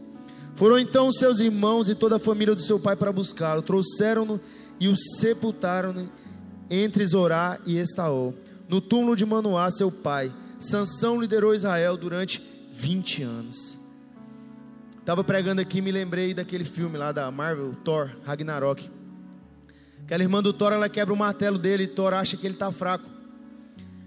Foram 0.55 0.79
então 0.79 1.11
seus 1.11 1.39
irmãos 1.39 1.89
e 1.89 1.95
toda 1.95 2.15
a 2.15 2.19
família 2.19 2.55
do 2.55 2.61
seu 2.61 2.79
pai 2.79 2.95
para 2.95 3.11
buscá-lo, 3.11 3.61
trouxeram-no 3.61 4.39
e 4.79 4.87
o 4.87 4.95
sepultaram 4.95 6.09
entre 6.69 7.05
Zorá 7.05 7.59
e 7.65 7.77
Estaol, 7.77 8.33
no 8.69 8.79
túmulo 8.79 9.15
de 9.15 9.25
Manoá, 9.25 9.69
seu 9.71 9.91
pai. 9.91 10.33
Sansão 10.59 11.19
liderou 11.19 11.53
Israel 11.53 11.97
durante 11.97 12.41
20 12.71 13.23
anos. 13.23 13.77
Estava 14.99 15.23
pregando 15.23 15.61
aqui, 15.61 15.81
me 15.81 15.91
lembrei 15.91 16.33
daquele 16.33 16.63
filme 16.63 16.97
lá 16.97 17.11
da 17.11 17.29
Marvel, 17.29 17.75
Thor, 17.83 18.15
Ragnarok. 18.23 18.89
Aquela 20.05 20.21
irmã 20.21 20.41
do 20.41 20.53
Thor, 20.53 20.71
ela 20.71 20.87
quebra 20.87 21.11
o 21.11 21.17
martelo 21.17 21.57
dele 21.57 21.83
e 21.83 21.87
Thor 21.87 22.13
acha 22.13 22.37
que 22.37 22.45
ele 22.45 22.53
está 22.53 22.71
fraco. 22.71 23.09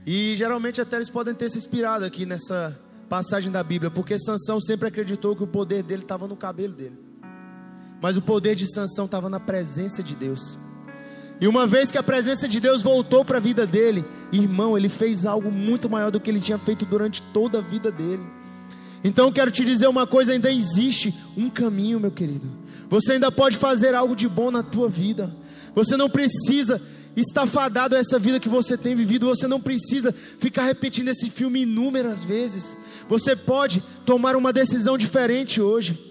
E 0.06 0.36
geralmente 0.36 0.80
até 0.80 0.94
eles 0.94 1.10
podem 1.10 1.34
ter 1.34 1.50
se 1.50 1.58
inspirado 1.58 2.04
aqui 2.04 2.24
nessa 2.24 2.78
passagem 3.08 3.50
da 3.50 3.64
Bíblia, 3.64 3.90
porque 3.90 4.16
Sansão 4.16 4.60
sempre 4.60 4.86
acreditou 4.86 5.34
que 5.34 5.42
o 5.42 5.46
poder 5.46 5.82
dele 5.82 6.02
estava 6.02 6.28
no 6.28 6.36
cabelo 6.36 6.72
dele. 6.72 6.96
Mas 8.00 8.16
o 8.16 8.22
poder 8.22 8.54
de 8.54 8.72
Sansão 8.72 9.06
estava 9.06 9.28
na 9.28 9.40
presença 9.40 10.00
de 10.00 10.14
Deus. 10.14 10.56
E 11.40 11.48
uma 11.48 11.66
vez 11.66 11.90
que 11.90 11.98
a 11.98 12.02
presença 12.02 12.46
de 12.46 12.60
Deus 12.60 12.80
voltou 12.80 13.24
para 13.24 13.38
a 13.38 13.40
vida 13.40 13.66
dele, 13.66 14.04
irmão, 14.30 14.78
ele 14.78 14.88
fez 14.88 15.26
algo 15.26 15.50
muito 15.50 15.90
maior 15.90 16.12
do 16.12 16.20
que 16.20 16.30
ele 16.30 16.40
tinha 16.40 16.58
feito 16.58 16.86
durante 16.86 17.20
toda 17.32 17.58
a 17.58 17.60
vida 17.60 17.90
dele. 17.90 18.24
Então 19.02 19.32
quero 19.32 19.50
te 19.50 19.64
dizer 19.64 19.88
uma 19.88 20.06
coisa: 20.06 20.32
ainda 20.32 20.50
existe 20.50 21.12
um 21.36 21.50
caminho, 21.50 21.98
meu 21.98 22.10
querido. 22.10 22.48
Você 22.88 23.12
ainda 23.12 23.30
pode 23.30 23.56
fazer 23.56 23.94
algo 23.94 24.16
de 24.16 24.28
bom 24.28 24.50
na 24.50 24.62
tua 24.62 24.88
vida. 24.88 25.34
Você 25.74 25.96
não 25.96 26.08
precisa 26.08 26.80
está 27.20 27.46
fadado 27.46 27.96
a 27.96 27.98
essa 27.98 28.18
vida 28.18 28.40
que 28.40 28.48
você 28.48 28.76
tem 28.76 28.94
vivido. 28.94 29.26
Você 29.26 29.46
não 29.46 29.60
precisa 29.60 30.12
ficar 30.12 30.64
repetindo 30.64 31.08
esse 31.08 31.30
filme 31.30 31.62
inúmeras 31.62 32.24
vezes. 32.24 32.76
Você 33.08 33.34
pode 33.34 33.82
tomar 34.04 34.36
uma 34.36 34.52
decisão 34.52 34.96
diferente 34.96 35.60
hoje. 35.60 36.06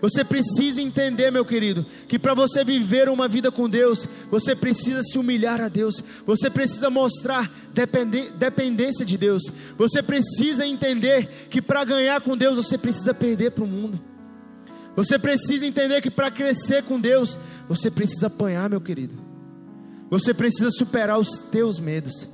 Você 0.00 0.24
precisa 0.24 0.82
entender, 0.82 1.30
meu 1.30 1.44
querido, 1.44 1.86
que 2.08 2.18
para 2.18 2.34
você 2.34 2.64
viver 2.64 3.08
uma 3.08 3.28
vida 3.28 3.52
com 3.52 3.68
Deus, 3.68 4.08
você 4.28 4.52
precisa 4.52 5.00
se 5.00 5.16
humilhar 5.16 5.60
a 5.60 5.68
Deus, 5.68 6.02
você 6.26 6.50
precisa 6.50 6.90
mostrar 6.90 7.48
dependência 8.36 9.06
de 9.06 9.16
Deus, 9.16 9.44
você 9.78 10.02
precisa 10.02 10.66
entender 10.66 11.46
que 11.48 11.62
para 11.62 11.84
ganhar 11.84 12.20
com 12.20 12.36
Deus 12.36 12.56
você 12.56 12.76
precisa 12.76 13.14
perder 13.14 13.52
para 13.52 13.62
o 13.62 13.68
mundo. 13.68 14.11
Você 14.94 15.18
precisa 15.18 15.66
entender 15.66 16.00
que 16.02 16.10
para 16.10 16.30
crescer 16.30 16.82
com 16.82 17.00
Deus, 17.00 17.38
você 17.68 17.90
precisa 17.90 18.26
apanhar, 18.26 18.68
meu 18.68 18.80
querido. 18.80 19.14
Você 20.10 20.34
precisa 20.34 20.70
superar 20.70 21.18
os 21.18 21.38
teus 21.50 21.78
medos. 21.78 22.28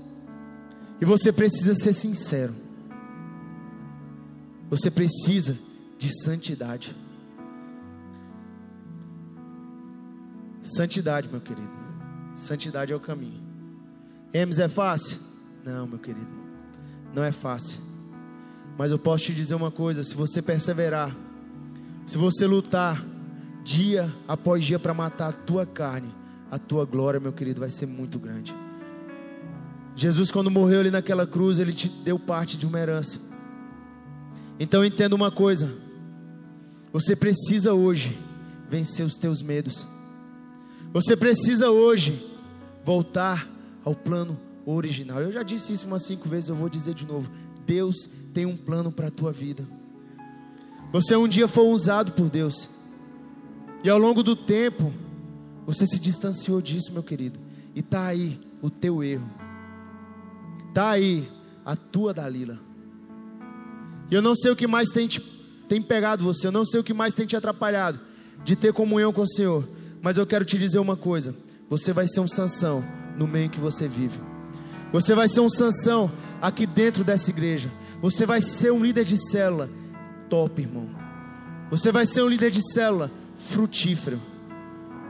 E 1.00 1.04
você 1.04 1.32
precisa 1.32 1.74
ser 1.74 1.92
sincero. 1.92 2.54
Você 4.68 4.90
precisa 4.90 5.56
de 5.96 6.08
santidade. 6.22 6.94
Santidade, 10.64 11.28
meu 11.28 11.40
querido. 11.40 11.70
Santidade 12.36 12.92
é 12.92 12.96
o 12.96 13.00
caminho. 13.00 13.40
Emes 14.32 14.58
é 14.58 14.68
fácil? 14.68 15.18
Não, 15.64 15.86
meu 15.86 15.98
querido. 15.98 16.26
Não 17.14 17.22
é 17.22 17.32
fácil. 17.32 17.80
Mas 18.76 18.90
eu 18.90 18.98
posso 18.98 19.24
te 19.24 19.34
dizer 19.34 19.54
uma 19.54 19.70
coisa: 19.70 20.02
se 20.02 20.14
você 20.14 20.42
perseverar, 20.42 21.16
se 22.08 22.16
você 22.16 22.46
lutar 22.46 23.04
dia 23.62 24.10
após 24.26 24.64
dia 24.64 24.78
para 24.78 24.94
matar 24.94 25.28
a 25.28 25.32
tua 25.32 25.66
carne, 25.66 26.08
a 26.50 26.58
tua 26.58 26.86
glória, 26.86 27.20
meu 27.20 27.34
querido, 27.34 27.60
vai 27.60 27.68
ser 27.68 27.84
muito 27.84 28.18
grande. 28.18 28.56
Jesus, 29.94 30.30
quando 30.30 30.50
morreu 30.50 30.80
ali 30.80 30.90
naquela 30.90 31.26
cruz, 31.26 31.58
ele 31.58 31.74
te 31.74 31.86
deu 31.86 32.18
parte 32.18 32.56
de 32.56 32.64
uma 32.64 32.80
herança. 32.80 33.20
Então 34.58 34.82
entenda 34.82 35.14
uma 35.14 35.30
coisa: 35.30 35.70
você 36.90 37.14
precisa 37.14 37.74
hoje 37.74 38.18
vencer 38.70 39.04
os 39.04 39.16
teus 39.16 39.42
medos. 39.42 39.86
Você 40.94 41.14
precisa 41.14 41.70
hoje 41.70 42.26
voltar 42.82 43.46
ao 43.84 43.94
plano 43.94 44.40
original. 44.64 45.20
Eu 45.20 45.30
já 45.30 45.42
disse 45.42 45.74
isso 45.74 45.86
umas 45.86 46.06
cinco 46.06 46.26
vezes, 46.26 46.48
eu 46.48 46.56
vou 46.56 46.70
dizer 46.70 46.94
de 46.94 47.04
novo. 47.04 47.30
Deus 47.66 48.08
tem 48.32 48.46
um 48.46 48.56
plano 48.56 48.90
para 48.90 49.08
a 49.08 49.10
tua 49.10 49.30
vida. 49.30 49.68
Você 50.92 51.14
um 51.14 51.28
dia 51.28 51.46
foi 51.46 51.64
usado 51.64 52.12
por 52.12 52.30
Deus. 52.30 52.68
E 53.84 53.90
ao 53.90 53.98
longo 53.98 54.22
do 54.22 54.34
tempo, 54.34 54.92
você 55.66 55.86
se 55.86 55.98
distanciou 55.98 56.60
disso, 56.60 56.92
meu 56.92 57.02
querido. 57.02 57.38
E 57.74 57.82
tá 57.82 58.06
aí 58.06 58.40
o 58.62 58.70
teu 58.70 59.04
erro. 59.04 59.28
Tá 60.72 60.90
aí 60.90 61.30
a 61.64 61.76
tua 61.76 62.14
Dalila. 62.14 62.58
E 64.10 64.14
eu 64.14 64.22
não 64.22 64.34
sei 64.34 64.50
o 64.50 64.56
que 64.56 64.66
mais 64.66 64.88
tem, 64.88 65.06
te, 65.06 65.20
tem 65.68 65.82
pegado 65.82 66.24
você, 66.24 66.46
eu 66.46 66.52
não 66.52 66.64
sei 66.64 66.80
o 66.80 66.84
que 66.84 66.94
mais 66.94 67.12
tem 67.12 67.26
te 67.26 67.36
atrapalhado 67.36 68.00
de 68.42 68.56
ter 68.56 68.72
comunhão 68.72 69.12
com 69.12 69.22
o 69.22 69.28
Senhor. 69.28 69.68
Mas 70.00 70.16
eu 70.16 70.26
quero 70.26 70.44
te 70.44 70.58
dizer 70.58 70.78
uma 70.78 70.96
coisa: 70.96 71.36
você 71.68 71.92
vai 71.92 72.08
ser 72.08 72.20
um 72.20 72.28
Sansão 72.28 72.82
no 73.16 73.26
meio 73.26 73.50
que 73.50 73.60
você 73.60 73.86
vive. 73.86 74.18
Você 74.90 75.14
vai 75.14 75.28
ser 75.28 75.40
um 75.40 75.50
Sansão 75.50 76.10
aqui 76.40 76.66
dentro 76.66 77.04
dessa 77.04 77.30
igreja. 77.30 77.70
Você 78.00 78.24
vai 78.24 78.40
ser 78.40 78.72
um 78.72 78.82
líder 78.82 79.04
de 79.04 79.18
célula 79.30 79.68
top, 80.28 80.62
irmão. 80.62 80.88
Você 81.70 81.92
vai 81.92 82.06
ser 82.06 82.22
um 82.22 82.28
líder 82.28 82.50
de 82.50 82.62
célula 82.72 83.10
frutífero. 83.38 84.20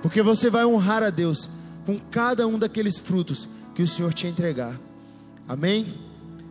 Porque 0.02 0.22
você 0.22 0.48
vai 0.48 0.64
honrar 0.64 1.02
a 1.02 1.10
Deus 1.10 1.50
com 1.84 1.98
cada 1.98 2.46
um 2.46 2.58
daqueles 2.58 2.98
frutos 2.98 3.48
que 3.74 3.82
o 3.82 3.88
Senhor 3.88 4.12
te 4.12 4.26
entregar. 4.26 4.78
Amém? 5.46 5.94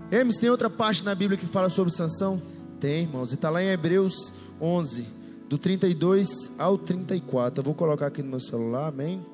Hermes, 0.09 0.37
tem 0.37 0.49
outra 0.49 0.69
parte 0.69 1.03
na 1.03 1.13
Bíblia 1.13 1.37
que 1.37 1.45
fala 1.45 1.69
sobre 1.69 1.93
Sansão? 1.93 2.41
Tem, 2.79 3.03
irmãos. 3.03 3.31
E 3.31 3.35
está 3.35 3.49
lá 3.49 3.61
em 3.61 3.67
Hebreus 3.67 4.33
11, 4.61 5.07
do 5.49 5.57
32 5.57 6.29
ao 6.57 6.77
34. 6.77 7.59
Eu 7.59 7.63
vou 7.63 7.73
colocar 7.73 8.07
aqui 8.07 8.23
no 8.23 8.29
meu 8.29 8.39
celular, 8.39 8.87
amém? 8.87 9.25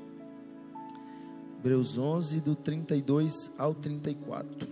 Hebreus 1.59 1.97
11, 1.97 2.41
do 2.41 2.55
32 2.55 3.51
ao 3.57 3.73
34. 3.73 4.67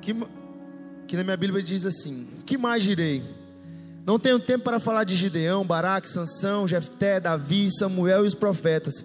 Que, 0.00 0.12
que 1.06 1.16
na 1.16 1.24
minha 1.24 1.36
Bíblia 1.36 1.62
diz 1.62 1.84
assim: 1.84 2.26
Que 2.44 2.58
mais 2.58 2.82
direi? 2.82 3.22
Não 4.04 4.18
tenho 4.18 4.38
tempo 4.38 4.64
para 4.64 4.78
falar 4.78 5.04
de 5.04 5.16
Gideão, 5.16 5.66
Baraque, 5.66 6.08
Sansão, 6.08 6.66
Jefté, 6.68 7.18
Davi, 7.18 7.68
Samuel 7.76 8.24
e 8.24 8.28
os 8.28 8.34
profetas, 8.34 9.04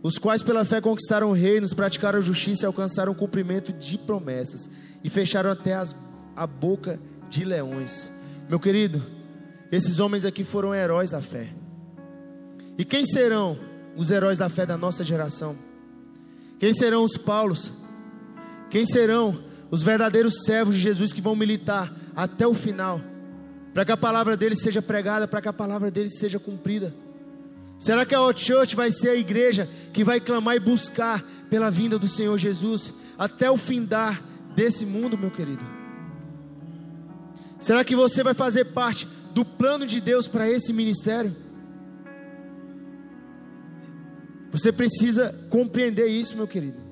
os 0.00 0.16
quais 0.16 0.44
pela 0.44 0.64
fé 0.64 0.80
conquistaram 0.80 1.32
reinos, 1.32 1.74
praticaram 1.74 2.22
justiça 2.22 2.64
e 2.64 2.66
alcançaram 2.66 3.12
o 3.12 3.16
cumprimento 3.16 3.72
de 3.72 3.98
promessas, 3.98 4.70
e 5.02 5.10
fecharam 5.10 5.50
até 5.50 5.74
as, 5.74 5.94
a 6.36 6.46
boca 6.46 7.00
de 7.28 7.44
leões. 7.44 8.12
Meu 8.48 8.60
querido, 8.60 9.02
esses 9.72 9.98
homens 9.98 10.24
aqui 10.24 10.44
foram 10.44 10.74
heróis 10.74 11.10
da 11.10 11.20
fé. 11.20 11.48
E 12.78 12.84
quem 12.84 13.04
serão 13.04 13.58
os 13.96 14.10
heróis 14.12 14.38
da 14.38 14.48
fé 14.48 14.64
da 14.64 14.76
nossa 14.76 15.02
geração? 15.02 15.56
Quem 16.60 16.72
serão 16.72 17.02
os 17.02 17.16
Paulos? 17.16 17.72
Quem 18.70 18.86
serão 18.86 19.47
os 19.70 19.82
verdadeiros 19.82 20.42
servos 20.44 20.74
de 20.74 20.80
Jesus 20.80 21.12
que 21.12 21.20
vão 21.20 21.36
militar 21.36 21.92
até 22.16 22.46
o 22.46 22.54
final? 22.54 23.00
para 23.78 23.84
que 23.84 23.92
a 23.92 23.96
palavra 23.96 24.36
dele 24.36 24.56
seja 24.56 24.82
pregada, 24.82 25.28
para 25.28 25.40
que 25.40 25.48
a 25.48 25.52
palavra 25.52 25.88
dele 25.88 26.08
seja 26.10 26.36
cumprida? 26.36 26.92
Será 27.78 28.04
que 28.04 28.12
a 28.12 28.20
Hot 28.20 28.44
Church 28.44 28.74
vai 28.74 28.90
ser 28.90 29.10
a 29.10 29.14
igreja 29.14 29.68
que 29.92 30.02
vai 30.02 30.18
clamar 30.18 30.56
e 30.56 30.58
buscar 30.58 31.22
pela 31.48 31.70
vinda 31.70 31.96
do 31.96 32.08
Senhor 32.08 32.36
Jesus 32.38 32.92
até 33.16 33.48
o 33.48 33.56
findar 33.56 34.20
desse 34.56 34.84
mundo, 34.84 35.16
meu 35.16 35.30
querido? 35.30 35.64
Será 37.60 37.84
que 37.84 37.94
você 37.94 38.24
vai 38.24 38.34
fazer 38.34 38.64
parte 38.64 39.06
do 39.32 39.44
plano 39.44 39.86
de 39.86 40.00
Deus 40.00 40.26
para 40.26 40.50
esse 40.50 40.72
ministério? 40.72 41.36
Você 44.50 44.72
precisa 44.72 45.32
compreender 45.50 46.08
isso, 46.08 46.36
meu 46.36 46.48
querido. 46.48 46.87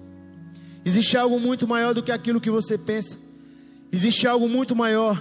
Existe 0.87 1.17
algo 1.17 1.41
muito 1.41 1.67
maior 1.67 1.93
do 1.93 2.01
que 2.01 2.13
aquilo 2.13 2.41
que 2.41 2.49
você 2.49 2.79
pensa. 2.79 3.19
Existe 3.91 4.25
algo 4.25 4.49
muito 4.49 4.77
maior 4.77 5.21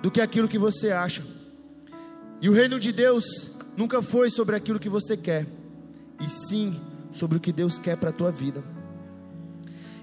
do 0.00 0.08
que 0.08 0.20
aquilo 0.20 0.46
que 0.46 0.56
você 0.56 0.92
acha. 0.92 1.26
E 2.40 2.48
o 2.48 2.52
reino 2.52 2.78
de 2.78 2.92
Deus 2.92 3.50
nunca 3.76 4.00
foi 4.02 4.30
sobre 4.30 4.54
aquilo 4.54 4.78
que 4.78 4.88
você 4.88 5.16
quer, 5.16 5.48
e 6.20 6.28
sim 6.28 6.80
sobre 7.10 7.38
o 7.38 7.40
que 7.40 7.52
Deus 7.52 7.76
quer 7.76 7.96
para 7.96 8.10
a 8.10 8.12
tua 8.12 8.30
vida. 8.30 8.62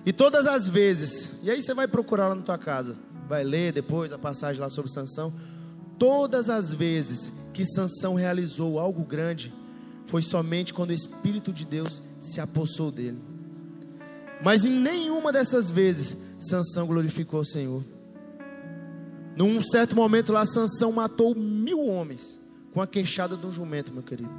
E 0.05 0.11
todas 0.11 0.45
as 0.45 0.67
vezes, 0.67 1.31
e 1.41 1.49
aí 1.49 1.61
você 1.61 1.73
vai 1.73 1.87
procurar 1.87 2.27
lá 2.27 2.35
na 2.35 2.41
tua 2.41 2.57
casa, 2.57 2.97
vai 3.29 3.45
ler 3.45 3.71
depois 3.71 4.11
a 4.11 4.17
passagem 4.17 4.61
lá 4.61 4.69
sobre 4.69 4.91
Sansão. 4.91 5.33
Todas 5.97 6.49
as 6.49 6.73
vezes 6.73 7.31
que 7.53 7.63
Sansão 7.63 8.13
realizou 8.13 8.77
algo 8.77 9.05
grande, 9.05 9.53
foi 10.05 10.21
somente 10.21 10.73
quando 10.73 10.89
o 10.89 10.93
Espírito 10.93 11.53
de 11.53 11.65
Deus 11.65 12.03
se 12.19 12.41
apossou 12.41 12.91
dele. 12.91 13.36
Mas 14.43 14.65
em 14.65 14.71
nenhuma 14.71 15.31
dessas 15.31 15.69
vezes 15.69 16.15
Sansão 16.39 16.85
glorificou 16.85 17.41
o 17.41 17.45
Senhor. 17.45 17.83
Num 19.35 19.61
certo 19.61 19.95
momento 19.95 20.31
lá, 20.31 20.45
Sansão 20.45 20.91
matou 20.91 21.35
mil 21.35 21.85
homens 21.85 22.39
com 22.73 22.81
a 22.81 22.87
queixada 22.87 23.35
de 23.37 23.45
um 23.45 23.51
jumento, 23.51 23.93
meu 23.93 24.03
querido. 24.03 24.31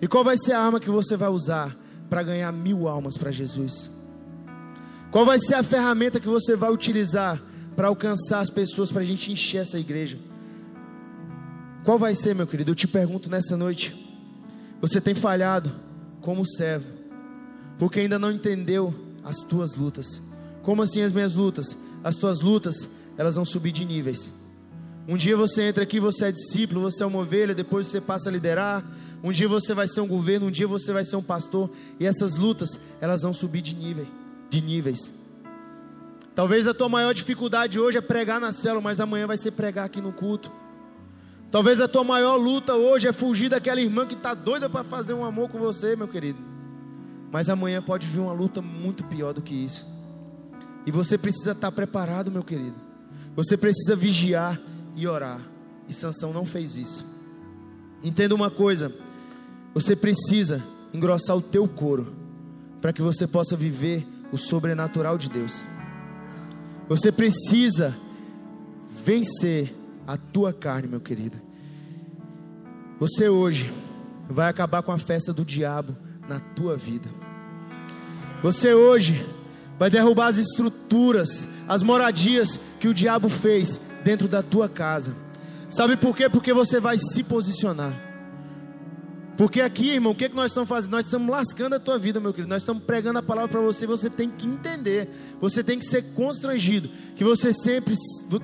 E 0.00 0.06
qual 0.06 0.22
vai 0.22 0.36
ser 0.36 0.52
a 0.52 0.60
arma 0.60 0.80
que 0.80 0.90
você 0.90 1.16
vai 1.16 1.28
usar 1.28 1.76
para 2.08 2.22
ganhar 2.22 2.52
mil 2.52 2.86
almas 2.86 3.16
para 3.16 3.30
Jesus? 3.30 3.90
Qual 5.10 5.24
vai 5.24 5.38
ser 5.38 5.54
a 5.54 5.62
ferramenta 5.62 6.20
que 6.20 6.28
você 6.28 6.54
vai 6.54 6.70
utilizar 6.70 7.42
para 7.74 7.88
alcançar 7.88 8.40
as 8.40 8.50
pessoas, 8.50 8.92
para 8.92 9.02
a 9.02 9.04
gente 9.04 9.32
encher 9.32 9.62
essa 9.62 9.78
igreja? 9.78 10.18
Qual 11.84 11.98
vai 11.98 12.14
ser, 12.14 12.34
meu 12.34 12.46
querido? 12.46 12.72
Eu 12.72 12.74
te 12.74 12.86
pergunto 12.86 13.30
nessa 13.30 13.56
noite. 13.56 13.96
Você 14.80 15.00
tem 15.00 15.14
falhado 15.14 15.72
como 16.20 16.46
servo, 16.46 16.86
porque 17.78 18.00
ainda 18.00 18.18
não 18.18 18.32
entendeu 18.32 18.94
as 19.24 19.38
tuas 19.38 19.74
lutas. 19.74 20.20
Como 20.62 20.82
assim 20.82 21.02
as 21.02 21.12
minhas 21.12 21.34
lutas? 21.34 21.76
As 22.02 22.16
tuas 22.16 22.40
lutas 22.40 22.88
elas 23.16 23.34
vão 23.34 23.44
subir 23.44 23.72
de 23.72 23.84
níveis. 23.84 24.32
Um 25.06 25.16
dia 25.16 25.36
você 25.36 25.62
entra 25.62 25.82
aqui, 25.82 25.98
você 25.98 26.26
é 26.26 26.32
discípulo, 26.32 26.82
você 26.82 27.02
é 27.02 27.06
uma 27.06 27.20
ovelha, 27.20 27.54
depois 27.54 27.86
você 27.86 28.00
passa 28.00 28.28
a 28.28 28.32
liderar. 28.32 28.84
Um 29.24 29.32
dia 29.32 29.48
você 29.48 29.72
vai 29.72 29.88
ser 29.88 30.02
um 30.02 30.06
governo, 30.06 30.48
um 30.48 30.50
dia 30.50 30.68
você 30.68 30.92
vai 30.92 31.02
ser 31.02 31.16
um 31.16 31.22
pastor. 31.22 31.70
E 31.98 32.04
essas 32.04 32.36
lutas, 32.36 32.78
elas 33.00 33.22
vão 33.22 33.32
subir 33.32 33.62
de 33.62 33.74
nível, 33.74 34.06
de 34.50 34.60
níveis. 34.60 35.10
Talvez 36.34 36.68
a 36.68 36.74
tua 36.74 36.88
maior 36.88 37.14
dificuldade 37.14 37.80
hoje 37.80 37.96
é 37.96 38.02
pregar 38.02 38.38
na 38.38 38.52
célula, 38.52 38.82
mas 38.82 39.00
amanhã 39.00 39.26
vai 39.26 39.38
ser 39.38 39.52
pregar 39.52 39.86
aqui 39.86 40.00
no 40.00 40.12
culto. 40.12 40.52
Talvez 41.50 41.80
a 41.80 41.88
tua 41.88 42.04
maior 42.04 42.36
luta 42.36 42.74
hoje 42.74 43.08
é 43.08 43.12
fugir 43.12 43.48
daquela 43.48 43.80
irmã 43.80 44.04
que 44.06 44.14
está 44.14 44.34
doida 44.34 44.68
para 44.68 44.84
fazer 44.84 45.14
um 45.14 45.24
amor 45.24 45.48
com 45.48 45.58
você, 45.58 45.96
meu 45.96 46.06
querido. 46.06 46.57
Mas 47.30 47.48
amanhã 47.48 47.82
pode 47.82 48.06
vir 48.06 48.20
uma 48.20 48.32
luta 48.32 48.62
muito 48.62 49.04
pior 49.04 49.32
do 49.32 49.42
que 49.42 49.54
isso. 49.54 49.86
E 50.86 50.90
você 50.90 51.18
precisa 51.18 51.52
estar 51.52 51.70
preparado, 51.70 52.30
meu 52.30 52.42
querido. 52.42 52.76
Você 53.36 53.56
precisa 53.56 53.94
vigiar 53.94 54.60
e 54.96 55.06
orar. 55.06 55.40
E 55.88 55.92
Sansão 55.92 56.32
não 56.32 56.44
fez 56.44 56.76
isso. 56.76 57.04
Entenda 58.02 58.34
uma 58.34 58.50
coisa: 58.50 58.92
você 59.74 59.94
precisa 59.94 60.64
engrossar 60.92 61.36
o 61.36 61.42
teu 61.42 61.68
couro 61.68 62.14
para 62.80 62.92
que 62.92 63.02
você 63.02 63.26
possa 63.26 63.56
viver 63.56 64.06
o 64.32 64.38
sobrenatural 64.38 65.18
de 65.18 65.28
Deus. 65.28 65.64
Você 66.88 67.12
precisa 67.12 67.96
vencer 69.04 69.74
a 70.06 70.16
tua 70.16 70.52
carne, 70.52 70.88
meu 70.88 71.00
querido. 71.00 71.38
Você 72.98 73.28
hoje 73.28 73.72
vai 74.28 74.48
acabar 74.48 74.82
com 74.82 74.90
a 74.90 74.98
festa 74.98 75.32
do 75.32 75.44
diabo 75.44 75.96
na 76.28 76.40
tua 76.40 76.76
vida. 76.76 77.08
Você 78.42 78.72
hoje 78.74 79.26
vai 79.78 79.90
derrubar 79.90 80.28
as 80.28 80.38
estruturas, 80.38 81.48
as 81.66 81.82
moradias 81.82 82.58
que 82.78 82.88
o 82.88 82.94
diabo 82.94 83.28
fez 83.28 83.80
dentro 84.04 84.28
da 84.28 84.42
tua 84.42 84.68
casa. 84.68 85.16
Sabe 85.70 85.96
por 85.96 86.16
quê? 86.16 86.28
Porque 86.28 86.52
você 86.52 86.80
vai 86.80 86.98
se 86.98 87.22
posicionar. 87.22 88.08
Porque 89.38 89.60
aqui, 89.60 89.90
irmão, 89.90 90.12
o 90.12 90.14
que, 90.16 90.24
é 90.24 90.28
que 90.28 90.34
nós 90.34 90.50
estamos 90.50 90.68
fazendo? 90.68 90.90
Nós 90.90 91.04
estamos 91.04 91.30
lascando 91.30 91.76
a 91.76 91.78
tua 91.78 91.96
vida, 91.96 92.18
meu 92.18 92.32
querido. 92.32 92.48
Nós 92.48 92.62
estamos 92.62 92.82
pregando 92.82 93.20
a 93.20 93.22
palavra 93.22 93.48
para 93.48 93.60
você. 93.60 93.86
Você 93.86 94.10
tem 94.10 94.28
que 94.28 94.44
entender. 94.44 95.08
Você 95.40 95.62
tem 95.62 95.78
que 95.78 95.84
ser 95.84 96.12
constrangido. 96.12 96.90
Que 97.14 97.22
você 97.22 97.52
sempre, 97.52 97.94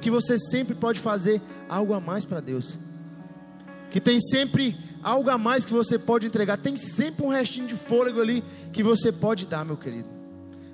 que 0.00 0.08
você 0.08 0.38
sempre 0.38 0.72
pode 0.72 1.00
fazer 1.00 1.42
algo 1.68 1.94
a 1.94 2.00
mais 2.00 2.24
para 2.24 2.38
Deus. 2.38 2.78
Que 3.90 4.00
tem 4.00 4.20
sempre 4.20 4.78
algo 5.04 5.28
a 5.28 5.36
mais 5.36 5.64
que 5.64 5.72
você 5.72 5.98
pode 5.98 6.26
entregar. 6.26 6.56
Tem 6.56 6.76
sempre 6.76 7.24
um 7.24 7.28
restinho 7.28 7.68
de 7.68 7.76
fôlego 7.76 8.20
ali 8.20 8.42
que 8.72 8.82
você 8.82 9.12
pode 9.12 9.46
dar, 9.46 9.64
meu 9.64 9.76
querido. 9.76 10.08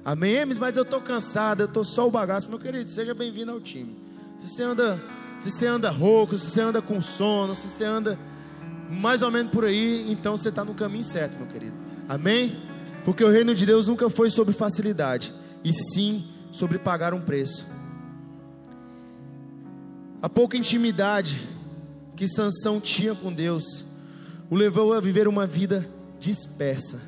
Amém? 0.05 0.45
Mas 0.59 0.77
eu 0.77 0.85
estou 0.85 1.01
cansado, 1.01 1.63
eu 1.63 1.67
estou 1.67 1.83
só 1.83 2.07
o 2.07 2.11
bagaço. 2.11 2.49
Meu 2.49 2.59
querido, 2.59 2.91
seja 2.91 3.13
bem-vindo 3.13 3.51
ao 3.51 3.61
time. 3.61 3.99
Se 4.39 4.55
você 4.55 4.63
anda, 4.63 5.03
se 5.41 5.51
você 5.51 5.67
anda 5.67 5.91
rouco, 5.91 6.39
se 6.39 6.49
você 6.49 6.61
anda 6.61 6.81
com 6.81 7.03
sono, 7.03 7.55
se 7.57 7.69
você 7.69 7.85
anda 7.85 8.19
mais 8.89 9.21
ou 9.21 9.31
menos 9.31 9.53
por 9.53 9.65
aí, 9.65 10.11
então 10.11 10.37
você 10.37 10.49
está 10.49 10.65
no 10.65 10.75
caminho 10.75 11.05
certo, 11.05 11.37
meu 11.37 11.47
querido. 11.47 11.77
Amém? 12.09 12.63
Porque 13.05 13.25
o 13.25 13.31
reino 13.31 13.55
de 13.55 13.67
Deus 13.67 13.89
nunca 13.89 14.09
foi 14.09 14.31
sobre 14.31 14.53
facilidade, 14.53 15.33
e 15.63 15.73
sim 15.73 16.29
sobre 16.51 16.79
pagar 16.79 17.15
um 17.15 17.21
preço. 17.21 17.65
A 20.21 20.29
pouca 20.29 20.57
intimidade 20.57 21.49
que 22.17 22.27
Sansão 22.29 22.81
tinha 22.81 23.15
com 23.15 23.33
Deus 23.33 23.85
o 24.51 24.57
levou 24.57 24.93
a 24.93 25.01
viver 25.01 25.29
uma 25.29 25.47
vida 25.47 25.89
dispersa 26.19 27.01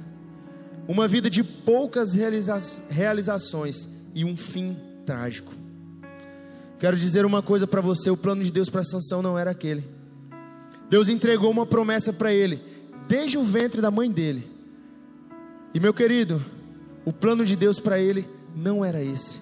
uma 0.87 1.07
vida 1.07 1.31
de 1.31 1.45
poucas 1.45 2.15
realiza 2.15 2.61
realizações 2.89 3.89
e 4.15 4.25
um 4.25 4.37
fim 4.37 4.77
trágico. 5.07 5.53
Quero 6.79 6.97
dizer 6.97 7.25
uma 7.25 7.43
coisa 7.43 7.67
para 7.67 7.81
você: 7.81 8.11
o 8.11 8.17
plano 8.17 8.43
de 8.43 8.51
Deus 8.51 8.69
para 8.69 8.85
Sansão 8.85 9.23
não 9.23 9.39
era 9.39 9.51
aquele. 9.51 9.85
Deus 10.91 11.09
entregou 11.09 11.51
uma 11.51 11.65
promessa 11.65 12.13
para 12.13 12.33
ele, 12.33 12.61
desde 13.09 13.39
o 13.39 13.45
ventre 13.45 13.81
da 13.81 13.91
mãe 13.91 14.11
dele. 14.11 14.51
E 15.73 15.81
meu 15.81 15.95
querido, 15.95 16.45
o 17.05 17.13
plano 17.13 17.45
de 17.45 17.57
Deus 17.57 17.79
para 17.79 17.99
ele 17.99 18.29
não 18.55 18.85
era 18.85 19.03
esse. 19.03 19.41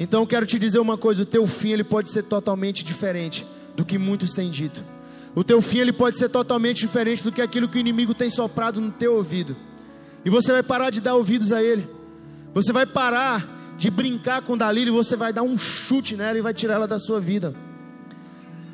Então 0.00 0.22
eu 0.22 0.26
quero 0.26 0.46
te 0.46 0.58
dizer 0.58 0.78
uma 0.78 0.96
coisa: 0.96 1.22
o 1.22 1.26
teu 1.26 1.46
fim 1.46 1.70
ele 1.70 1.84
pode 1.84 2.10
ser 2.10 2.22
totalmente 2.22 2.82
diferente 2.82 3.46
do 3.76 3.84
que 3.84 3.98
muitos 3.98 4.32
têm 4.32 4.50
dito. 4.50 4.82
O 5.36 5.44
teu 5.44 5.60
fim 5.60 5.80
ele 5.80 5.92
pode 5.92 6.18
ser 6.18 6.30
totalmente 6.30 6.78
diferente 6.78 7.22
do 7.22 7.30
que 7.30 7.42
aquilo 7.42 7.68
que 7.68 7.76
o 7.76 7.78
inimigo 7.78 8.14
tem 8.14 8.30
soprado 8.30 8.80
no 8.80 8.90
teu 8.90 9.16
ouvido. 9.16 9.54
E 10.24 10.30
você 10.30 10.50
vai 10.50 10.62
parar 10.62 10.88
de 10.88 10.98
dar 10.98 11.14
ouvidos 11.14 11.52
a 11.52 11.62
ele. 11.62 11.86
Você 12.54 12.72
vai 12.72 12.86
parar 12.86 13.76
de 13.76 13.90
brincar 13.90 14.40
com 14.40 14.56
Dalila 14.56 14.88
e 14.88 14.92
você 14.92 15.14
vai 15.14 15.34
dar 15.34 15.42
um 15.42 15.58
chute 15.58 16.16
nela 16.16 16.38
e 16.38 16.40
vai 16.40 16.54
tirar 16.54 16.76
ela 16.76 16.88
da 16.88 16.98
sua 16.98 17.20
vida. 17.20 17.54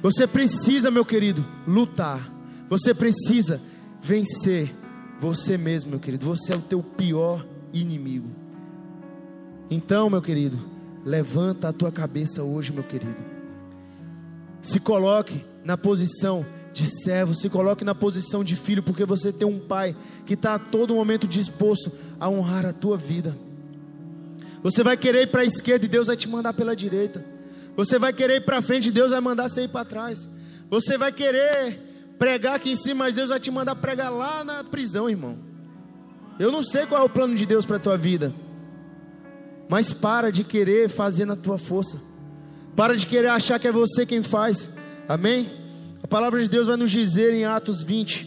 Você 0.00 0.24
precisa, 0.24 0.88
meu 0.88 1.04
querido, 1.04 1.44
lutar. 1.66 2.32
Você 2.70 2.94
precisa 2.94 3.60
vencer 4.00 4.72
você 5.18 5.58
mesmo, 5.58 5.90
meu 5.90 5.98
querido. 5.98 6.24
Você 6.24 6.52
é 6.52 6.56
o 6.56 6.60
teu 6.60 6.80
pior 6.80 7.44
inimigo. 7.72 8.30
Então, 9.68 10.08
meu 10.08 10.22
querido, 10.22 10.60
levanta 11.04 11.70
a 11.70 11.72
tua 11.72 11.90
cabeça 11.90 12.44
hoje, 12.44 12.72
meu 12.72 12.84
querido. 12.84 13.16
Se 14.62 14.78
coloque 14.78 15.44
na 15.64 15.76
posição 15.76 16.44
de 16.72 16.86
servo, 16.86 17.34
se 17.34 17.48
coloque 17.48 17.84
na 17.84 17.94
posição 17.94 18.42
de 18.42 18.56
filho, 18.56 18.82
porque 18.82 19.04
você 19.04 19.32
tem 19.32 19.46
um 19.46 19.58
pai 19.58 19.94
que 20.24 20.34
está 20.34 20.54
a 20.54 20.58
todo 20.58 20.94
momento 20.94 21.26
disposto 21.26 21.92
a 22.18 22.28
honrar 22.28 22.64
a 22.64 22.72
tua 22.72 22.96
vida. 22.96 23.36
Você 24.62 24.82
vai 24.82 24.96
querer 24.96 25.22
ir 25.22 25.26
para 25.26 25.42
a 25.42 25.44
esquerda 25.44 25.84
e 25.84 25.88
Deus 25.88 26.06
vai 26.06 26.16
te 26.16 26.28
mandar 26.28 26.54
pela 26.54 26.74
direita. 26.74 27.24
Você 27.76 27.98
vai 27.98 28.12
querer 28.12 28.36
ir 28.36 28.44
para 28.44 28.62
frente 28.62 28.88
e 28.88 28.92
Deus 28.92 29.10
vai 29.10 29.20
mandar 29.20 29.48
você 29.48 29.64
ir 29.64 29.68
para 29.68 29.84
trás. 29.84 30.28
Você 30.70 30.96
vai 30.96 31.12
querer 31.12 31.80
pregar 32.18 32.54
aqui 32.54 32.70
em 32.72 32.76
cima, 32.76 33.04
mas 33.04 33.14
Deus 33.14 33.30
vai 33.30 33.40
te 33.40 33.50
mandar 33.50 33.74
pregar 33.76 34.10
lá 34.10 34.44
na 34.44 34.62
prisão, 34.62 35.10
irmão. 35.10 35.38
Eu 36.38 36.50
não 36.50 36.62
sei 36.62 36.86
qual 36.86 37.02
é 37.02 37.04
o 37.04 37.10
plano 37.10 37.34
de 37.34 37.44
Deus 37.44 37.66
para 37.66 37.76
a 37.76 37.80
tua 37.80 37.96
vida. 37.96 38.34
Mas 39.68 39.92
para 39.92 40.30
de 40.30 40.44
querer 40.44 40.88
fazer 40.88 41.24
na 41.24 41.36
tua 41.36 41.58
força. 41.58 42.00
Para 42.76 42.96
de 42.96 43.06
querer 43.06 43.28
achar 43.28 43.58
que 43.58 43.68
é 43.68 43.72
você 43.72 44.06
quem 44.06 44.22
faz. 44.22 44.70
Amém? 45.08 45.50
A 46.02 46.06
palavra 46.06 46.40
de 46.40 46.48
Deus 46.48 46.66
vai 46.66 46.76
nos 46.76 46.90
dizer 46.90 47.32
em 47.34 47.44
Atos 47.44 47.82
20, 47.82 48.26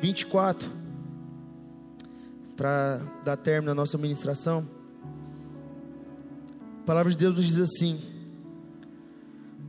24, 0.00 0.70
para 2.56 3.00
dar 3.24 3.36
término 3.36 3.72
à 3.72 3.74
nossa 3.74 3.98
ministração. 3.98 4.68
A 6.82 6.86
palavra 6.86 7.10
de 7.10 7.18
Deus 7.18 7.36
nos 7.36 7.46
diz 7.46 7.58
assim: 7.58 8.00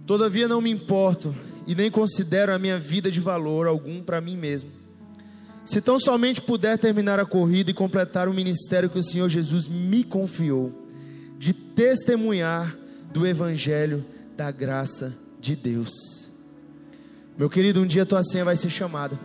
Todavia 0.06 0.48
não 0.48 0.62
me 0.62 0.70
importo 0.70 1.36
e 1.68 1.76
nem 1.76 1.90
considero 1.92 2.54
a 2.54 2.60
minha 2.60 2.80
vida 2.80 3.12
de 3.12 3.20
valor 3.20 3.68
algum 3.68 4.02
para 4.02 4.22
mim 4.22 4.38
mesmo. 4.38 4.72
Se 5.66 5.82
tão 5.82 6.00
somente 6.00 6.42
puder 6.42 6.80
terminar 6.80 7.20
a 7.20 7.26
corrida 7.26 7.70
e 7.70 7.76
completar 7.76 8.28
o 8.28 8.34
ministério 8.34 8.90
que 8.90 8.98
o 8.98 9.04
Senhor 9.04 9.30
Jesus 9.30 9.68
me 9.68 10.04
confiou, 10.04 10.88
de 11.38 11.54
testemunhar 11.54 12.76
do 13.14 13.26
Evangelho 13.26 14.04
da 14.36 14.50
graça 14.50 15.16
de 15.40 15.56
Deus. 15.56 16.19
Meu 17.40 17.50
querido, 17.50 17.80
um 17.80 17.88
dia 17.88 18.06
tua 18.06 18.22
senha 18.22 18.44
vai 18.44 18.58
ser 18.58 18.70
chamada. 18.70 19.18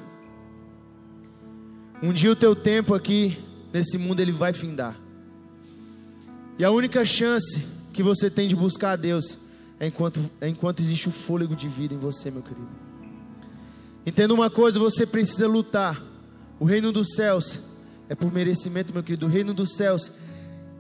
Um 2.01 2.13
dia 2.13 2.31
o 2.31 2.37
teu 2.37 2.55
tempo 2.55 2.95
aqui 2.95 3.45
nesse 3.73 3.99
mundo 3.99 4.21
ele 4.21 4.31
vai 4.31 4.53
findar. 4.53 4.97
E 6.57 6.65
a 6.65 6.71
única 6.71 7.05
chance 7.05 7.61
que 7.93 8.05
você 8.05 8.31
tem 8.31 8.47
de 8.47 8.55
buscar 8.55 8.93
a 8.93 8.97
Deus 8.97 9.37
é 9.81 9.89
enquanto, 9.89 10.31
é 10.41 10.49
enquanto 10.49 10.79
existe 10.79 11.09
o 11.09 11.11
fôlego 11.11 11.57
de 11.57 11.67
vida 11.67 11.93
em 11.93 11.99
você, 11.99 12.31
meu 12.31 12.43
querido. 12.43 12.69
Entenda 14.07 14.33
uma 14.33 14.49
coisa: 14.49 14.79
você 14.79 15.05
precisa 15.05 15.49
lutar. 15.49 16.01
O 16.61 16.65
reino 16.65 16.93
dos 16.93 17.15
céus 17.17 17.59
é 18.09 18.15
por 18.15 18.33
merecimento, 18.33 18.95
meu 18.95 19.03
querido. 19.03 19.27
O 19.27 19.29
reino 19.29 19.53
dos 19.53 19.75
céus 19.75 20.13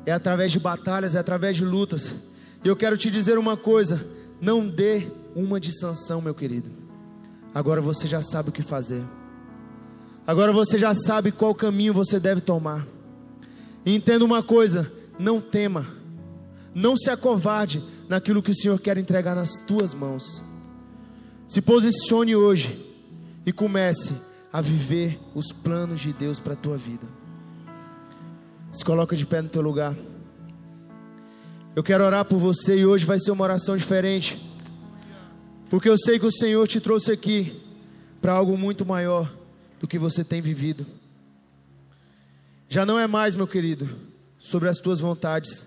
é 0.07 0.13
através 0.13 0.53
de 0.53 0.61
batalhas, 0.61 1.17
é 1.17 1.19
através 1.19 1.57
de 1.57 1.65
lutas. 1.65 2.15
E 2.63 2.69
eu 2.69 2.77
quero 2.77 2.97
te 2.97 3.11
dizer 3.11 3.39
uma 3.39 3.57
coisa: 3.57 4.07
não 4.41 4.69
dê 4.69 5.09
uma 5.35 5.59
de 5.59 5.77
sanção, 5.77 6.21
meu 6.21 6.33
querido. 6.33 6.84
Agora 7.55 7.81
você 7.81 8.09
já 8.09 8.21
sabe 8.21 8.49
o 8.49 8.53
que 8.53 8.63
fazer. 8.63 9.05
Agora 10.27 10.53
você 10.53 10.77
já 10.77 10.93
sabe 10.95 11.31
qual 11.31 11.55
caminho 11.55 11.95
você 11.95 12.19
deve 12.19 12.41
tomar. 12.41 12.85
E 13.87 13.95
entenda 13.95 14.25
uma 14.25 14.43
coisa: 14.43 14.93
não 15.19 15.41
tema, 15.41 15.87
não 16.75 16.97
se 16.97 17.09
acovarde 17.11 17.85
naquilo 18.09 18.43
que 18.43 18.51
o 18.51 18.57
Senhor 18.57 18.81
quer 18.81 18.99
entregar 18.99 19.37
nas 19.37 19.51
tuas 19.67 19.95
mãos. 19.95 20.25
Se 21.47 21.63
posicione 21.63 22.35
hoje 22.35 22.85
e 23.47 23.53
comece 23.53 24.15
a 24.53 24.61
viver 24.61 25.21
os 25.35 25.53
planos 25.53 26.01
de 26.01 26.13
Deus 26.13 26.41
para 26.41 26.55
a 26.55 26.57
tua 26.57 26.77
vida. 26.77 27.07
Se 28.73 28.85
coloca 28.85 29.15
de 29.15 29.25
pé 29.25 29.41
no 29.41 29.49
teu 29.49 29.63
lugar. 29.63 29.95
Eu 31.77 31.83
quero 31.83 32.05
orar 32.05 32.25
por 32.25 32.39
você 32.39 32.79
e 32.79 32.87
hoje 32.87 33.05
vai 33.05 33.21
ser 33.21 33.31
uma 33.31 33.45
oração 33.45 33.77
diferente. 33.77 34.54
Porque 35.75 35.89
eu 35.89 35.99
sei 35.99 36.21
que 36.21 36.27
o 36.27 36.31
Senhor 36.31 36.69
te 36.69 36.81
trouxe 36.81 37.11
aqui 37.11 37.61
para 38.21 38.33
algo 38.33 38.57
muito 38.57 38.87
maior 38.87 39.37
do 39.81 39.89
que 39.89 39.99
você 39.99 40.23
tem 40.23 40.41
vivido. 40.41 40.87
Já 42.69 42.87
não 42.87 42.97
é 42.97 43.09
mais, 43.09 43.35
meu 43.35 43.49
querido, 43.49 43.91
sobre 44.39 44.69
as 44.69 44.79
tuas 44.79 45.01
vontades. 45.01 45.67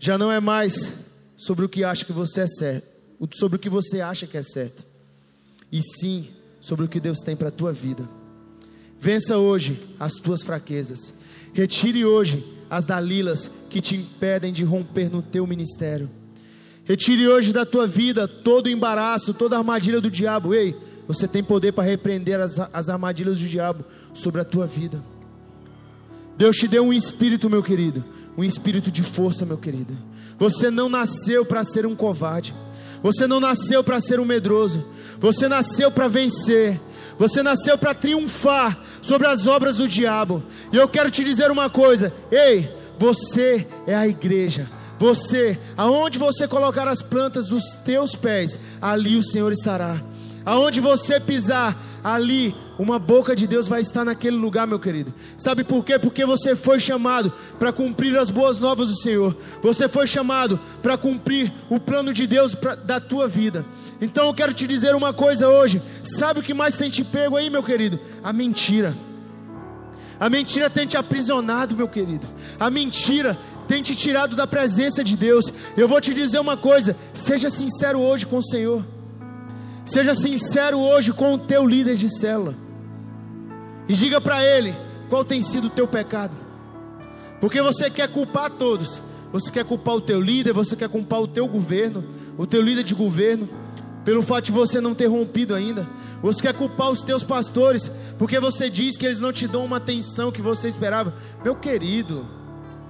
Já 0.00 0.16
não 0.16 0.32
é 0.32 0.40
mais 0.40 0.90
sobre 1.36 1.66
o 1.66 1.68
que 1.68 1.84
acha 1.84 2.06
que 2.06 2.14
você 2.14 2.40
é 2.40 2.46
certo, 2.46 2.88
sobre 3.34 3.56
o 3.56 3.58
que 3.58 3.68
você 3.68 4.00
acha 4.00 4.26
que 4.26 4.38
é 4.38 4.42
certo. 4.42 4.86
E 5.70 5.82
sim 5.82 6.30
sobre 6.58 6.86
o 6.86 6.88
que 6.88 6.98
Deus 6.98 7.18
tem 7.18 7.36
para 7.36 7.48
a 7.48 7.52
tua 7.52 7.74
vida. 7.74 8.08
Vença 8.98 9.36
hoje 9.36 9.78
as 10.00 10.14
tuas 10.14 10.42
fraquezas. 10.42 11.12
Retire 11.52 12.06
hoje 12.06 12.42
as 12.70 12.86
dalilas 12.86 13.50
que 13.68 13.82
te 13.82 13.96
impedem 13.96 14.50
de 14.50 14.64
romper 14.64 15.10
no 15.10 15.20
teu 15.20 15.46
ministério. 15.46 16.08
Retire 16.86 17.26
hoje 17.26 17.52
da 17.52 17.66
tua 17.66 17.86
vida 17.86 18.28
todo 18.28 18.66
o 18.66 18.70
embaraço, 18.70 19.34
toda 19.34 19.56
a 19.56 19.58
armadilha 19.58 20.00
do 20.00 20.08
diabo. 20.08 20.54
Ei, 20.54 20.76
você 21.06 21.26
tem 21.26 21.42
poder 21.42 21.72
para 21.72 21.84
repreender 21.84 22.40
as, 22.40 22.58
as 22.72 22.88
armadilhas 22.88 23.38
do 23.38 23.46
diabo 23.46 23.84
sobre 24.14 24.40
a 24.40 24.44
tua 24.44 24.66
vida. 24.66 25.02
Deus 26.36 26.56
te 26.56 26.68
deu 26.68 26.84
um 26.84 26.92
espírito, 26.92 27.50
meu 27.50 27.62
querido, 27.62 28.04
um 28.38 28.44
espírito 28.44 28.90
de 28.90 29.02
força, 29.02 29.44
meu 29.44 29.58
querido. 29.58 29.96
Você 30.38 30.70
não 30.70 30.88
nasceu 30.88 31.44
para 31.44 31.64
ser 31.64 31.86
um 31.86 31.96
covarde. 31.96 32.54
Você 33.02 33.26
não 33.26 33.40
nasceu 33.40 33.82
para 33.82 34.00
ser 34.00 34.20
um 34.20 34.24
medroso. 34.24 34.84
Você 35.18 35.48
nasceu 35.48 35.90
para 35.90 36.06
vencer. 36.06 36.80
Você 37.18 37.42
nasceu 37.42 37.76
para 37.76 37.94
triunfar 37.94 38.78
sobre 39.02 39.26
as 39.26 39.46
obras 39.46 39.76
do 39.76 39.88
diabo. 39.88 40.42
E 40.72 40.76
eu 40.76 40.88
quero 40.88 41.10
te 41.10 41.24
dizer 41.24 41.50
uma 41.50 41.68
coisa: 41.68 42.12
ei, 42.30 42.70
você 42.98 43.66
é 43.86 43.94
a 43.94 44.06
igreja. 44.06 44.68
Você, 44.98 45.58
aonde 45.76 46.18
você 46.18 46.48
colocar 46.48 46.88
as 46.88 47.02
plantas 47.02 47.48
dos 47.48 47.64
teus 47.84 48.14
pés, 48.14 48.58
ali 48.80 49.16
o 49.16 49.22
Senhor 49.22 49.52
estará. 49.52 50.02
Aonde 50.44 50.80
você 50.80 51.18
pisar, 51.18 51.76
ali 52.04 52.54
uma 52.78 53.00
boca 53.00 53.34
de 53.34 53.48
Deus 53.48 53.66
vai 53.66 53.80
estar 53.80 54.04
naquele 54.04 54.36
lugar, 54.36 54.64
meu 54.64 54.78
querido. 54.78 55.12
Sabe 55.36 55.64
por 55.64 55.84
quê? 55.84 55.98
Porque 55.98 56.24
você 56.24 56.54
foi 56.54 56.78
chamado 56.78 57.32
para 57.58 57.72
cumprir 57.72 58.16
as 58.16 58.30
boas 58.30 58.56
novas 58.56 58.88
do 58.88 58.96
Senhor. 58.96 59.36
Você 59.60 59.88
foi 59.88 60.06
chamado 60.06 60.60
para 60.80 60.96
cumprir 60.96 61.52
o 61.68 61.80
plano 61.80 62.12
de 62.12 62.28
Deus 62.28 62.54
pra, 62.54 62.76
da 62.76 63.00
tua 63.00 63.26
vida. 63.26 63.66
Então 64.00 64.26
eu 64.26 64.34
quero 64.34 64.52
te 64.52 64.68
dizer 64.68 64.94
uma 64.94 65.12
coisa 65.12 65.48
hoje. 65.48 65.82
Sabe 66.04 66.38
o 66.38 66.42
que 66.44 66.54
mais 66.54 66.76
tem 66.76 66.90
te 66.90 67.02
pego 67.02 67.36
aí, 67.36 67.50
meu 67.50 67.64
querido? 67.64 67.98
A 68.22 68.32
mentira. 68.32 68.96
A 70.18 70.30
mentira 70.30 70.70
tem 70.70 70.86
te 70.86 70.96
aprisionado, 70.96 71.76
meu 71.76 71.88
querido. 71.88 72.26
A 72.58 72.70
mentira 72.70 73.36
tem 73.66 73.82
te 73.82 73.94
tirado 73.94 74.36
da 74.36 74.46
presença 74.46 75.02
de 75.02 75.16
Deus. 75.16 75.52
Eu 75.76 75.88
vou 75.88 76.00
te 76.00 76.14
dizer 76.14 76.38
uma 76.38 76.56
coisa: 76.56 76.96
seja 77.12 77.50
sincero 77.50 78.00
hoje 78.00 78.26
com 78.26 78.38
o 78.38 78.42
Senhor. 78.42 78.84
Seja 79.84 80.14
sincero 80.14 80.78
hoje 80.78 81.12
com 81.12 81.34
o 81.34 81.38
teu 81.38 81.66
líder 81.66 81.96
de 81.96 82.08
célula. 82.08 82.54
E 83.88 83.94
diga 83.94 84.20
para 84.20 84.44
ele 84.44 84.74
qual 85.08 85.24
tem 85.24 85.42
sido 85.42 85.68
o 85.68 85.70
teu 85.70 85.86
pecado. 85.86 86.34
Porque 87.40 87.62
você 87.62 87.88
quer 87.88 88.08
culpar 88.08 88.50
todos. 88.50 89.02
Você 89.32 89.50
quer 89.50 89.64
culpar 89.64 89.94
o 89.94 90.00
teu 90.00 90.20
líder, 90.20 90.52
você 90.52 90.74
quer 90.74 90.88
culpar 90.88 91.20
o 91.20 91.26
teu 91.26 91.46
governo, 91.46 92.04
o 92.38 92.46
teu 92.46 92.62
líder 92.62 92.84
de 92.84 92.94
governo, 92.94 93.48
pelo 94.04 94.22
fato 94.22 94.46
de 94.46 94.52
você 94.52 94.80
não 94.80 94.94
ter 94.94 95.06
rompido 95.06 95.54
ainda. 95.54 95.86
Você 96.22 96.40
quer 96.40 96.54
culpar 96.54 96.90
os 96.90 97.02
teus 97.02 97.22
pastores, 97.22 97.90
porque 98.18 98.40
você 98.40 98.70
diz 98.70 98.96
que 98.96 99.04
eles 99.04 99.20
não 99.20 99.32
te 99.32 99.46
dão 99.46 99.64
uma 99.64 99.76
atenção 99.76 100.32
que 100.32 100.40
você 100.40 100.68
esperava. 100.68 101.12
Meu 101.44 101.54
querido, 101.56 102.26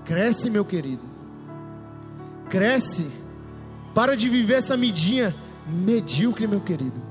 cresce, 0.07 0.49
meu 0.49 0.65
querido. 0.65 1.03
Cresce. 2.49 3.11
Para 3.95 4.17
de 4.17 4.29
viver 4.29 4.55
essa 4.55 4.77
midinha 4.77 5.35
medíocre, 5.67 6.47
meu 6.47 6.61
querido. 6.61 7.03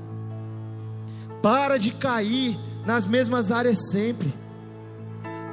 Para 1.42 1.78
de 1.78 1.92
cair 1.92 2.58
nas 2.84 3.06
mesmas 3.06 3.52
áreas 3.52 3.78
sempre. 3.90 4.34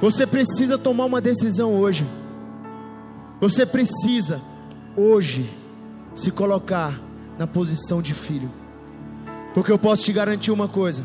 Você 0.00 0.26
precisa 0.26 0.78
tomar 0.78 1.04
uma 1.04 1.20
decisão 1.20 1.74
hoje. 1.74 2.06
Você 3.40 3.66
precisa 3.66 4.40
hoje 4.96 5.48
se 6.14 6.30
colocar 6.30 7.00
na 7.38 7.46
posição 7.46 8.00
de 8.00 8.14
filho. 8.14 8.50
Porque 9.52 9.70
eu 9.70 9.78
posso 9.78 10.04
te 10.04 10.12
garantir 10.12 10.50
uma 10.50 10.68
coisa: 10.68 11.04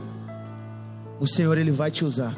o 1.20 1.28
Senhor 1.28 1.58
ele 1.58 1.72
vai 1.72 1.92
te 1.92 2.06
usar. 2.06 2.36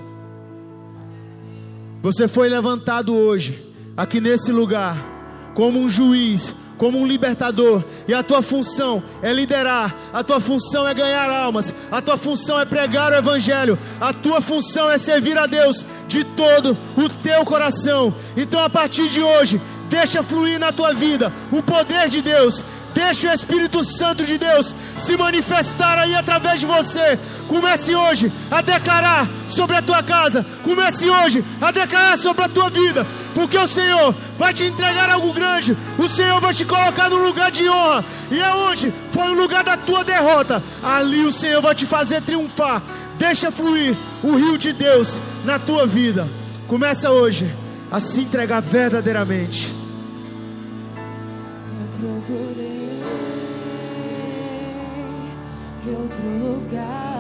Você 2.02 2.28
foi 2.28 2.50
levantado 2.50 3.14
hoje 3.14 3.71
aqui 3.96 4.20
nesse 4.22 4.52
lugar 4.52 5.12
como 5.54 5.80
um 5.80 5.90
juiz, 5.90 6.56
como 6.78 6.98
um 6.98 7.06
libertador, 7.06 7.84
e 8.08 8.14
a 8.14 8.24
tua 8.24 8.42
função 8.42 9.04
é 9.22 9.32
liderar, 9.32 9.96
a 10.12 10.24
tua 10.24 10.40
função 10.40 10.88
é 10.88 10.94
ganhar 10.94 11.30
almas, 11.30 11.76
a 11.92 12.02
tua 12.02 12.18
função 12.18 12.60
é 12.60 12.66
pregar 12.66 13.12
o 13.12 13.16
Evangelho, 13.16 13.78
a 14.00 14.14
tua 14.14 14.42
função 14.42 14.90
é 14.90 14.98
servir 14.98 15.38
a 15.38 15.46
Deus 15.46 15.86
de 16.08 16.24
todo 16.24 16.78
o 16.98 17.08
teu 17.08 17.46
coração. 17.46 18.14
Então, 18.36 18.64
a 18.64 18.70
partir 18.70 19.10
de 19.10 19.22
hoje, 19.22 19.62
Deixa 19.92 20.24
fluir 20.24 20.58
na 20.58 20.72
tua 20.72 20.94
vida 20.94 21.34
o 21.52 21.62
poder 21.62 22.08
de 22.08 22.22
Deus. 22.22 22.64
Deixa 22.94 23.32
o 23.32 23.34
Espírito 23.34 23.84
Santo 23.84 24.26
de 24.26 24.38
Deus 24.38 24.76
se 24.98 25.16
manifestar 25.16 25.98
aí 25.98 26.14
através 26.16 26.60
de 26.60 26.66
você. 26.66 27.18
Comece 27.48 27.96
hoje 27.96 28.32
a 28.50 28.62
declarar 28.62 29.28
sobre 29.50 29.76
a 29.76 29.82
tua 29.82 30.04
casa. 30.04 30.46
Comece 30.64 31.10
hoje 31.10 31.44
a 31.62 31.72
declarar 31.72 32.18
sobre 32.18 32.44
a 32.44 32.50
tua 32.50 32.70
vida. 32.70 33.06
Porque 33.34 33.58
o 33.58 33.68
Senhor 33.68 34.16
vai 34.38 34.54
te 34.54 34.66
entregar 34.66 35.10
algo 35.10 35.34
grande. 35.34 35.76
O 35.98 36.08
Senhor 36.10 36.40
vai 36.42 36.54
te 36.54 36.66
colocar 36.66 37.10
no 37.10 37.24
lugar 37.24 37.52
de 37.52 37.68
honra. 37.70 38.04
E 38.30 38.42
aonde 38.42 38.94
foi 39.12 39.30
o 39.30 39.34
lugar 39.34 39.64
da 39.64 39.78
tua 39.78 40.04
derrota, 40.04 40.64
ali 40.84 41.24
o 41.24 41.32
Senhor 41.32 41.62
vai 41.62 41.76
te 41.76 41.86
fazer 41.86 42.22
triunfar. 42.22 42.82
Deixa 43.18 43.52
fluir 43.52 43.96
o 44.24 44.36
rio 44.36 44.58
de 44.58 44.74
Deus 44.74 45.20
na 45.46 45.60
tua 45.60 45.86
vida. 45.86 46.28
Começa 46.68 47.12
hoje 47.12 47.54
a 47.92 48.00
se 48.00 48.22
entregar 48.22 48.62
verdadeiramente. 48.62 49.74
Eu 52.02 52.26
procurei 52.26 52.71
outro 55.90 56.24
lugar. 56.24 57.11